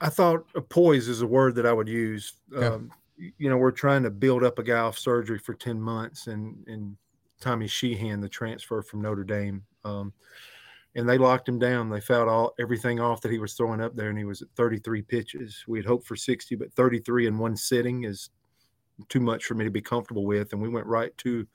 I 0.00 0.08
thought 0.08 0.46
poise 0.68 1.08
is 1.08 1.22
a 1.22 1.26
word 1.26 1.56
that 1.56 1.66
I 1.66 1.72
would 1.72 1.88
use. 1.88 2.34
Okay. 2.54 2.66
Um, 2.66 2.92
you 3.16 3.50
know, 3.50 3.56
we're 3.56 3.70
trying 3.72 4.04
to 4.04 4.10
build 4.10 4.44
up 4.44 4.58
a 4.58 4.62
guy 4.62 4.78
off 4.78 4.98
surgery 4.98 5.38
for 5.38 5.54
ten 5.54 5.80
months, 5.80 6.28
and 6.28 6.62
and 6.68 6.96
Tommy 7.40 7.66
Sheehan, 7.66 8.20
the 8.20 8.28
transfer 8.28 8.82
from 8.82 9.02
Notre 9.02 9.24
Dame. 9.24 9.64
Um, 9.84 10.12
and 10.94 11.08
they 11.08 11.18
locked 11.18 11.48
him 11.48 11.58
down. 11.58 11.88
They 11.88 12.00
fouled 12.00 12.28
all 12.28 12.54
everything 12.60 13.00
off 13.00 13.20
that 13.22 13.32
he 13.32 13.38
was 13.38 13.54
throwing 13.54 13.80
up 13.80 13.96
there, 13.96 14.10
and 14.10 14.18
he 14.18 14.24
was 14.24 14.42
at 14.42 14.48
33 14.56 15.02
pitches. 15.02 15.64
We 15.66 15.78
had 15.78 15.86
hoped 15.86 16.06
for 16.06 16.16
60, 16.16 16.54
but 16.56 16.72
33 16.74 17.26
in 17.26 17.38
one 17.38 17.56
sitting 17.56 18.04
is 18.04 18.30
too 19.08 19.20
much 19.20 19.44
for 19.46 19.54
me 19.54 19.64
to 19.64 19.70
be 19.70 19.80
comfortable 19.80 20.24
with. 20.24 20.52
And 20.52 20.60
we 20.60 20.68
went 20.68 20.86
right 20.86 21.16
to 21.18 21.46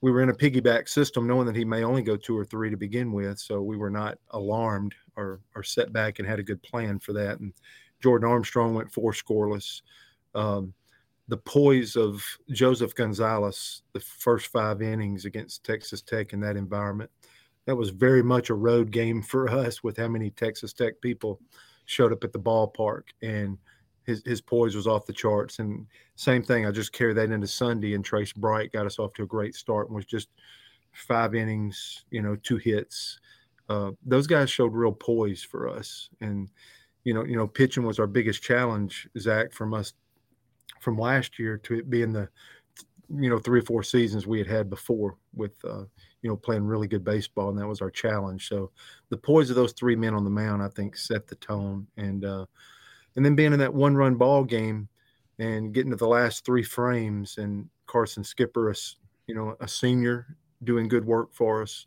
we 0.00 0.10
were 0.10 0.20
in 0.20 0.30
a 0.30 0.34
piggyback 0.34 0.88
system, 0.88 1.28
knowing 1.28 1.46
that 1.46 1.54
he 1.54 1.64
may 1.64 1.84
only 1.84 2.02
go 2.02 2.16
two 2.16 2.36
or 2.36 2.44
three 2.44 2.70
to 2.70 2.76
begin 2.76 3.12
with. 3.12 3.38
So 3.38 3.62
we 3.62 3.76
were 3.76 3.90
not 3.90 4.18
alarmed 4.30 4.94
or 5.16 5.40
or 5.54 5.62
set 5.62 5.92
back 5.92 6.18
and 6.18 6.26
had 6.26 6.38
a 6.38 6.44
good 6.44 6.62
plan 6.62 6.98
for 6.98 7.12
that. 7.12 7.38
And 7.40 7.52
Jordan 8.02 8.28
Armstrong 8.28 8.74
went 8.74 8.92
four 8.92 9.12
scoreless. 9.12 9.82
Um, 10.34 10.72
the 11.28 11.36
poise 11.36 11.94
of 11.94 12.24
Joseph 12.50 12.94
Gonzalez, 12.94 13.82
the 13.92 14.00
first 14.00 14.48
five 14.48 14.82
innings 14.82 15.24
against 15.24 15.62
Texas 15.62 16.02
Tech 16.02 16.32
in 16.32 16.40
that 16.40 16.56
environment 16.56 17.10
that 17.66 17.76
was 17.76 17.90
very 17.90 18.22
much 18.22 18.50
a 18.50 18.54
road 18.54 18.90
game 18.90 19.22
for 19.32 19.48
us 19.48 19.82
with 19.82 19.96
how 19.96 20.08
many 20.08 20.30
Texas 20.30 20.72
Tech 20.72 21.00
people 21.00 21.40
showed 21.84 22.12
up 22.12 22.24
at 22.24 22.32
the 22.32 22.38
ballpark 22.38 23.04
and 23.22 23.58
his 24.04 24.22
his 24.24 24.40
poise 24.40 24.74
was 24.74 24.86
off 24.86 25.06
the 25.06 25.12
charts. 25.12 25.58
And 25.58 25.86
same 26.16 26.42
thing, 26.42 26.66
I 26.66 26.70
just 26.70 26.92
carried 26.92 27.16
that 27.18 27.30
into 27.30 27.46
Sunday 27.46 27.94
and 27.94 28.04
Trace 28.04 28.32
Bright 28.32 28.72
got 28.72 28.86
us 28.86 28.98
off 28.98 29.12
to 29.14 29.22
a 29.22 29.26
great 29.26 29.54
start 29.54 29.88
and 29.88 29.96
was 29.96 30.06
just 30.06 30.28
five 30.92 31.34
innings, 31.34 32.04
you 32.10 32.22
know, 32.22 32.36
two 32.36 32.56
hits. 32.56 33.20
Uh, 33.68 33.92
those 34.04 34.26
guys 34.26 34.50
showed 34.50 34.74
real 34.74 34.92
poise 34.92 35.42
for 35.42 35.68
us. 35.68 36.10
And, 36.20 36.48
you 37.04 37.14
know, 37.14 37.24
you 37.24 37.36
know, 37.36 37.46
pitching 37.46 37.84
was 37.84 37.98
our 37.98 38.06
biggest 38.06 38.42
challenge, 38.42 39.08
Zac, 39.18 39.52
from 39.52 39.72
us 39.72 39.94
from 40.80 40.98
last 40.98 41.38
year 41.38 41.56
to 41.58 41.74
it 41.78 41.88
being 41.88 42.12
the 42.12 42.28
you 43.14 43.28
know 43.28 43.38
three 43.38 43.60
or 43.60 43.64
four 43.64 43.82
seasons 43.82 44.26
we 44.26 44.38
had 44.38 44.46
had 44.46 44.70
before 44.70 45.16
with 45.34 45.56
uh, 45.64 45.84
you 46.22 46.30
know 46.30 46.36
playing 46.36 46.64
really 46.64 46.88
good 46.88 47.04
baseball, 47.04 47.50
and 47.50 47.58
that 47.58 47.68
was 47.68 47.80
our 47.80 47.90
challenge. 47.90 48.48
So 48.48 48.70
the 49.10 49.16
poise 49.16 49.50
of 49.50 49.56
those 49.56 49.72
three 49.72 49.96
men 49.96 50.14
on 50.14 50.24
the 50.24 50.30
mound, 50.30 50.62
I 50.62 50.68
think, 50.68 50.96
set 50.96 51.26
the 51.26 51.36
tone, 51.36 51.86
and 51.96 52.24
uh, 52.24 52.46
and 53.16 53.24
then 53.24 53.34
being 53.34 53.52
in 53.52 53.58
that 53.58 53.74
one 53.74 53.94
run 53.94 54.16
ball 54.16 54.44
game 54.44 54.88
and 55.38 55.72
getting 55.72 55.90
to 55.90 55.96
the 55.96 56.06
last 56.06 56.44
three 56.44 56.62
frames, 56.62 57.38
and 57.38 57.68
Carson 57.86 58.24
Skipper, 58.24 58.70
a, 58.70 58.74
you 59.26 59.34
know, 59.34 59.56
a 59.60 59.68
senior 59.68 60.36
doing 60.64 60.88
good 60.88 61.04
work 61.04 61.32
for 61.32 61.62
us. 61.62 61.86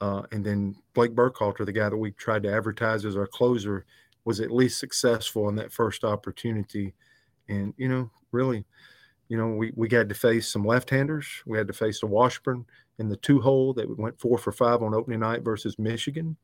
Uh, 0.00 0.22
and 0.30 0.44
then 0.44 0.76
Blake 0.94 1.14
Burkhalter, 1.14 1.64
the 1.64 1.72
guy 1.72 1.88
that 1.88 1.96
we 1.96 2.12
tried 2.12 2.42
to 2.42 2.52
advertise 2.52 3.04
as 3.04 3.16
our 3.16 3.26
closer, 3.26 3.86
was 4.24 4.40
at 4.40 4.50
least 4.50 4.78
successful 4.78 5.48
in 5.48 5.54
that 5.56 5.72
first 5.72 6.04
opportunity. 6.04 6.94
And, 7.48 7.72
you 7.76 7.88
know, 7.88 8.10
really, 8.32 8.66
you 9.28 9.36
know, 9.36 9.48
we, 9.48 9.72
we 9.74 9.88
had 9.90 10.08
to 10.08 10.14
face 10.14 10.48
some 10.48 10.64
left-handers. 10.64 11.26
We 11.46 11.58
had 11.58 11.66
to 11.66 11.72
face 11.72 12.02
a 12.02 12.06
Washburn 12.06 12.64
in 12.98 13.08
the 13.08 13.16
two 13.16 13.40
hole 13.40 13.72
that 13.74 13.98
went 13.98 14.20
four 14.20 14.38
for 14.38 14.52
five 14.52 14.82
on 14.82 14.94
opening 14.94 15.20
night 15.20 15.42
versus 15.42 15.78
Michigan. 15.78 16.36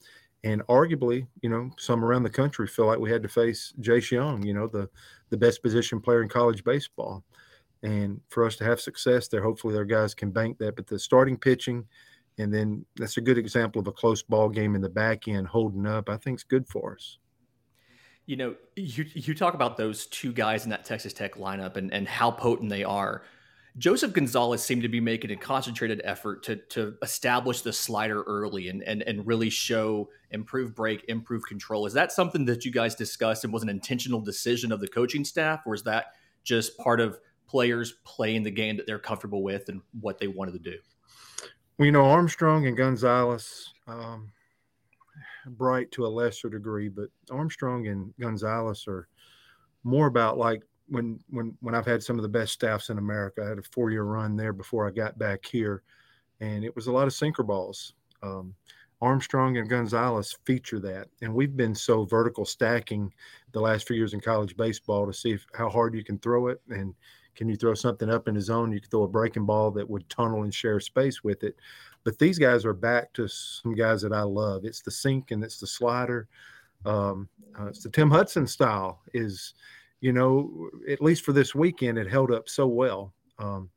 And 0.44 0.62
arguably, 0.66 1.26
you 1.40 1.48
know, 1.48 1.70
some 1.78 2.04
around 2.04 2.24
the 2.24 2.30
country 2.30 2.66
feel 2.66 2.86
like 2.86 2.98
we 2.98 3.10
had 3.10 3.22
to 3.22 3.28
face 3.28 3.72
Jace 3.80 4.10
Jung, 4.10 4.44
you 4.44 4.54
know, 4.54 4.66
the 4.66 4.88
the 5.30 5.36
best 5.36 5.62
position 5.62 6.00
player 6.00 6.22
in 6.22 6.28
college 6.28 6.64
baseball. 6.64 7.22
And 7.84 8.20
for 8.28 8.44
us 8.44 8.56
to 8.56 8.64
have 8.64 8.80
success 8.80 9.28
there, 9.28 9.42
hopefully 9.42 9.74
their 9.74 9.84
guys 9.84 10.14
can 10.14 10.30
bank 10.30 10.58
that. 10.58 10.74
But 10.74 10.88
the 10.88 10.98
starting 10.98 11.36
pitching, 11.36 11.86
and 12.38 12.52
then 12.52 12.84
that's 12.96 13.18
a 13.18 13.22
good 13.22 13.38
example 13.38 13.80
of 13.80 13.86
a 13.86 13.92
close 13.92 14.22
ball 14.22 14.48
game 14.48 14.74
in 14.74 14.80
the 14.80 14.88
back 14.88 15.28
end 15.28 15.46
holding 15.46 15.86
up. 15.86 16.08
I 16.08 16.16
think 16.16 16.40
is 16.40 16.44
good 16.44 16.66
for 16.68 16.94
us 16.94 17.18
you 18.32 18.38
know, 18.38 18.54
you 18.76 19.04
you 19.12 19.34
talk 19.34 19.52
about 19.52 19.76
those 19.76 20.06
two 20.06 20.32
guys 20.32 20.64
in 20.64 20.70
that 20.70 20.86
Texas 20.86 21.12
Tech 21.12 21.34
lineup 21.34 21.76
and, 21.76 21.92
and 21.92 22.08
how 22.08 22.30
potent 22.30 22.70
they 22.70 22.82
are. 22.82 23.24
Joseph 23.76 24.14
Gonzalez 24.14 24.62
seemed 24.62 24.80
to 24.80 24.88
be 24.88 25.00
making 25.00 25.30
a 25.32 25.36
concentrated 25.36 26.00
effort 26.02 26.42
to 26.44 26.56
to 26.70 26.94
establish 27.02 27.60
the 27.60 27.74
slider 27.74 28.22
early 28.22 28.70
and 28.70 28.82
and 28.84 29.02
and 29.02 29.26
really 29.26 29.50
show 29.50 30.08
improved 30.30 30.74
break, 30.74 31.04
improved 31.08 31.46
control. 31.46 31.84
Is 31.84 31.92
that 31.92 32.10
something 32.10 32.46
that 32.46 32.64
you 32.64 32.72
guys 32.72 32.94
discussed 32.94 33.44
and 33.44 33.52
was 33.52 33.62
an 33.62 33.68
intentional 33.68 34.22
decision 34.22 34.72
of 34.72 34.80
the 34.80 34.88
coaching 34.88 35.26
staff, 35.26 35.60
or 35.66 35.74
is 35.74 35.82
that 35.82 36.06
just 36.42 36.78
part 36.78 37.02
of 37.02 37.18
players 37.46 37.96
playing 38.04 38.44
the 38.44 38.50
game 38.50 38.78
that 38.78 38.86
they're 38.86 38.98
comfortable 38.98 39.42
with 39.42 39.68
and 39.68 39.82
what 40.00 40.18
they 40.18 40.26
wanted 40.26 40.52
to 40.52 40.70
do? 40.70 40.78
Well, 41.76 41.84
you 41.84 41.92
know, 41.92 42.06
Armstrong 42.06 42.66
and 42.66 42.78
Gonzalez. 42.78 43.74
Um, 43.86 44.32
Bright 45.46 45.90
to 45.92 46.06
a 46.06 46.08
lesser 46.08 46.48
degree, 46.48 46.88
but 46.88 47.08
Armstrong 47.30 47.88
and 47.88 48.14
Gonzalez 48.20 48.84
are 48.86 49.08
more 49.84 50.06
about 50.06 50.38
like 50.38 50.62
when 50.88 51.18
when 51.30 51.56
when 51.60 51.74
I've 51.74 51.86
had 51.86 52.02
some 52.02 52.16
of 52.16 52.22
the 52.22 52.28
best 52.28 52.52
staffs 52.52 52.90
in 52.90 52.98
America. 52.98 53.42
I 53.44 53.48
had 53.48 53.58
a 53.58 53.62
four 53.62 53.90
year 53.90 54.04
run 54.04 54.36
there 54.36 54.52
before 54.52 54.86
I 54.86 54.90
got 54.92 55.18
back 55.18 55.44
here, 55.44 55.82
and 56.40 56.64
it 56.64 56.74
was 56.76 56.86
a 56.86 56.92
lot 56.92 57.06
of 57.06 57.12
sinker 57.12 57.42
balls. 57.42 57.94
Um, 58.22 58.54
Armstrong 59.00 59.56
and 59.56 59.68
Gonzalez 59.68 60.38
feature 60.44 60.78
that, 60.78 61.08
and 61.22 61.34
we've 61.34 61.56
been 61.56 61.74
so 61.74 62.04
vertical 62.04 62.44
stacking 62.44 63.12
the 63.50 63.60
last 63.60 63.86
few 63.88 63.96
years 63.96 64.14
in 64.14 64.20
college 64.20 64.56
baseball 64.56 65.06
to 65.06 65.12
see 65.12 65.32
if, 65.32 65.44
how 65.54 65.68
hard 65.68 65.94
you 65.94 66.04
can 66.04 66.18
throw 66.20 66.46
it 66.48 66.60
and 66.68 66.94
Can 67.34 67.48
you 67.48 67.56
throw 67.56 67.74
something 67.74 68.10
up 68.10 68.28
in 68.28 68.34
the 68.34 68.40
zone? 68.40 68.72
You 68.72 68.80
can 68.80 68.90
throw 68.90 69.04
a 69.04 69.08
breaking 69.08 69.46
ball 69.46 69.70
that 69.72 69.88
would 69.88 70.08
tunnel 70.08 70.42
and 70.42 70.52
share 70.52 70.80
space 70.80 71.24
with 71.24 71.42
it. 71.44 71.56
But 72.04 72.18
these 72.18 72.38
guys 72.38 72.64
are 72.64 72.74
back 72.74 73.12
to 73.14 73.28
some 73.28 73.74
guys 73.74 74.02
that 74.02 74.12
I 74.12 74.22
love. 74.22 74.64
It's 74.64 74.80
the 74.80 74.90
sink 74.90 75.30
and 75.30 75.44
it's 75.44 75.58
the 75.58 75.66
slider. 75.66 76.28
Um, 76.84 77.28
uh, 77.58 77.66
it's 77.66 77.82
the 77.82 77.90
Tim 77.90 78.10
Hudson 78.10 78.46
style. 78.46 79.00
Is 79.14 79.54
you 80.00 80.12
know 80.12 80.70
at 80.88 81.00
least 81.00 81.24
for 81.24 81.32
this 81.32 81.54
weekend 81.54 81.98
it 81.98 82.10
held 82.10 82.32
up 82.32 82.48
so 82.48 82.66
well. 82.66 83.12
Um, 83.38 83.70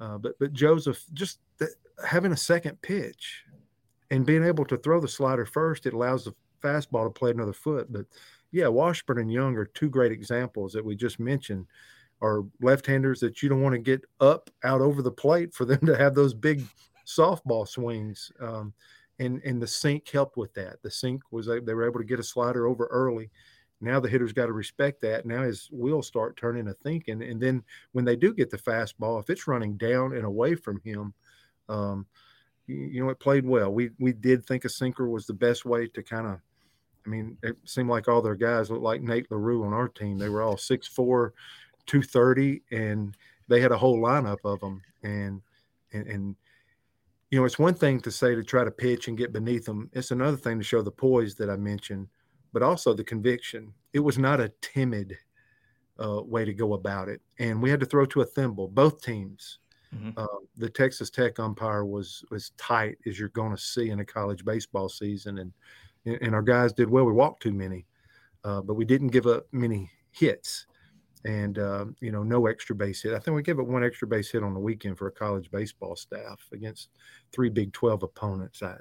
uh, 0.00 0.18
but 0.18 0.38
but 0.38 0.52
Joseph 0.52 1.04
just 1.12 1.40
th- 1.58 1.70
having 2.06 2.32
a 2.32 2.36
second 2.36 2.80
pitch 2.80 3.44
and 4.10 4.26
being 4.26 4.44
able 4.44 4.64
to 4.64 4.76
throw 4.78 5.00
the 5.00 5.08
slider 5.08 5.44
first, 5.44 5.86
it 5.86 5.92
allows 5.92 6.24
the 6.24 6.34
fastball 6.62 7.04
to 7.04 7.10
play 7.10 7.30
another 7.30 7.52
foot. 7.52 7.92
But 7.92 8.06
yeah, 8.52 8.68
Washburn 8.68 9.18
and 9.18 9.32
Jung 9.32 9.56
are 9.56 9.66
two 9.66 9.88
great 9.88 10.12
examples 10.12 10.72
that 10.72 10.84
we 10.84 10.96
just 10.96 11.20
mentioned. 11.20 11.66
Are 12.22 12.44
left-handers 12.60 13.20
that 13.20 13.42
you 13.42 13.48
don't 13.48 13.62
want 13.62 13.72
to 13.72 13.78
get 13.78 14.02
up 14.20 14.50
out 14.62 14.82
over 14.82 15.00
the 15.00 15.10
plate 15.10 15.54
for 15.54 15.64
them 15.64 15.80
to 15.86 15.96
have 15.96 16.14
those 16.14 16.34
big 16.34 16.62
softball 17.06 17.66
swings. 17.66 18.32
Um, 18.40 18.72
and 19.20 19.40
and 19.44 19.62
the 19.62 19.66
sink 19.66 20.08
helped 20.08 20.36
with 20.36 20.52
that. 20.54 20.82
The 20.82 20.90
sink 20.90 21.22
was 21.30 21.46
they 21.46 21.74
were 21.74 21.86
able 21.86 22.00
to 22.00 22.06
get 22.06 22.18
a 22.18 22.24
slider 22.24 22.66
over 22.66 22.86
early. 22.86 23.30
Now 23.80 24.00
the 24.00 24.08
hitter's 24.08 24.32
got 24.32 24.46
to 24.46 24.52
respect 24.52 25.00
that. 25.02 25.24
Now 25.24 25.42
his 25.42 25.68
wheels 25.70 26.06
start 26.06 26.36
turning 26.36 26.66
to 26.66 26.74
thinking, 26.74 27.22
and 27.22 27.40
then 27.40 27.62
when 27.92 28.04
they 28.04 28.16
do 28.16 28.34
get 28.34 28.50
the 28.50 28.58
fastball, 28.58 29.20
if 29.20 29.30
it's 29.30 29.46
running 29.46 29.76
down 29.76 30.14
and 30.14 30.24
away 30.24 30.54
from 30.54 30.80
him, 30.84 31.14
um, 31.68 32.06
you 32.66 33.02
know, 33.02 33.10
it 33.10 33.20
played 33.20 33.46
well. 33.46 33.72
We 33.72 33.90
we 33.98 34.12
did 34.12 34.44
think 34.44 34.64
a 34.64 34.68
sinker 34.68 35.08
was 35.08 35.26
the 35.26 35.34
best 35.34 35.64
way 35.64 35.86
to 35.88 36.02
kind 36.02 36.26
of. 36.26 36.40
I 37.06 37.08
mean, 37.08 37.38
it 37.42 37.56
seemed 37.64 37.88
like 37.88 38.08
all 38.08 38.20
their 38.20 38.34
guys 38.34 38.70
looked 38.70 38.82
like 38.82 39.00
Nate 39.00 39.30
LaRue 39.30 39.64
on 39.64 39.72
our 39.72 39.88
team. 39.88 40.18
They 40.18 40.28
were 40.28 40.42
all 40.42 40.56
6'4", 40.56 41.30
230, 41.86 42.62
and 42.72 43.16
they 43.48 43.58
had 43.58 43.72
a 43.72 43.78
whole 43.78 43.98
lineup 43.98 44.44
of 44.44 44.60
them. 44.60 44.82
And 45.02 45.40
and, 45.92 46.06
and 46.06 46.36
you 47.30 47.38
know, 47.38 47.44
it's 47.44 47.58
one 47.58 47.74
thing 47.74 48.00
to 48.00 48.10
say 48.10 48.34
to 48.34 48.42
try 48.42 48.64
to 48.64 48.70
pitch 48.70 49.08
and 49.08 49.18
get 49.18 49.32
beneath 49.32 49.64
them. 49.64 49.90
It's 49.92 50.10
another 50.10 50.36
thing 50.36 50.58
to 50.58 50.64
show 50.64 50.82
the 50.82 50.90
poise 50.90 51.34
that 51.36 51.50
I 51.50 51.56
mentioned, 51.56 52.08
but 52.52 52.62
also 52.62 52.92
the 52.92 53.04
conviction. 53.04 53.72
It 53.92 54.00
was 54.00 54.18
not 54.18 54.40
a 54.40 54.52
timid 54.60 55.16
uh, 56.02 56.22
way 56.22 56.44
to 56.44 56.52
go 56.54 56.74
about 56.74 57.08
it, 57.08 57.20
and 57.38 57.62
we 57.62 57.70
had 57.70 57.80
to 57.80 57.86
throw 57.86 58.06
to 58.06 58.22
a 58.22 58.26
thimble. 58.26 58.68
Both 58.68 59.02
teams 59.02 59.58
Mm-hmm. 59.94 60.10
Uh, 60.16 60.26
the 60.56 60.68
Texas 60.68 61.10
Tech 61.10 61.38
umpire 61.38 61.84
was 61.84 62.24
as 62.34 62.50
tight 62.56 62.98
as 63.06 63.18
you're 63.18 63.28
going 63.30 63.54
to 63.54 63.60
see 63.60 63.90
in 63.90 64.00
a 64.00 64.04
college 64.04 64.44
baseball 64.44 64.88
season, 64.88 65.38
and 65.38 65.52
and 66.22 66.34
our 66.34 66.42
guys 66.42 66.72
did 66.72 66.88
well. 66.88 67.04
We 67.04 67.12
walked 67.12 67.42
too 67.42 67.52
many, 67.52 67.86
uh, 68.44 68.60
but 68.60 68.74
we 68.74 68.84
didn't 68.84 69.08
give 69.08 69.26
up 69.26 69.46
many 69.52 69.90
hits, 70.12 70.66
and 71.24 71.58
uh, 71.58 71.86
you 72.00 72.12
know 72.12 72.22
no 72.22 72.46
extra 72.46 72.74
base 72.74 73.02
hit. 73.02 73.14
I 73.14 73.18
think 73.18 73.34
we 73.34 73.42
gave 73.42 73.60
up 73.60 73.66
one 73.66 73.84
extra 73.84 74.08
base 74.08 74.30
hit 74.30 74.42
on 74.42 74.54
the 74.54 74.60
weekend 74.60 74.98
for 74.98 75.08
a 75.08 75.12
college 75.12 75.50
baseball 75.50 75.96
staff 75.96 76.40
against 76.52 76.90
three 77.32 77.50
Big 77.50 77.72
Twelve 77.72 78.02
opponents. 78.02 78.62
I, 78.62 78.76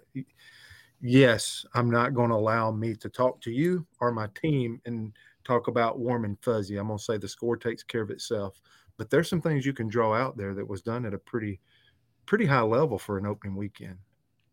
yes, 1.02 1.66
I'm 1.74 1.90
not 1.90 2.14
going 2.14 2.30
to 2.30 2.36
allow 2.36 2.72
me 2.72 2.96
to 2.96 3.10
talk 3.10 3.42
to 3.42 3.52
you 3.52 3.86
or 4.00 4.12
my 4.12 4.28
team 4.42 4.82
and 4.86 5.14
talk 5.44 5.68
about 5.68 6.00
warm 6.00 6.26
and 6.26 6.38
fuzzy. 6.42 6.78
I'm 6.78 6.88
going 6.88 6.98
to 6.98 7.04
say 7.04 7.18
the 7.18 7.28
score 7.28 7.58
takes 7.58 7.84
care 7.84 8.02
of 8.02 8.12
itself 8.12 8.62
but 9.00 9.10
there's 9.10 9.30
some 9.30 9.42
things 9.42 9.66
you 9.66 9.74
can 9.74 9.88
draw 9.88 10.14
out 10.14 10.38
there 10.38 10.54
that 10.54 10.68
was 10.68 10.84
done 10.84 11.06
at 11.06 11.14
a 11.16 11.18
pretty 11.18 11.60
pretty 12.28 12.46
high 12.46 12.62
level 12.62 13.00
for 13.00 13.18
an 13.18 13.26
opening 13.26 13.56
weekend. 13.56 13.96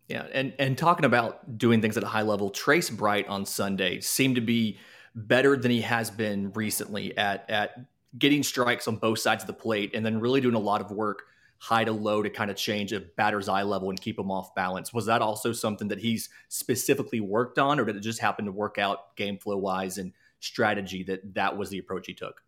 Yeah, 0.08 0.24
and 0.32 0.54
and 0.58 0.78
talking 0.78 1.04
about 1.04 1.58
doing 1.58 1.82
things 1.82 1.96
at 1.98 2.04
a 2.04 2.06
high 2.06 2.22
level, 2.22 2.48
Trace 2.48 2.88
Bright 2.88 3.26
on 3.26 3.44
Sunday 3.44 4.00
seemed 4.00 4.36
to 4.36 4.40
be 4.40 4.78
better 5.16 5.56
than 5.56 5.70
he 5.70 5.80
has 5.80 6.10
been 6.10 6.52
recently 6.52 7.16
at 7.16 7.48
at 7.50 7.80
getting 8.18 8.42
strikes 8.42 8.86
on 8.86 8.96
both 8.96 9.18
sides 9.18 9.42
of 9.42 9.46
the 9.46 9.52
plate, 9.52 9.92
and 9.94 10.04
then 10.04 10.20
really 10.20 10.40
doing 10.40 10.54
a 10.54 10.60
lot 10.60 10.80
of 10.80 10.90
work 10.90 11.22
high 11.58 11.84
to 11.84 11.92
low 11.92 12.22
to 12.22 12.28
kind 12.28 12.50
of 12.50 12.56
change 12.56 12.92
a 12.92 13.00
batter's 13.00 13.48
eye 13.48 13.62
level 13.62 13.88
and 13.88 14.00
keep 14.00 14.18
him 14.18 14.30
off 14.30 14.54
balance. 14.54 14.92
Was 14.92 15.06
that 15.06 15.22
also 15.22 15.52
something 15.52 15.88
that 15.88 15.98
he's 15.98 16.28
specifically 16.48 17.20
worked 17.20 17.58
on, 17.58 17.80
or 17.80 17.84
did 17.84 17.96
it 17.96 18.00
just 18.00 18.20
happen 18.20 18.44
to 18.44 18.52
work 18.52 18.78
out 18.78 19.16
game 19.16 19.38
flow 19.38 19.56
wise 19.56 19.98
and 19.98 20.12
strategy 20.40 21.02
that 21.04 21.34
that 21.34 21.56
was 21.56 21.70
the 21.70 21.78
approach 21.78 22.06
he 22.06 22.14
took? 22.14 22.42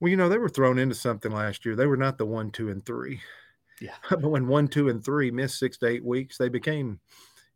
Well, 0.00 0.10
you 0.10 0.16
know, 0.16 0.28
they 0.28 0.38
were 0.38 0.48
thrown 0.48 0.78
into 0.78 0.94
something 0.94 1.32
last 1.32 1.64
year. 1.64 1.76
They 1.76 1.86
were 1.86 1.96
not 1.96 2.18
the 2.18 2.26
one, 2.26 2.50
two, 2.50 2.70
and 2.70 2.84
three. 2.84 3.20
Yeah. 3.80 3.94
but 4.10 4.28
when 4.28 4.46
one, 4.46 4.68
two, 4.68 4.88
and 4.88 5.04
three 5.04 5.30
missed 5.30 5.58
six 5.58 5.76
to 5.78 5.86
eight 5.86 6.04
weeks, 6.04 6.38
they 6.38 6.48
became, 6.48 6.98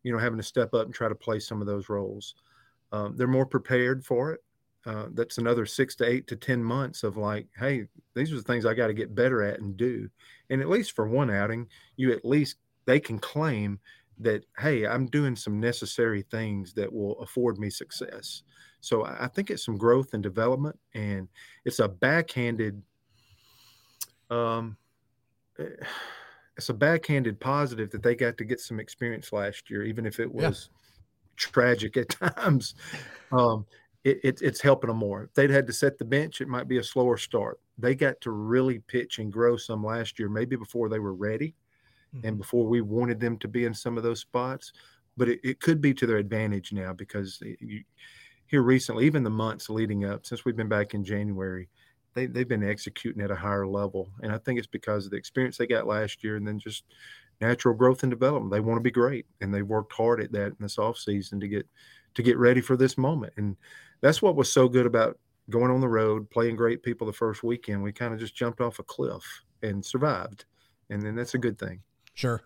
you 0.02 0.12
know, 0.12 0.18
having 0.18 0.38
to 0.38 0.44
step 0.44 0.74
up 0.74 0.84
and 0.84 0.94
try 0.94 1.08
to 1.08 1.14
play 1.14 1.40
some 1.40 1.60
of 1.60 1.66
those 1.66 1.88
roles. 1.88 2.34
Um, 2.92 3.16
they're 3.16 3.26
more 3.26 3.46
prepared 3.46 4.04
for 4.04 4.32
it. 4.32 4.40
Uh, 4.86 5.06
that's 5.12 5.38
another 5.38 5.66
six 5.66 5.94
to 5.96 6.06
eight 6.06 6.26
to 6.28 6.36
10 6.36 6.62
months 6.62 7.02
of 7.02 7.16
like, 7.16 7.46
hey, 7.58 7.86
these 8.14 8.32
are 8.32 8.36
the 8.36 8.42
things 8.42 8.64
I 8.64 8.74
got 8.74 8.86
to 8.86 8.94
get 8.94 9.14
better 9.14 9.42
at 9.42 9.60
and 9.60 9.76
do. 9.76 10.08
And 10.50 10.62
at 10.62 10.68
least 10.68 10.92
for 10.92 11.06
one 11.06 11.30
outing, 11.30 11.66
you 11.96 12.12
at 12.12 12.24
least, 12.24 12.56
they 12.86 12.98
can 12.98 13.18
claim 13.18 13.78
that, 14.18 14.44
hey, 14.58 14.86
I'm 14.86 15.06
doing 15.06 15.36
some 15.36 15.60
necessary 15.60 16.22
things 16.22 16.72
that 16.74 16.90
will 16.90 17.18
afford 17.20 17.58
me 17.58 17.68
success. 17.68 18.42
So 18.80 19.04
I 19.04 19.28
think 19.28 19.50
it's 19.50 19.64
some 19.64 19.76
growth 19.76 20.14
and 20.14 20.22
development, 20.22 20.78
and 20.94 21.28
it's 21.64 21.80
a 21.80 21.88
backhanded, 21.88 22.80
um, 24.30 24.76
eh, 25.58 25.84
it's 26.56 26.68
a 26.70 26.74
backhanded 26.74 27.38
positive 27.40 27.90
that 27.90 28.02
they 28.02 28.14
got 28.14 28.38
to 28.38 28.44
get 28.44 28.60
some 28.60 28.80
experience 28.80 29.32
last 29.32 29.68
year, 29.68 29.84
even 29.84 30.06
if 30.06 30.18
it 30.18 30.32
was 30.32 30.70
yeah. 30.72 30.78
Tragic 31.38 31.96
at 31.96 32.08
times. 32.36 32.74
Um, 33.32 33.66
it, 34.04 34.20
it, 34.22 34.42
it's 34.42 34.60
helping 34.60 34.88
them 34.88 34.98
more. 34.98 35.24
If 35.24 35.34
they'd 35.34 35.50
had 35.50 35.66
to 35.66 35.72
set 35.72 35.98
the 35.98 36.04
bench, 36.04 36.40
it 36.40 36.48
might 36.48 36.68
be 36.68 36.78
a 36.78 36.84
slower 36.84 37.16
start. 37.16 37.60
They 37.78 37.94
got 37.94 38.20
to 38.22 38.30
really 38.30 38.80
pitch 38.80 39.18
and 39.18 39.32
grow 39.32 39.56
some 39.56 39.84
last 39.84 40.18
year, 40.18 40.28
maybe 40.28 40.56
before 40.56 40.88
they 40.88 40.98
were 40.98 41.14
ready 41.14 41.54
mm-hmm. 42.14 42.26
and 42.26 42.38
before 42.38 42.66
we 42.66 42.80
wanted 42.80 43.20
them 43.20 43.38
to 43.38 43.48
be 43.48 43.64
in 43.64 43.74
some 43.74 43.96
of 43.96 44.02
those 44.02 44.20
spots. 44.20 44.72
But 45.16 45.28
it, 45.28 45.40
it 45.42 45.60
could 45.60 45.80
be 45.80 45.94
to 45.94 46.06
their 46.06 46.18
advantage 46.18 46.72
now 46.72 46.92
because 46.92 47.42
you, 47.42 47.82
here 48.46 48.62
recently, 48.62 49.04
even 49.04 49.22
the 49.22 49.30
months 49.30 49.68
leading 49.68 50.04
up 50.04 50.26
since 50.26 50.44
we've 50.44 50.56
been 50.56 50.68
back 50.68 50.94
in 50.94 51.04
January, 51.04 51.68
they, 52.14 52.26
they've 52.26 52.48
been 52.48 52.68
executing 52.68 53.22
at 53.22 53.30
a 53.30 53.36
higher 53.36 53.66
level. 53.66 54.10
And 54.22 54.32
I 54.32 54.38
think 54.38 54.58
it's 54.58 54.66
because 54.66 55.04
of 55.04 55.10
the 55.10 55.18
experience 55.18 55.56
they 55.56 55.66
got 55.66 55.86
last 55.86 56.24
year 56.24 56.36
and 56.36 56.46
then 56.46 56.58
just 56.58 56.84
natural 57.40 57.74
growth 57.74 58.02
and 58.02 58.10
development. 58.10 58.52
They 58.52 58.60
want 58.60 58.78
to 58.78 58.82
be 58.82 58.90
great 58.90 59.26
and 59.40 59.54
they 59.54 59.62
worked 59.62 59.92
hard 59.92 60.20
at 60.20 60.32
that 60.32 60.46
in 60.48 60.56
this 60.60 60.76
offseason 60.76 61.40
to 61.40 61.48
get 61.48 61.66
to 62.14 62.22
get 62.22 62.38
ready 62.38 62.60
for 62.60 62.76
this 62.76 62.98
moment. 62.98 63.32
And 63.36 63.56
that's 64.00 64.22
what 64.22 64.36
was 64.36 64.52
so 64.52 64.68
good 64.68 64.86
about 64.86 65.18
going 65.50 65.70
on 65.70 65.80
the 65.80 65.88
road, 65.88 66.28
playing 66.30 66.56
great 66.56 66.82
people 66.82 67.06
the 67.06 67.12
first 67.12 67.42
weekend. 67.42 67.82
We 67.82 67.92
kind 67.92 68.12
of 68.12 68.20
just 68.20 68.34
jumped 68.34 68.60
off 68.60 68.78
a 68.78 68.82
cliff 68.82 69.22
and 69.62 69.84
survived. 69.84 70.44
And 70.90 71.02
then 71.02 71.14
that's 71.14 71.34
a 71.34 71.38
good 71.38 71.58
thing. 71.58 71.80
Sure. 72.14 72.42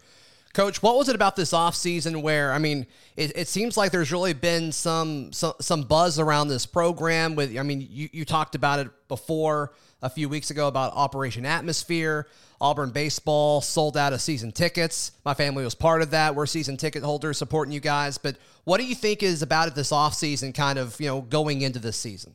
Coach, 0.52 0.82
what 0.82 0.96
was 0.96 1.08
it 1.08 1.14
about 1.14 1.34
this 1.34 1.52
offseason 1.52 2.20
where, 2.20 2.52
I 2.52 2.58
mean, 2.58 2.86
it, 3.16 3.32
it, 3.34 3.48
seems 3.48 3.78
like 3.78 3.90
there's 3.90 4.12
really 4.12 4.34
been 4.34 4.70
some, 4.70 5.32
some 5.32 5.54
some 5.60 5.84
buzz 5.84 6.18
around 6.18 6.48
this 6.48 6.66
program 6.66 7.34
with, 7.34 7.56
I 7.56 7.62
mean, 7.62 7.86
you, 7.88 8.10
you 8.12 8.26
talked 8.26 8.54
about 8.54 8.78
it 8.78 8.90
before 9.08 9.72
a 10.02 10.10
few 10.10 10.28
weeks 10.28 10.50
ago 10.50 10.68
about 10.68 10.92
Operation 10.94 11.46
Atmosphere. 11.46 12.26
Auburn 12.60 12.90
baseball 12.90 13.60
sold 13.60 13.96
out 13.96 14.12
of 14.12 14.20
season 14.20 14.52
tickets. 14.52 15.12
My 15.24 15.34
family 15.34 15.64
was 15.64 15.74
part 15.74 16.02
of 16.02 16.10
that. 16.10 16.34
We're 16.34 16.46
season 16.46 16.76
ticket 16.76 17.02
holders 17.02 17.38
supporting 17.38 17.72
you 17.72 17.80
guys. 17.80 18.18
But 18.18 18.36
what 18.64 18.78
do 18.78 18.86
you 18.86 18.94
think 18.94 19.22
is 19.22 19.42
about 19.42 19.68
it 19.68 19.74
this 19.74 19.90
offseason 19.90 20.54
kind 20.54 20.78
of, 20.78 21.00
you 21.00 21.06
know, 21.06 21.22
going 21.22 21.62
into 21.62 21.78
this 21.78 21.96
season? 21.96 22.34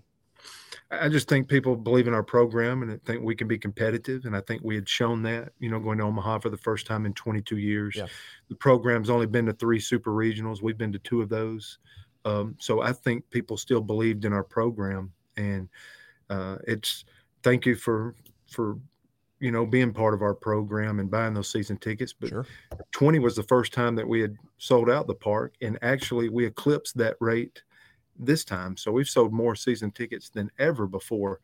I 0.89 1.10
just 1.10 1.27
think 1.27 1.49
people 1.49 1.75
believe 1.75 2.08
in 2.08 2.13
our 2.13 2.23
program 2.23 2.82
and 2.82 3.03
think 3.03 3.21
we 3.21 3.36
can 3.36 3.47
be 3.47 3.58
competitive. 3.58 4.23
And 4.25 4.36
I 4.36 4.41
think 4.41 4.62
we 4.63 4.75
had 4.75 4.88
shown 4.88 5.21
that, 5.23 5.51
you 5.60 5.69
know, 5.69 5.80
going 5.80 5.97
to 5.97 6.06
Omaha 6.06 6.39
for 6.39 6.49
the 6.49 6.58
first 6.58 6.88
time 6.88 7.06
in 7.06 7.13
22 7.13 7.58
years. 7.58 7.95
Yeah. 7.97 8.08
The 8.47 8.56
program's 8.56 9.10
only 9.10 9.25
been 9.25 9.45
to 9.47 9.53
three 9.53 9.82
super 9.82 10.12
regionals. 10.12 10.62
We've 10.62 10.77
been 10.77 10.93
to 10.93 10.99
two 10.99 11.21
of 11.21 11.27
those. 11.27 11.80
Um, 12.23 12.56
so 12.60 12.82
I 12.82 12.93
think 12.93 13.30
people 13.30 13.58
still 13.58 13.82
believed 13.82 14.23
in 14.23 14.32
our 14.32 14.43
program. 14.43 15.12
And 15.36 15.67
uh, 16.30 16.58
it's 16.65 17.03
thank 17.43 17.65
you 17.65 17.76
for, 17.76 18.15
for, 18.50 18.78
you 19.39 19.52
know, 19.52 19.65
being 19.65 19.93
part 19.93 20.13
of 20.13 20.21
our 20.21 20.34
program 20.34 21.00
and 21.00 21.12
buying 21.12 21.34
those 21.34 21.52
season 21.52 21.78
tickets. 21.78 22.13
But 22.13 22.30
sure. 22.30 22.45
20 22.91 23.19
was 23.19 23.36
the 23.36 23.43
first 23.43 23.73
time 23.73 23.95
that 23.95 24.08
we 24.08 24.21
had 24.21 24.36
sold 24.58 24.89
out 24.89 25.08
the 25.08 25.15
park. 25.15 25.56
And 25.62 25.78
actually, 25.82 26.30
we 26.30 26.45
eclipsed 26.45 26.97
that 26.97 27.17
rate 27.19 27.62
this 28.19 28.43
time. 28.43 28.78
So 28.78 28.91
we've 28.91 29.10
sold 29.10 29.34
more 29.34 29.56
season 29.56 29.91
tickets 29.91 30.30
than 30.30 30.50
ever 30.60 30.88
before 30.88 31.39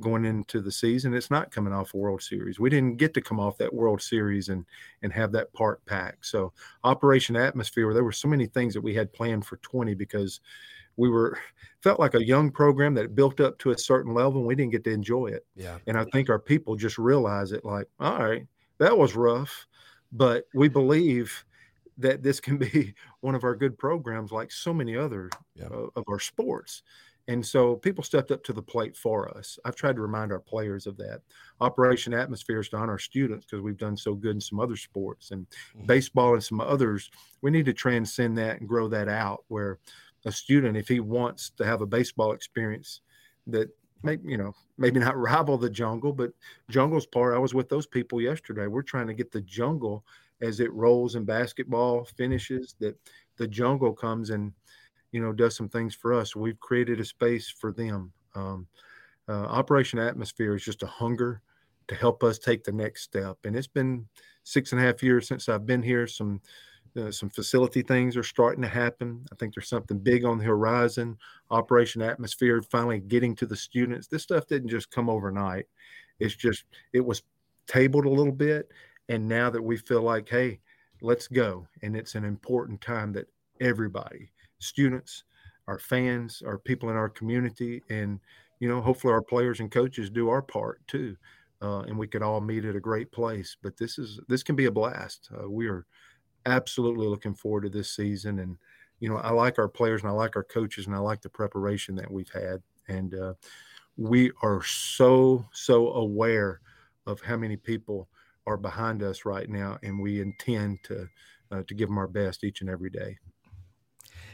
going 0.00 0.24
into 0.24 0.60
the 0.60 0.72
season. 0.72 1.14
It's 1.14 1.30
not 1.30 1.50
coming 1.50 1.72
off 1.72 1.94
a 1.94 1.96
World 1.96 2.22
Series. 2.22 2.58
We 2.58 2.70
didn't 2.70 2.96
get 2.96 3.14
to 3.14 3.20
come 3.20 3.38
off 3.38 3.58
that 3.58 3.72
World 3.72 4.00
Series 4.00 4.48
and 4.48 4.64
and 5.02 5.12
have 5.12 5.32
that 5.32 5.52
park 5.52 5.84
packed. 5.86 6.26
So 6.26 6.52
Operation 6.84 7.36
Atmosphere, 7.36 7.92
there 7.94 8.04
were 8.04 8.12
so 8.12 8.28
many 8.28 8.46
things 8.46 8.74
that 8.74 8.80
we 8.80 8.94
had 8.94 9.12
planned 9.12 9.46
for 9.46 9.56
20 9.58 9.94
because 9.94 10.40
we 10.96 11.08
were 11.08 11.38
felt 11.82 11.98
like 11.98 12.14
a 12.14 12.24
young 12.24 12.50
program 12.50 12.94
that 12.94 13.14
built 13.14 13.40
up 13.40 13.58
to 13.58 13.70
a 13.70 13.78
certain 13.78 14.12
level 14.12 14.38
and 14.38 14.46
we 14.46 14.54
didn't 14.54 14.72
get 14.72 14.84
to 14.84 14.90
enjoy 14.92 15.26
it. 15.26 15.46
Yeah. 15.56 15.78
And 15.86 15.96
I 15.96 16.04
think 16.12 16.28
our 16.28 16.38
people 16.38 16.76
just 16.76 16.98
realize 16.98 17.52
it 17.52 17.64
like, 17.64 17.86
all 17.98 18.18
right, 18.18 18.46
that 18.78 18.96
was 18.96 19.16
rough, 19.16 19.66
but 20.12 20.44
we 20.54 20.68
believe 20.68 21.44
that 21.98 22.22
this 22.22 22.40
can 22.40 22.58
be 22.58 22.94
one 23.20 23.34
of 23.34 23.44
our 23.44 23.54
good 23.54 23.78
programs 23.78 24.32
like 24.32 24.52
so 24.52 24.74
many 24.74 24.96
other 24.96 25.30
yeah. 25.54 25.66
uh, 25.66 25.86
of 25.96 26.04
our 26.08 26.18
sports 26.18 26.82
And 27.28 27.46
so 27.46 27.76
people 27.76 28.02
stepped 28.02 28.30
up 28.30 28.42
to 28.44 28.52
the 28.52 28.62
plate 28.62 28.96
for 28.96 29.28
us. 29.36 29.58
I've 29.64 29.76
tried 29.76 29.96
to 29.96 30.02
remind 30.02 30.32
our 30.32 30.40
players 30.40 30.86
of 30.86 30.96
that. 30.96 31.20
Operation 31.60 32.12
Atmosphere 32.12 32.60
is 32.60 32.68
to 32.70 32.76
honor 32.76 32.92
our 32.92 32.98
students 32.98 33.46
because 33.46 33.62
we've 33.62 33.76
done 33.76 33.96
so 33.96 34.14
good 34.14 34.34
in 34.34 34.40
some 34.40 34.58
other 34.58 34.76
sports 34.76 35.30
and 35.30 35.46
mm-hmm. 35.76 35.86
baseball 35.86 36.34
and 36.34 36.42
some 36.42 36.60
others. 36.60 37.10
We 37.40 37.50
need 37.50 37.66
to 37.66 37.72
transcend 37.72 38.36
that 38.38 38.58
and 38.58 38.68
grow 38.68 38.88
that 38.88 39.08
out 39.08 39.44
where 39.48 39.78
a 40.24 40.32
student, 40.32 40.76
if 40.76 40.88
he 40.88 41.00
wants 41.00 41.50
to 41.56 41.64
have 41.64 41.80
a 41.80 41.86
baseball 41.86 42.32
experience 42.32 43.00
that 43.46 43.68
maybe 44.02 44.30
you 44.30 44.36
know 44.36 44.54
maybe 44.78 45.00
not 45.00 45.16
rival 45.30 45.58
the 45.58 45.70
jungle 45.70 46.12
but 46.12 46.32
jungle's 46.68 47.06
part. 47.06 47.34
I 47.34 47.38
was 47.38 47.54
with 47.54 47.68
those 47.68 47.86
people 47.86 48.20
yesterday. 48.20 48.66
We're 48.66 48.82
trying 48.82 49.06
to 49.08 49.14
get 49.14 49.32
the 49.32 49.42
jungle 49.42 50.04
as 50.40 50.60
it 50.60 50.72
rolls 50.72 51.16
in 51.16 51.24
basketball 51.24 52.04
finishes 52.04 52.74
that 52.80 52.96
the 53.36 53.46
jungle 53.46 53.92
comes 53.92 54.30
and 54.30 54.52
you 55.12 55.20
know 55.20 55.32
does 55.32 55.56
some 55.56 55.68
things 55.68 55.94
for 55.94 56.12
us. 56.12 56.36
We've 56.36 56.60
created 56.60 57.00
a 57.00 57.04
space 57.04 57.48
for 57.48 57.72
them. 57.72 58.12
Um, 58.34 58.66
uh, 59.28 59.46
operation 59.46 59.98
atmosphere 59.98 60.56
is 60.56 60.64
just 60.64 60.82
a 60.82 60.86
hunger 60.86 61.42
to 61.88 61.94
help 61.94 62.24
us 62.24 62.38
take 62.38 62.64
the 62.64 62.72
next 62.72 63.02
step. 63.02 63.36
And 63.44 63.54
it's 63.54 63.66
been 63.66 64.06
six 64.44 64.72
and 64.72 64.80
a 64.80 64.84
half 64.84 65.02
years 65.02 65.28
since 65.28 65.48
i've 65.48 65.66
been 65.66 65.82
here 65.82 66.06
some 66.06 66.40
uh, 66.96 67.10
some 67.10 67.30
facility 67.30 67.82
things 67.82 68.16
are 68.16 68.22
starting 68.22 68.62
to 68.62 68.68
happen. 68.68 69.24
I 69.32 69.36
think 69.36 69.54
there's 69.54 69.68
something 69.68 69.98
big 69.98 70.24
on 70.24 70.38
the 70.38 70.44
horizon. 70.44 71.16
Operation 71.50 72.02
Atmosphere 72.02 72.62
finally 72.62 73.00
getting 73.00 73.34
to 73.36 73.46
the 73.46 73.56
students. 73.56 74.06
This 74.06 74.22
stuff 74.22 74.46
didn't 74.46 74.68
just 74.68 74.90
come 74.90 75.08
overnight. 75.08 75.66
It's 76.18 76.34
just 76.34 76.64
it 76.92 77.04
was 77.04 77.22
tabled 77.66 78.06
a 78.06 78.10
little 78.10 78.32
bit, 78.32 78.70
and 79.08 79.28
now 79.28 79.50
that 79.50 79.62
we 79.62 79.76
feel 79.76 80.02
like, 80.02 80.28
hey, 80.28 80.60
let's 81.00 81.28
go, 81.28 81.66
and 81.82 81.96
it's 81.96 82.14
an 82.14 82.24
important 82.24 82.80
time 82.80 83.12
that 83.12 83.26
everybody, 83.60 84.30
students, 84.58 85.24
our 85.68 85.78
fans, 85.78 86.42
our 86.44 86.58
people 86.58 86.90
in 86.90 86.96
our 86.96 87.08
community, 87.08 87.82
and 87.88 88.20
you 88.58 88.68
know, 88.68 88.80
hopefully 88.80 89.12
our 89.12 89.22
players 89.22 89.60
and 89.60 89.70
coaches 89.70 90.10
do 90.10 90.28
our 90.28 90.42
part 90.42 90.86
too, 90.86 91.16
uh, 91.62 91.80
and 91.80 91.98
we 91.98 92.06
could 92.06 92.22
all 92.22 92.40
meet 92.40 92.64
at 92.64 92.76
a 92.76 92.80
great 92.80 93.10
place. 93.12 93.56
But 93.62 93.76
this 93.76 93.98
is 93.98 94.20
this 94.28 94.42
can 94.42 94.56
be 94.56 94.66
a 94.66 94.70
blast. 94.70 95.30
Uh, 95.32 95.48
we 95.48 95.68
are 95.68 95.86
absolutely 96.46 97.06
looking 97.06 97.34
forward 97.34 97.62
to 97.62 97.68
this 97.70 97.90
season. 97.90 98.38
And, 98.38 98.56
you 98.98 99.08
know, 99.08 99.16
I 99.16 99.30
like 99.30 99.58
our 99.58 99.68
players 99.68 100.02
and 100.02 100.10
I 100.10 100.14
like 100.14 100.36
our 100.36 100.44
coaches 100.44 100.86
and 100.86 100.94
I 100.94 100.98
like 100.98 101.22
the 101.22 101.28
preparation 101.28 101.94
that 101.96 102.10
we've 102.10 102.30
had. 102.30 102.62
And 102.88 103.14
uh, 103.14 103.34
we 103.96 104.32
are 104.42 104.62
so, 104.62 105.46
so 105.52 105.92
aware 105.92 106.60
of 107.06 107.20
how 107.20 107.36
many 107.36 107.56
people 107.56 108.08
are 108.46 108.56
behind 108.56 109.02
us 109.02 109.24
right 109.24 109.48
now. 109.48 109.78
And 109.82 110.00
we 110.00 110.20
intend 110.20 110.82
to, 110.84 111.08
uh, 111.50 111.62
to 111.66 111.74
give 111.74 111.88
them 111.88 111.98
our 111.98 112.08
best 112.08 112.44
each 112.44 112.60
and 112.60 112.70
every 112.70 112.90
day. 112.90 113.18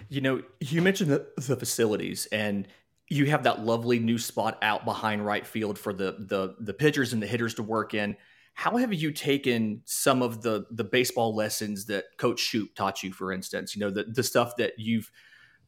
You 0.09 0.21
know, 0.21 0.43
you 0.61 0.83
mentioned 0.83 1.11
the, 1.11 1.27
the 1.37 1.57
facilities 1.57 2.27
and 2.27 2.69
you 3.09 3.27
have 3.27 3.45
that 3.45 3.65
lovely 3.65 3.99
new 3.99 4.19
spot 4.19 4.59
out 4.63 4.85
behind 4.85 5.25
right 5.25 5.47
field 5.47 5.79
for 5.79 5.93
the 5.93 6.17
the 6.19 6.57
the 6.61 6.75
pitchers 6.75 7.13
and 7.13 7.23
the 7.23 7.27
hitters 7.27 7.55
to 7.55 7.63
work 7.63 7.95
in. 7.95 8.17
How 8.57 8.79
have 8.79 8.95
you 8.95 9.13
taken 9.13 9.83
some 9.85 10.23
of 10.23 10.41
the 10.41 10.65
the 10.71 10.83
baseball 10.83 11.35
lessons 11.35 11.85
that 11.87 12.07
Coach 12.17 12.41
Shoop 12.41 12.75
taught 12.75 13.03
you, 13.03 13.13
for 13.13 13.31
instance? 13.31 13.77
You 13.77 13.81
know, 13.81 13.91
the, 13.91 14.05
the 14.05 14.23
stuff 14.23 14.57
that 14.57 14.79
you've 14.79 15.13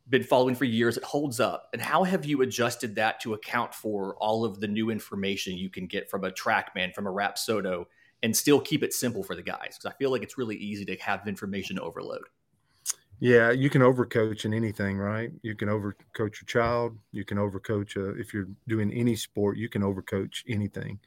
been 0.09 0.23
following 0.23 0.55
for 0.55 0.65
years, 0.65 0.97
it 0.97 1.05
holds 1.05 1.39
up. 1.39 1.69
And 1.75 1.83
how 1.83 2.03
have 2.05 2.25
you 2.25 2.41
adjusted 2.41 2.95
that 2.95 3.21
to 3.21 3.35
account 3.35 3.75
for 3.75 4.17
all 4.17 4.43
of 4.43 4.61
the 4.61 4.69
new 4.69 4.89
information 4.89 5.59
you 5.59 5.69
can 5.69 5.87
get 5.87 6.09
from 6.09 6.25
a 6.25 6.31
trackman, 6.31 6.95
from 6.95 7.07
a 7.07 7.13
Rapsodo, 7.13 7.85
and 8.23 8.35
still 8.35 8.59
keep 8.59 8.83
it 8.83 8.95
simple 8.95 9.23
for 9.23 9.37
the 9.37 9.43
guys? 9.43 9.77
Because 9.77 9.85
I 9.85 9.99
feel 9.99 10.11
like 10.11 10.23
it's 10.23 10.39
really 10.39 10.57
easy 10.57 10.87
to 10.87 10.97
have 10.97 11.29
information 11.29 11.79
overload. 11.79 12.23
Yeah, 13.21 13.51
you 13.51 13.69
can 13.69 13.83
overcoach 13.83 14.47
in 14.47 14.55
anything, 14.55 14.97
right? 14.97 15.31
You 15.43 15.55
can 15.55 15.69
overcoach 15.69 16.41
your 16.41 16.47
child. 16.47 16.97
You 17.13 17.27
can 17.27 17.37
overcoach 17.37 17.99
uh, 17.99 18.19
if 18.19 18.33
you're 18.33 18.49
doing 18.67 18.91
any 18.95 19.15
sport. 19.15 19.59
You 19.59 19.69
can 19.69 19.83
overcoach 19.83 20.43
anything. 20.49 21.01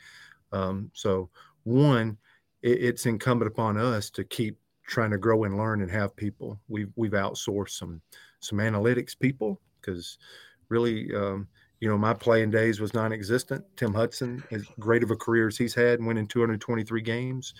Um, 0.51 0.91
so 0.93 1.29
one, 1.63 2.17
it, 2.61 2.83
it's 2.83 3.05
incumbent 3.05 3.51
upon 3.51 3.77
us 3.77 4.09
to 4.11 4.23
keep 4.23 4.57
trying 4.87 5.11
to 5.11 5.17
grow 5.17 5.43
and 5.43 5.57
learn 5.57 5.81
and 5.81 5.91
have 5.91 6.15
people. 6.15 6.59
We've 6.67 6.91
we've 6.95 7.11
outsourced 7.11 7.71
some 7.71 8.01
some 8.39 8.59
analytics 8.59 9.17
people 9.17 9.61
because 9.79 10.17
really, 10.69 11.13
um, 11.15 11.47
you 11.79 11.89
know, 11.89 11.97
my 11.97 12.13
playing 12.13 12.51
days 12.51 12.79
was 12.79 12.93
non-existent. 12.93 13.63
Tim 13.75 13.93
Hudson, 13.93 14.43
as 14.51 14.63
great 14.79 15.03
of 15.03 15.11
a 15.11 15.15
career 15.15 15.47
as 15.47 15.57
he's 15.57 15.75
had, 15.75 16.03
winning 16.03 16.27
223 16.27 17.01
games, 17.01 17.53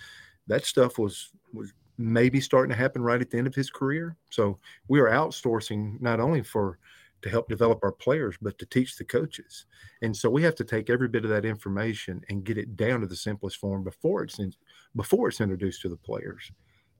that 0.47 0.65
stuff 0.65 0.97
was 0.97 1.31
was 1.53 1.73
maybe 1.97 2.41
starting 2.41 2.69
to 2.69 2.75
happen 2.75 3.01
right 3.01 3.21
at 3.21 3.29
the 3.29 3.37
end 3.37 3.47
of 3.47 3.55
his 3.55 3.69
career. 3.69 4.15
So 4.29 4.59
we 4.87 4.99
are 4.99 5.09
outsourcing 5.09 6.01
not 6.01 6.19
only 6.19 6.41
for 6.41 6.79
to 7.21 7.29
help 7.29 7.47
develop 7.47 7.79
our 7.83 7.91
players, 7.91 8.35
but 8.41 8.57
to 8.59 8.65
teach 8.65 8.97
the 8.97 9.03
coaches. 9.03 9.65
And 10.01 10.15
so 10.15 10.29
we 10.29 10.43
have 10.43 10.55
to 10.55 10.63
take 10.63 10.89
every 10.89 11.07
bit 11.07 11.23
of 11.23 11.29
that 11.29 11.45
information 11.45 12.21
and 12.29 12.43
get 12.43 12.57
it 12.57 12.75
down 12.75 13.01
to 13.01 13.07
the 13.07 13.15
simplest 13.15 13.57
form 13.57 13.83
before 13.83 14.23
it's 14.23 14.39
in, 14.39 14.53
before 14.95 15.29
it's 15.29 15.41
introduced 15.41 15.81
to 15.83 15.89
the 15.89 15.97
players. 15.97 16.51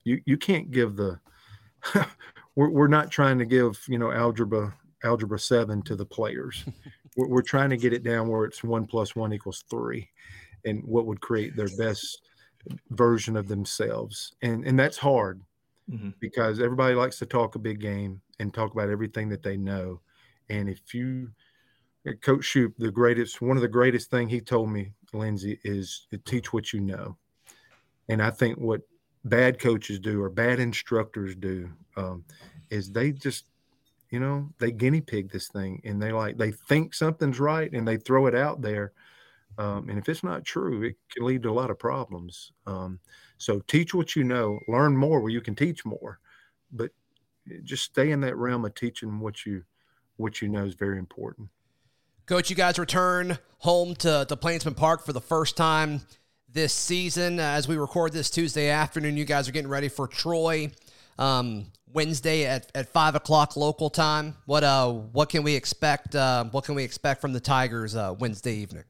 You 0.03 0.21
you 0.25 0.37
can't 0.37 0.71
give 0.71 0.95
the 0.95 1.19
we're, 2.55 2.69
we're 2.69 2.87
not 2.87 3.11
trying 3.11 3.39
to 3.39 3.45
give 3.45 3.83
you 3.87 3.97
know 3.97 4.11
algebra 4.11 4.73
algebra 5.03 5.39
seven 5.39 5.81
to 5.83 5.95
the 5.95 6.05
players. 6.05 6.65
we're, 7.17 7.27
we're 7.27 7.41
trying 7.41 7.69
to 7.69 7.77
get 7.77 7.93
it 7.93 8.03
down 8.03 8.27
where 8.27 8.45
it's 8.45 8.63
one 8.63 8.85
plus 8.85 9.15
one 9.15 9.33
equals 9.33 9.63
three, 9.69 10.09
and 10.65 10.83
what 10.83 11.05
would 11.05 11.21
create 11.21 11.55
their 11.55 11.69
best 11.77 12.21
version 12.91 13.35
of 13.35 13.47
themselves. 13.47 14.33
And 14.41 14.65
and 14.65 14.77
that's 14.77 14.97
hard 14.97 15.41
mm-hmm. 15.89 16.09
because 16.19 16.59
everybody 16.59 16.95
likes 16.95 17.17
to 17.19 17.25
talk 17.25 17.55
a 17.55 17.59
big 17.59 17.79
game 17.79 18.21
and 18.39 18.53
talk 18.53 18.73
about 18.73 18.89
everything 18.89 19.29
that 19.29 19.43
they 19.43 19.57
know 19.57 20.01
and 20.49 20.69
if 20.69 20.93
you, 20.93 21.31
Coach 22.21 22.45
Shoop, 22.45 22.75
the 22.77 22.91
greatest, 22.91 23.41
one 23.41 23.57
of 23.57 23.61
the 23.61 23.67
greatest 23.67 24.09
thing 24.09 24.27
he 24.27 24.41
told 24.41 24.69
me, 24.69 24.91
Lindsay, 25.13 25.59
is 25.63 26.07
to 26.11 26.17
teach 26.17 26.51
what 26.51 26.73
you 26.73 26.81
know. 26.81 27.17
And 28.09 28.21
I 28.21 28.29
think 28.31 28.57
what 28.57 28.81
bad 29.25 29.59
coaches 29.59 29.99
do 29.99 30.21
or 30.21 30.29
bad 30.29 30.59
instructors 30.59 31.35
do 31.35 31.69
um, 31.95 32.25
is 32.69 32.91
they 32.91 33.11
just, 33.11 33.45
you 34.09 34.19
know, 34.19 34.49
they 34.59 34.71
guinea 34.71 35.01
pig 35.01 35.31
this 35.31 35.47
thing 35.47 35.81
and 35.85 36.01
they 36.01 36.11
like, 36.11 36.37
they 36.37 36.51
think 36.51 36.93
something's 36.93 37.39
right 37.39 37.71
and 37.71 37.87
they 37.87 37.97
throw 37.97 38.25
it 38.27 38.35
out 38.35 38.61
there. 38.61 38.91
Um, 39.57 39.89
and 39.89 39.99
if 39.99 40.09
it's 40.09 40.23
not 40.23 40.43
true, 40.43 40.83
it 40.83 40.95
can 41.13 41.25
lead 41.25 41.43
to 41.43 41.49
a 41.49 41.53
lot 41.53 41.69
of 41.69 41.79
problems. 41.79 42.51
Um, 42.65 42.99
so 43.37 43.61
teach 43.67 43.93
what 43.93 44.15
you 44.15 44.23
know, 44.23 44.59
learn 44.67 44.95
more 44.97 45.21
where 45.21 45.31
you 45.31 45.41
can 45.41 45.55
teach 45.55 45.85
more, 45.85 46.19
but 46.71 46.91
just 47.63 47.83
stay 47.83 48.11
in 48.11 48.21
that 48.21 48.37
realm 48.37 48.65
of 48.65 48.75
teaching 48.75 49.19
what 49.19 49.45
you 49.45 49.63
which 50.21 50.41
you 50.41 50.47
know 50.47 50.65
is 50.65 50.75
very 50.75 50.97
important. 50.97 51.49
Coach, 52.25 52.49
you 52.49 52.55
guys 52.55 52.79
return 52.79 53.37
home 53.57 53.95
to, 53.95 54.25
to 54.27 54.35
Plainsman 54.37 54.75
Park 54.75 55.05
for 55.05 55.11
the 55.11 55.21
first 55.21 55.57
time 55.57 56.01
this 56.47 56.73
season. 56.73 57.39
As 57.39 57.67
we 57.67 57.75
record 57.75 58.13
this 58.13 58.29
Tuesday 58.29 58.69
afternoon, 58.69 59.17
you 59.17 59.25
guys 59.25 59.49
are 59.49 59.51
getting 59.51 59.69
ready 59.69 59.89
for 59.89 60.07
Troy 60.07 60.71
um, 61.17 61.65
Wednesday 61.91 62.45
at, 62.45 62.71
at 62.73 62.87
five 62.89 63.15
o'clock 63.15 63.57
local 63.57 63.89
time. 63.89 64.35
What 64.45 64.63
uh 64.63 64.89
what 64.91 65.29
can 65.29 65.43
we 65.43 65.55
expect? 65.55 66.15
Uh, 66.15 66.45
what 66.45 66.63
can 66.63 66.75
we 66.75 66.83
expect 66.83 67.19
from 67.21 67.33
the 67.33 67.39
Tigers 67.39 67.95
uh, 67.95 68.15
Wednesday 68.17 68.55
evening? 68.55 68.85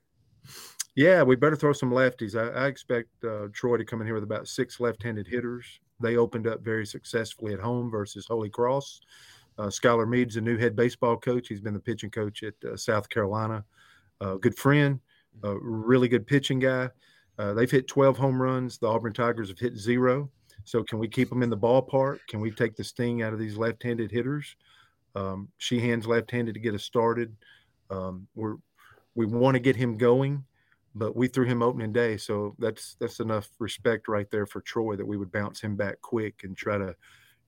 Yeah, 0.96 1.24
we 1.24 1.36
better 1.36 1.56
throw 1.56 1.74
some 1.74 1.92
lefties. 1.92 2.36
I, 2.36 2.66
I 2.66 2.68
expect 2.68 3.10
uh, 3.24 3.48
Troy 3.54 3.78
to 3.78 3.86
come 3.86 4.02
in 4.02 4.08
here 4.08 4.14
with 4.14 4.24
about 4.24 4.48
six 4.48 4.80
left-handed 4.80 5.26
hitters. 5.26 5.80
They 6.02 6.18
opened 6.18 6.48
up 6.48 6.62
very 6.62 6.86
successfully 6.86 7.54
at 7.54 7.60
home 7.60 7.90
versus 7.90 8.28
Holy 8.28 8.50
Cross. 8.50 9.02
Uh, 9.62 9.68
Skylar 9.68 10.10
Meade's 10.10 10.38
a 10.38 10.42
new 10.42 10.58
head 10.58 10.76
baseball 10.76 11.16
coach. 11.16 11.48
He's 11.48 11.62
been 11.62 11.76
the 11.76 11.80
pitching 11.80 12.10
coach 12.10 12.42
at 12.42 12.56
uh, 12.68 12.76
South 12.76 13.08
Carolina. 13.10 13.64
Uh, 14.20 14.36
good 14.36 14.58
friend, 14.58 15.00
a 15.44 15.56
really 15.60 16.08
good 16.08 16.26
pitching 16.26 16.58
guy. 16.58 16.90
Uh, 17.38 17.54
they've 17.54 17.70
hit 17.70 17.88
12 17.88 18.18
home 18.18 18.42
runs. 18.42 18.80
The 18.80 18.88
Auburn 18.88 19.14
Tigers 19.14 19.50
have 19.50 19.60
hit 19.60 19.78
zero. 19.78 20.32
So 20.64 20.84
can 20.84 20.98
we 20.98 21.08
keep 21.08 21.30
them 21.30 21.44
in 21.44 21.52
the 21.52 21.58
ballpark? 21.58 22.20
Can 22.28 22.40
we 22.40 22.50
take 22.50 22.76
the 22.76 22.84
sting 22.84 23.22
out 23.22 23.34
of 23.34 23.40
these 23.40 23.56
left-handed 23.56 24.10
hitters? 24.10 24.56
Um, 25.14 25.48
Sheehan's 25.60 26.08
left-handed 26.08 26.56
to 26.56 26.60
get 26.60 26.74
us 26.74 26.84
started. 26.84 27.36
Um, 27.92 28.28
we're 28.34 28.56
we 29.14 29.28
want 29.28 29.56
to 29.56 29.60
get 29.60 29.76
him 29.76 29.96
going, 29.96 30.44
but 30.96 31.16
we 31.16 31.28
threw 31.28 31.46
him 31.46 31.62
opening 31.62 31.92
day, 31.92 32.18
so 32.18 32.56
that's 32.58 32.96
that's 33.00 33.20
enough 33.20 33.50
respect 33.60 34.08
right 34.08 34.32
there 34.32 34.46
for 34.46 34.62
Troy 34.62 34.96
that 34.96 35.06
we 35.06 35.18
would 35.18 35.32
bounce 35.32 35.62
him 35.62 35.76
back 35.76 36.02
quick 36.02 36.44
and 36.44 36.56
try 36.56 36.78
to 36.78 36.96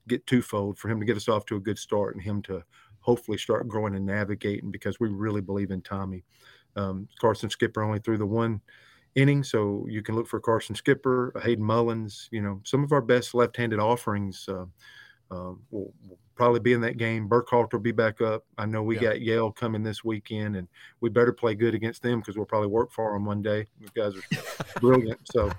get 0.07 0.25
twofold 0.27 0.77
for 0.77 0.89
him 0.89 0.99
to 0.99 1.05
get 1.05 1.17
us 1.17 1.29
off 1.29 1.45
to 1.45 1.55
a 1.55 1.61
good 1.61 1.77
start 1.77 2.15
and 2.15 2.23
him 2.23 2.41
to 2.43 2.63
hopefully 2.99 3.37
start 3.37 3.67
growing 3.67 3.95
and 3.95 4.05
navigating 4.05 4.71
because 4.71 4.99
we 4.99 5.09
really 5.09 5.41
believe 5.41 5.71
in 5.71 5.81
Tommy. 5.81 6.23
Um, 6.75 7.07
Carson 7.19 7.49
Skipper 7.49 7.83
only 7.83 7.99
threw 7.99 8.17
the 8.17 8.25
one 8.25 8.61
inning, 9.15 9.43
so 9.43 9.85
you 9.89 10.01
can 10.01 10.15
look 10.15 10.27
for 10.27 10.39
Carson 10.39 10.75
Skipper, 10.75 11.33
Hayden 11.43 11.63
Mullins. 11.63 12.29
You 12.31 12.41
know, 12.41 12.61
some 12.63 12.83
of 12.83 12.91
our 12.91 13.01
best 13.01 13.33
left-handed 13.33 13.79
offerings 13.79 14.47
uh, 14.47 14.65
uh, 15.33 15.53
will, 15.71 15.93
will, 16.07 16.19
probably 16.35 16.59
be 16.59 16.73
in 16.73 16.81
that 16.81 16.97
game. 16.97 17.29
Burkhalter 17.29 17.73
will 17.73 17.79
be 17.79 17.91
back 17.91 18.19
up. 18.19 18.43
I 18.57 18.65
know 18.65 18.81
we 18.81 18.95
yeah. 18.95 19.01
got 19.01 19.21
Yale 19.21 19.51
coming 19.51 19.83
this 19.83 20.03
weekend, 20.03 20.55
and 20.55 20.67
we 20.99 21.09
better 21.09 21.31
play 21.31 21.53
good 21.53 21.75
against 21.75 22.01
them 22.01 22.19
because 22.19 22.35
we'll 22.35 22.47
probably 22.47 22.69
work 22.69 22.91
for 22.91 23.13
them 23.13 23.25
one 23.25 23.43
day. 23.43 23.67
You 23.79 23.87
guys 23.93 24.15
are 24.15 24.79
brilliant. 24.79 25.19
So, 25.31 25.51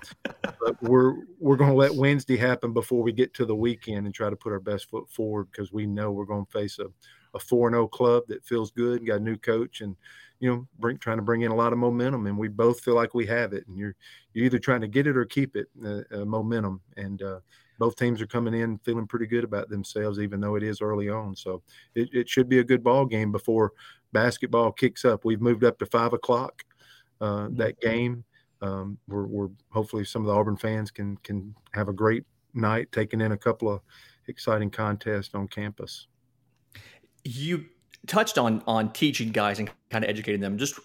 but 0.43 0.81
we're 0.81 1.15
we're 1.39 1.55
going 1.55 1.71
to 1.71 1.77
let 1.77 1.95
Wednesday 1.95 2.35
happen 2.35 2.73
before 2.73 3.01
we 3.01 3.13
get 3.13 3.33
to 3.35 3.45
the 3.45 3.55
weekend 3.55 4.05
and 4.05 4.13
try 4.13 4.29
to 4.29 4.35
put 4.35 4.51
our 4.51 4.59
best 4.59 4.89
foot 4.89 5.09
forward 5.09 5.47
because 5.51 5.71
we 5.71 5.85
know 5.85 6.11
we're 6.11 6.25
going 6.25 6.45
to 6.45 6.51
face 6.51 6.77
a, 6.79 6.87
a 7.33 7.39
four 7.39 7.69
and 7.69 7.75
zero 7.75 7.85
oh 7.85 7.87
club 7.87 8.23
that 8.27 8.45
feels 8.45 8.71
good, 8.71 9.07
got 9.07 9.21
a 9.21 9.23
new 9.23 9.37
coach, 9.37 9.79
and 9.79 9.95
you 10.39 10.49
know, 10.49 10.67
bring, 10.79 10.97
trying 10.97 11.17
to 11.17 11.23
bring 11.23 11.41
in 11.41 11.51
a 11.51 11.55
lot 11.55 11.73
of 11.73 11.79
momentum, 11.79 12.27
and 12.27 12.37
we 12.37 12.47
both 12.47 12.81
feel 12.81 12.95
like 12.95 13.13
we 13.13 13.25
have 13.25 13.53
it. 13.53 13.65
And 13.67 13.77
you're 13.77 13.95
you're 14.33 14.45
either 14.45 14.59
trying 14.59 14.81
to 14.81 14.87
get 14.87 15.07
it 15.07 15.15
or 15.15 15.25
keep 15.25 15.55
it, 15.55 15.67
uh, 15.83 16.01
uh, 16.11 16.25
momentum. 16.25 16.81
And 16.97 17.21
uh, 17.21 17.39
both 17.79 17.95
teams 17.95 18.21
are 18.21 18.27
coming 18.27 18.53
in 18.53 18.77
feeling 18.79 19.07
pretty 19.07 19.25
good 19.25 19.43
about 19.43 19.69
themselves, 19.69 20.19
even 20.19 20.39
though 20.39 20.55
it 20.55 20.63
is 20.63 20.81
early 20.81 21.09
on. 21.09 21.35
So 21.35 21.61
it, 21.93 22.09
it 22.13 22.29
should 22.29 22.49
be 22.49 22.59
a 22.59 22.63
good 22.63 22.83
ball 22.83 23.05
game 23.05 23.31
before 23.31 23.73
basketball 24.13 24.71
kicks 24.71 25.05
up. 25.05 25.25
We've 25.25 25.41
moved 25.41 25.63
up 25.63 25.77
to 25.79 25.85
five 25.85 26.13
o'clock 26.13 26.63
uh, 27.21 27.49
that 27.51 27.79
game. 27.79 28.23
Um, 28.61 28.97
we're, 29.07 29.25
we're 29.25 29.49
hopefully 29.69 30.05
some 30.05 30.21
of 30.21 30.27
the 30.27 30.33
Auburn 30.33 30.57
fans 30.57 30.91
can 30.91 31.17
can 31.17 31.53
have 31.73 31.89
a 31.89 31.93
great 31.93 32.23
night, 32.53 32.91
taking 32.91 33.21
in 33.21 33.33
a 33.33 33.37
couple 33.37 33.71
of 33.71 33.81
exciting 34.27 34.69
contests 34.69 35.33
on 35.33 35.47
campus. 35.47 36.07
You 37.23 37.65
touched 38.07 38.37
on 38.37 38.63
on 38.65 38.91
teaching 38.93 39.31
guys 39.31 39.59
and 39.59 39.69
kind 39.89 40.03
of 40.03 40.09
educating 40.09 40.41
them. 40.41 40.57
Just 40.57 40.79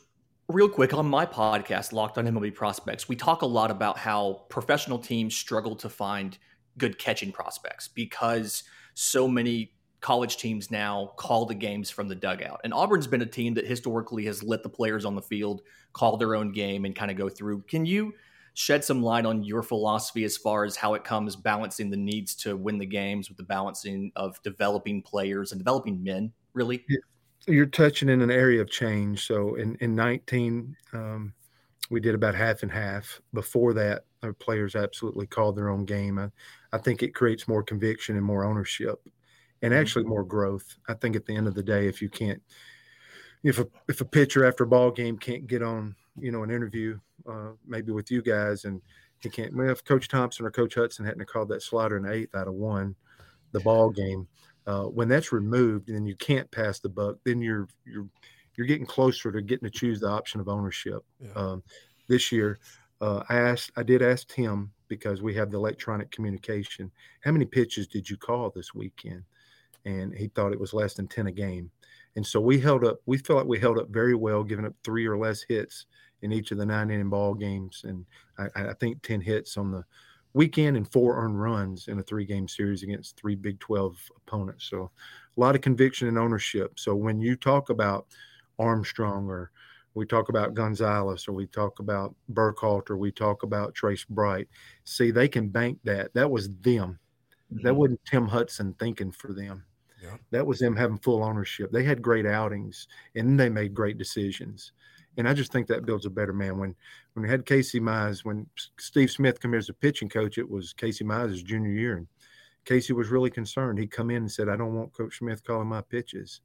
real 0.49 0.69
quick 0.69 0.93
on 0.93 1.07
my 1.07 1.25
podcast, 1.25 1.93
Locked 1.93 2.19
on 2.19 2.27
MLB 2.27 2.55
Prospects, 2.55 3.09
we 3.09 3.17
talk 3.17 3.43
a 3.43 3.47
lot 3.47 3.71
about 3.71 3.99
how 3.99 4.45
professional 4.49 4.99
teams 4.99 5.37
struggle 5.37 5.77
to 5.77 5.89
find 5.89 6.37
good 6.79 6.99
catching 6.99 7.33
prospects 7.33 7.89
because 7.89 8.63
so 8.95 9.29
many 9.29 9.73
college 10.01 10.39
teams 10.39 10.71
now 10.71 11.13
call 11.17 11.47
the 11.47 11.55
games 11.55 11.91
from 11.91 12.09
the 12.09 12.15
dugout. 12.15 12.61
And 12.65 12.73
Auburn's 12.73 13.07
been 13.07 13.23
a 13.23 13.27
team 13.27 13.55
that 13.55 13.67
historically 13.67 14.25
has 14.25 14.43
let 14.43 14.63
the 14.63 14.69
players 14.69 15.05
on 15.05 15.15
the 15.15 15.23
field 15.23 15.63
call 15.93 16.17
their 16.17 16.35
own 16.35 16.53
game 16.53 16.85
and 16.85 16.97
kind 16.97 17.11
of 17.11 17.17
go 17.17 17.29
through. 17.29 17.63
Can 17.63 17.85
you 17.85 18.15
shed 18.55 18.85
some 18.85 19.03
light 19.03 19.27
on 19.27 19.43
your 19.45 19.63
philosophy 19.63 20.25
as 20.25 20.37
far 20.37 20.65
as 20.65 20.77
how 20.77 20.95
it 20.95 21.05
comes 21.05 21.37
balancing 21.37 21.91
the 21.91 21.97
needs 21.97 22.35
to 22.35 22.57
win 22.57 22.79
the 22.79 22.87
games 22.87 23.29
with 23.29 23.37
the 23.37 23.45
balancing 23.45 24.11
of 24.17 24.41
developing 24.43 25.03
players 25.03 25.53
and 25.53 25.61
developing 25.61 26.03
men, 26.03 26.33
really? 26.55 26.85
You're 27.47 27.67
touching 27.67 28.09
in 28.09 28.21
an 28.21 28.31
area 28.31 28.61
of 28.61 28.71
change. 28.71 29.27
So 29.27 29.55
in, 29.55 29.77
in 29.77 29.95
19, 29.95 30.77
um, 30.93 31.33
we 31.91 32.01
did 32.01 32.15
about 32.15 32.35
half 32.35 32.63
and 32.63 32.71
half. 32.71 33.21
Before 33.33 33.73
that, 33.75 34.05
our 34.23 34.33
players 34.33 34.77
absolutely 34.77 35.27
called 35.27 35.57
their 35.57 35.69
own 35.69 35.85
game. 35.85 36.19
I, 36.19 36.31
I 36.73 36.79
think 36.79 37.03
it 37.03 37.15
creates 37.15 37.49
more 37.49 37.63
conviction 37.63 38.17
and 38.17 38.25
more 38.25 38.45
ownership 38.45 39.01
and 39.63 39.73
mm-hmm. 39.73 39.81
actually 39.81 40.05
more 40.05 40.25
growth. 40.25 40.77
I 40.89 40.95
think 40.95 41.17
at 41.17 41.27
the 41.27 41.37
end 41.37 41.49
of 41.49 41.55
the 41.55 41.63
day, 41.63 41.87
if 41.87 42.01
you 42.03 42.09
can't, 42.09 42.43
if 43.43 43.59
a 43.59 43.67
if 43.89 44.01
a 44.01 44.05
pitcher 44.05 44.45
after 44.45 44.65
a 44.65 44.69
ball 44.69 44.91
game 44.91 45.17
can't 45.17 45.47
get 45.47 45.63
on, 45.63 45.95
you 46.19 46.31
know, 46.31 46.43
an 46.43 46.51
interview, 46.51 46.99
uh, 47.29 47.53
maybe 47.67 47.93
with 47.93 48.11
you 48.11 48.23
guys, 48.23 48.65
and 48.65 48.81
he 49.21 49.31
can't. 49.31 49.55
Well, 49.55 49.71
if 49.71 49.85
Coach 49.85 50.09
Thompson 50.09 50.45
or 50.45 50.51
Coach 50.51 50.75
Hudson 50.75 51.07
hadn't 51.07 51.27
called 51.27 51.49
that 51.49 51.63
slider 51.63 51.97
in 51.97 52.03
the 52.05 52.13
eighth 52.13 52.35
out 52.35 52.49
of 52.49 52.55
one, 52.55 52.95
the 53.53 53.61
ball 53.61 53.91
game, 53.91 54.27
uh, 54.67 54.85
when 54.85 55.09
that's 55.09 55.33
removed 55.33 55.89
and 55.89 56.07
you 56.07 56.17
can't 56.17 56.51
pass 56.51 56.81
the 56.81 56.89
buck, 56.89 57.17
then 57.25 57.41
you're 57.41 57.69
you're 57.87 58.09
you're 58.57 58.67
getting 58.67 58.87
closer 58.87 59.33
to 59.33 59.41
getting 59.41 59.71
to 59.71 59.79
choose 59.79 60.01
the 60.01 60.09
option 60.09 60.41
of 60.41 60.49
ownership. 60.49 61.03
Yeah. 61.19 61.33
Um, 61.35 61.63
this 62.09 62.33
year, 62.33 62.59
uh, 63.01 63.23
I 63.29 63.37
asked, 63.37 63.73
I 63.77 63.83
did 63.83 64.03
ask 64.03 64.29
Tim 64.29 64.71
because 64.89 65.23
we 65.23 65.35
have 65.35 65.51
the 65.51 65.57
electronic 65.57 66.11
communication. 66.11 66.91
How 67.23 67.33
many 67.33 67.45
pitches 67.45 67.87
did 67.87 68.09
you 68.09 68.17
call 68.17 68.51
this 68.51 68.75
weekend? 68.75 69.23
And 69.85 70.15
he 70.15 70.29
thought 70.29 70.53
it 70.53 70.61
was 70.61 70.75
less 70.75 70.95
than 70.95 71.09
10 71.09 71.29
a 71.29 71.33
game. 71.33 71.71
And 72.17 72.27
so 72.27 72.41
we 72.41 72.59
held 72.59 72.85
up, 72.85 72.99
we 73.07 73.19
felt 73.19 73.39
like 73.39 73.47
we 73.47 73.59
held 73.59 73.79
up 73.79 73.89
very 73.89 74.15
well, 74.15 74.43
giving 74.43 74.67
up 74.67 74.75
three 74.85 75.07
or 75.07 75.17
less 75.17 75.43
hits 75.43 75.87
in 76.23 76.33
each 76.33 76.51
of 76.51 76.59
the 76.59 76.67
nine 76.67 76.91
inning 76.91 77.09
ball 77.09 77.35
games. 77.35 77.85
And 77.87 78.05
I, 78.39 78.71
I 78.71 78.75
think 78.75 79.03
10 79.03 79.21
hits 79.21 79.57
on 79.57 79.71
the 79.71 79.85
weekend 80.35 80.77
and 80.77 80.91
four 80.91 81.25
earned 81.25 81.41
runs 81.41 81.89
in 81.89 81.99
a 81.99 82.03
three 82.03 82.25
game 82.25 82.49
series 82.49 82.83
against 82.83 83.17
three 83.17 83.35
Big 83.35 83.59
12 83.61 83.97
opponents. 84.17 84.69
So 84.69 84.91
a 85.37 85.41
lot 85.41 85.55
of 85.55 85.63
conviction 85.63 86.09
and 86.09 86.19
ownership. 86.19 86.79
So 86.79 86.95
when 86.95 87.21
you 87.21 87.37
talk 87.37 87.71
about 87.71 88.07
Armstrong 88.59 89.29
or 89.29 89.51
we 89.95 90.07
talk 90.07 90.29
about 90.29 90.55
Gonzalez 90.55 91.27
or 91.27 91.33
we 91.33 91.47
talk 91.47 91.79
about 91.79 92.15
Burkhalter, 92.33 92.97
we 92.97 93.11
talk 93.11 93.43
about 93.43 93.75
Trace 93.75 94.05
Bright. 94.05 94.49
See, 94.85 95.11
they 95.11 95.29
can 95.29 95.49
bank 95.49 95.79
that. 95.85 96.15
That 96.15 96.31
was 96.31 96.49
them. 96.57 96.99
Mm-hmm. 97.53 97.67
That 97.67 97.75
wasn't 97.75 98.05
Tim 98.05 98.27
Hudson 98.27 98.75
thinking 98.79 99.11
for 99.11 99.33
them. 99.33 99.65
Yeah. 100.03 100.17
That 100.31 100.47
was 100.47 100.59
them 100.59 100.77
having 100.77 100.99
full 100.99 101.23
ownership. 101.23 101.71
They 101.71 101.85
had 101.85 102.01
great 102.01 102.27
outings 102.27 102.89
and 103.15 103.39
they 103.39 103.49
made 103.49 103.75
great 103.75 103.99
decisions. 103.99 104.73
And 105.17 105.29
I 105.29 105.35
just 105.35 105.53
think 105.53 105.67
that 105.67 105.85
builds 105.85 106.07
a 106.07 106.11
better 106.11 106.33
man. 106.33 106.59
When 106.59 106.75
when 107.15 107.25
we 107.25 107.29
had 107.29 107.45
Casey 107.45 107.81
Mize, 107.81 108.25
when 108.25 108.47
Steve 108.79 109.11
Smith 109.11 109.41
came 109.41 109.51
here 109.51 109.59
as 109.59 109.69
a 109.69 109.75
pitching 109.75 110.09
coach, 110.09 110.39
it 110.39 110.49
was 110.49 110.73
Casey 110.73 111.05
Mize's 111.05 111.43
junior 111.43 111.73
year. 111.73 111.97
And 111.97 112.07
Casey 112.65 112.93
was 112.93 113.09
really 113.09 113.31
concerned. 113.31 113.79
He'd 113.79 113.91
come 113.91 114.11
in 114.11 114.19
and 114.19 114.33
said, 114.33 114.49
I 114.49 114.57
don't 114.57 114.75
want 114.75 114.93
Coach 114.93 115.19
Smith 115.19 115.45
calling 115.45 115.69
my 115.69 115.83
pitches. 115.83 116.41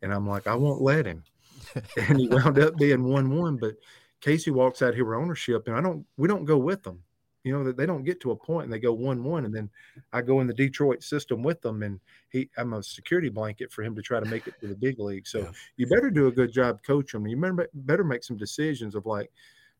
And 0.00 0.12
I'm 0.12 0.26
like, 0.26 0.46
I 0.46 0.54
won't 0.54 0.80
let 0.80 1.06
him. 1.06 1.22
and 2.08 2.18
he 2.18 2.28
wound 2.28 2.58
up 2.58 2.76
being 2.76 3.04
one 3.04 3.30
one. 3.30 3.56
But 3.56 3.74
Casey 4.20 4.50
walks 4.50 4.82
out 4.82 4.94
here 4.94 5.04
with 5.04 5.18
ownership, 5.18 5.66
and 5.66 5.76
I 5.76 5.80
don't. 5.80 6.04
We 6.16 6.28
don't 6.28 6.44
go 6.44 6.58
with 6.58 6.82
them. 6.82 7.02
You 7.44 7.56
know 7.56 7.64
that 7.64 7.76
they 7.76 7.86
don't 7.86 8.04
get 8.04 8.20
to 8.22 8.32
a 8.32 8.36
point 8.36 8.64
and 8.64 8.72
they 8.72 8.78
go 8.78 8.92
one 8.92 9.22
one, 9.24 9.44
and 9.44 9.54
then 9.54 9.70
I 10.12 10.22
go 10.22 10.40
in 10.40 10.46
the 10.46 10.54
Detroit 10.54 11.02
system 11.02 11.42
with 11.42 11.62
them, 11.62 11.82
and 11.82 12.00
he 12.30 12.50
I'm 12.58 12.74
a 12.74 12.82
security 12.82 13.28
blanket 13.28 13.72
for 13.72 13.82
him 13.82 13.94
to 13.94 14.02
try 14.02 14.20
to 14.20 14.26
make 14.26 14.46
it 14.46 14.60
to 14.60 14.66
the 14.66 14.74
big 14.74 14.98
league. 14.98 15.26
So 15.26 15.40
yeah. 15.40 15.50
you 15.76 15.86
better 15.86 16.10
do 16.10 16.26
a 16.26 16.32
good 16.32 16.52
job 16.52 16.80
coaching 16.86 17.20
him. 17.20 17.26
You 17.28 17.36
better 17.36 17.70
better 17.72 18.04
make 18.04 18.24
some 18.24 18.36
decisions 18.36 18.94
of 18.94 19.06
like, 19.06 19.30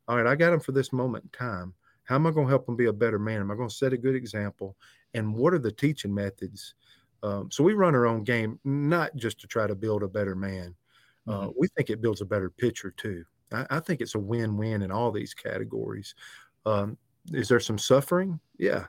all 0.06 0.16
right, 0.16 0.26
I 0.26 0.36
got 0.36 0.52
him 0.52 0.60
for 0.60 0.72
this 0.72 0.92
moment 0.92 1.24
in 1.24 1.30
time. 1.30 1.74
How 2.04 2.14
am 2.14 2.26
I 2.26 2.30
going 2.30 2.46
to 2.46 2.50
help 2.50 2.66
him 2.66 2.76
be 2.76 2.86
a 2.86 2.92
better 2.92 3.18
man? 3.18 3.42
Am 3.42 3.50
I 3.50 3.54
going 3.54 3.68
to 3.68 3.74
set 3.74 3.92
a 3.92 3.98
good 3.98 4.14
example? 4.14 4.76
And 5.12 5.34
what 5.34 5.52
are 5.52 5.58
the 5.58 5.72
teaching 5.72 6.14
methods? 6.14 6.74
Um, 7.22 7.50
so 7.50 7.62
we 7.62 7.74
run 7.74 7.94
our 7.94 8.06
own 8.06 8.24
game, 8.24 8.58
not 8.64 9.14
just 9.16 9.40
to 9.40 9.46
try 9.46 9.66
to 9.66 9.74
build 9.74 10.02
a 10.02 10.08
better 10.08 10.34
man, 10.34 10.74
uh, 11.28 11.32
mm-hmm. 11.32 11.50
we 11.58 11.68
think 11.68 11.90
it 11.90 12.00
builds 12.00 12.20
a 12.20 12.26
better 12.26 12.50
pitcher 12.50 12.90
too. 12.96 13.24
I, 13.52 13.66
I, 13.70 13.80
think 13.80 14.00
it's 14.00 14.14
a 14.14 14.18
win-win 14.20 14.82
in 14.82 14.90
all 14.90 15.10
these 15.10 15.34
categories. 15.34 16.14
Um, 16.66 16.96
is 17.32 17.48
there 17.48 17.60
some 17.60 17.78
suffering? 17.78 18.40
Yeah, 18.58 18.86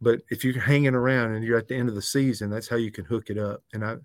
but 0.00 0.22
if 0.30 0.44
you're 0.44 0.60
hanging 0.60 0.94
around 0.94 1.34
and 1.34 1.44
you're 1.44 1.58
at 1.58 1.68
the 1.68 1.76
end 1.76 1.88
of 1.88 1.94
the 1.94 2.02
season, 2.02 2.50
that's 2.50 2.68
how 2.68 2.76
you 2.76 2.90
can 2.90 3.04
hook 3.04 3.30
it 3.30 3.38
up. 3.38 3.62
And 3.72 3.84
I, 3.84 3.96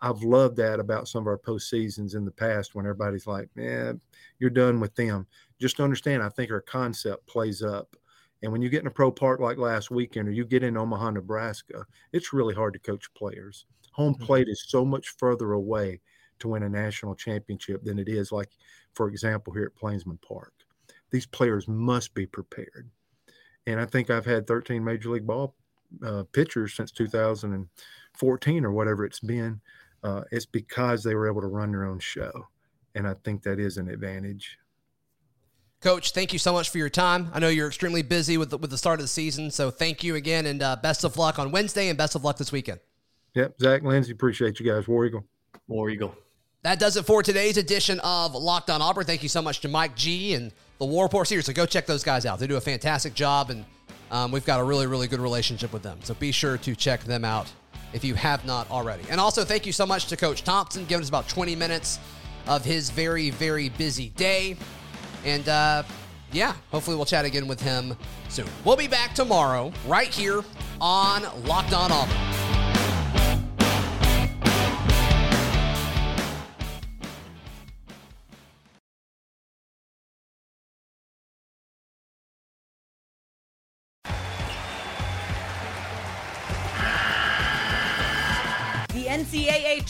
I've 0.00 0.22
loved 0.22 0.56
that 0.56 0.80
about 0.80 1.08
some 1.08 1.22
of 1.22 1.26
our 1.26 1.38
postseasons 1.38 2.14
in 2.14 2.24
the 2.24 2.30
past 2.30 2.74
when 2.74 2.86
everybody's 2.86 3.26
like, 3.26 3.48
"Man, 3.54 4.00
you're 4.38 4.50
done 4.50 4.80
with 4.80 4.94
them." 4.94 5.26
Just 5.60 5.80
understand, 5.80 6.22
I 6.22 6.28
think 6.28 6.50
our 6.50 6.60
concept 6.60 7.26
plays 7.26 7.62
up. 7.62 7.96
And 8.42 8.52
when 8.52 8.60
you 8.60 8.68
get 8.68 8.82
in 8.82 8.86
a 8.86 8.90
pro 8.90 9.10
park 9.10 9.40
like 9.40 9.56
last 9.56 9.90
weekend, 9.90 10.28
or 10.28 10.32
you 10.32 10.44
get 10.44 10.62
in 10.62 10.76
Omaha, 10.76 11.12
Nebraska, 11.12 11.86
it's 12.12 12.32
really 12.32 12.54
hard 12.54 12.74
to 12.74 12.80
coach 12.80 13.12
players. 13.14 13.64
Home 13.92 14.14
mm-hmm. 14.14 14.24
plate 14.24 14.48
is 14.48 14.66
so 14.68 14.84
much 14.84 15.10
further 15.10 15.52
away 15.52 16.00
to 16.40 16.48
win 16.48 16.62
a 16.62 16.68
national 16.68 17.14
championship 17.14 17.82
than 17.84 17.98
it 17.98 18.08
is 18.08 18.32
like, 18.32 18.50
for 18.94 19.08
example, 19.08 19.52
here 19.52 19.64
at 19.64 19.76
Plainsman 19.76 20.18
Park. 20.18 20.52
These 21.10 21.26
players 21.26 21.68
must 21.68 22.14
be 22.14 22.26
prepared. 22.26 22.90
And 23.66 23.80
I 23.80 23.86
think 23.86 24.10
I've 24.10 24.26
had 24.26 24.46
13 24.46 24.82
Major 24.82 25.10
League 25.10 25.26
Ball 25.26 25.54
uh, 26.04 26.24
pitchers 26.32 26.74
since 26.74 26.90
2014 26.92 28.64
or 28.64 28.70
whatever 28.72 29.04
it's 29.04 29.20
been. 29.20 29.60
Uh, 30.02 30.22
it's 30.30 30.46
because 30.46 31.02
they 31.02 31.14
were 31.14 31.28
able 31.28 31.40
to 31.40 31.48
run 31.48 31.72
their 31.72 31.84
own 31.84 31.98
show. 31.98 32.46
And 32.94 33.06
I 33.06 33.14
think 33.24 33.42
that 33.42 33.58
is 33.58 33.76
an 33.76 33.88
advantage. 33.88 34.58
Coach, 35.80 36.12
thank 36.12 36.32
you 36.32 36.38
so 36.38 36.52
much 36.52 36.70
for 36.70 36.78
your 36.78 36.88
time. 36.88 37.28
I 37.34 37.38
know 37.38 37.48
you're 37.48 37.66
extremely 37.66 38.02
busy 38.02 38.38
with 38.38 38.50
the, 38.50 38.58
with 38.58 38.70
the 38.70 38.78
start 38.78 38.98
of 38.98 39.04
the 39.04 39.08
season, 39.08 39.50
so 39.50 39.70
thank 39.70 40.02
you 40.02 40.14
again, 40.14 40.46
and 40.46 40.62
uh, 40.62 40.76
best 40.76 41.04
of 41.04 41.18
luck 41.18 41.38
on 41.38 41.52
Wednesday, 41.52 41.88
and 41.88 41.98
best 41.98 42.14
of 42.14 42.24
luck 42.24 42.38
this 42.38 42.50
weekend. 42.50 42.80
Yep, 43.34 43.60
Zac 43.60 43.82
Lindsay, 43.82 44.12
appreciate 44.12 44.58
you 44.58 44.66
guys. 44.66 44.88
War 44.88 45.04
Eagle. 45.04 45.24
War 45.68 45.90
Eagle. 45.90 46.14
That 46.66 46.80
does 46.80 46.96
it 46.96 47.06
for 47.06 47.22
today's 47.22 47.58
edition 47.58 48.00
of 48.00 48.34
Locked 48.34 48.70
On 48.70 48.82
Auburn. 48.82 49.04
Thank 49.04 49.22
you 49.22 49.28
so 49.28 49.40
much 49.40 49.60
to 49.60 49.68
Mike 49.68 49.94
G 49.94 50.34
and 50.34 50.50
the 50.80 50.84
War 50.84 51.04
Rapport 51.04 51.24
Seriously, 51.24 51.54
go 51.54 51.64
check 51.64 51.86
those 51.86 52.02
guys 52.02 52.26
out. 52.26 52.40
They 52.40 52.48
do 52.48 52.56
a 52.56 52.60
fantastic 52.60 53.14
job, 53.14 53.50
and 53.50 53.64
um, 54.10 54.32
we've 54.32 54.44
got 54.44 54.58
a 54.58 54.64
really, 54.64 54.88
really 54.88 55.06
good 55.06 55.20
relationship 55.20 55.72
with 55.72 55.84
them. 55.84 56.00
So 56.02 56.14
be 56.14 56.32
sure 56.32 56.58
to 56.58 56.74
check 56.74 57.04
them 57.04 57.24
out 57.24 57.46
if 57.92 58.02
you 58.02 58.16
have 58.16 58.44
not 58.44 58.68
already. 58.68 59.04
And 59.10 59.20
also, 59.20 59.44
thank 59.44 59.64
you 59.64 59.70
so 59.70 59.86
much 59.86 60.06
to 60.06 60.16
Coach 60.16 60.42
Thompson, 60.42 60.84
giving 60.86 61.04
us 61.04 61.08
about 61.08 61.28
20 61.28 61.54
minutes 61.54 62.00
of 62.48 62.64
his 62.64 62.90
very, 62.90 63.30
very 63.30 63.68
busy 63.68 64.08
day. 64.16 64.56
And 65.24 65.48
uh, 65.48 65.84
yeah, 66.32 66.52
hopefully 66.72 66.96
we'll 66.96 67.06
chat 67.06 67.24
again 67.24 67.46
with 67.46 67.60
him 67.60 67.96
soon. 68.28 68.48
We'll 68.64 68.76
be 68.76 68.88
back 68.88 69.14
tomorrow, 69.14 69.72
right 69.86 70.12
here 70.12 70.42
on 70.80 71.22
Locked 71.44 71.74
On 71.74 71.92
Auburn. 71.92 72.35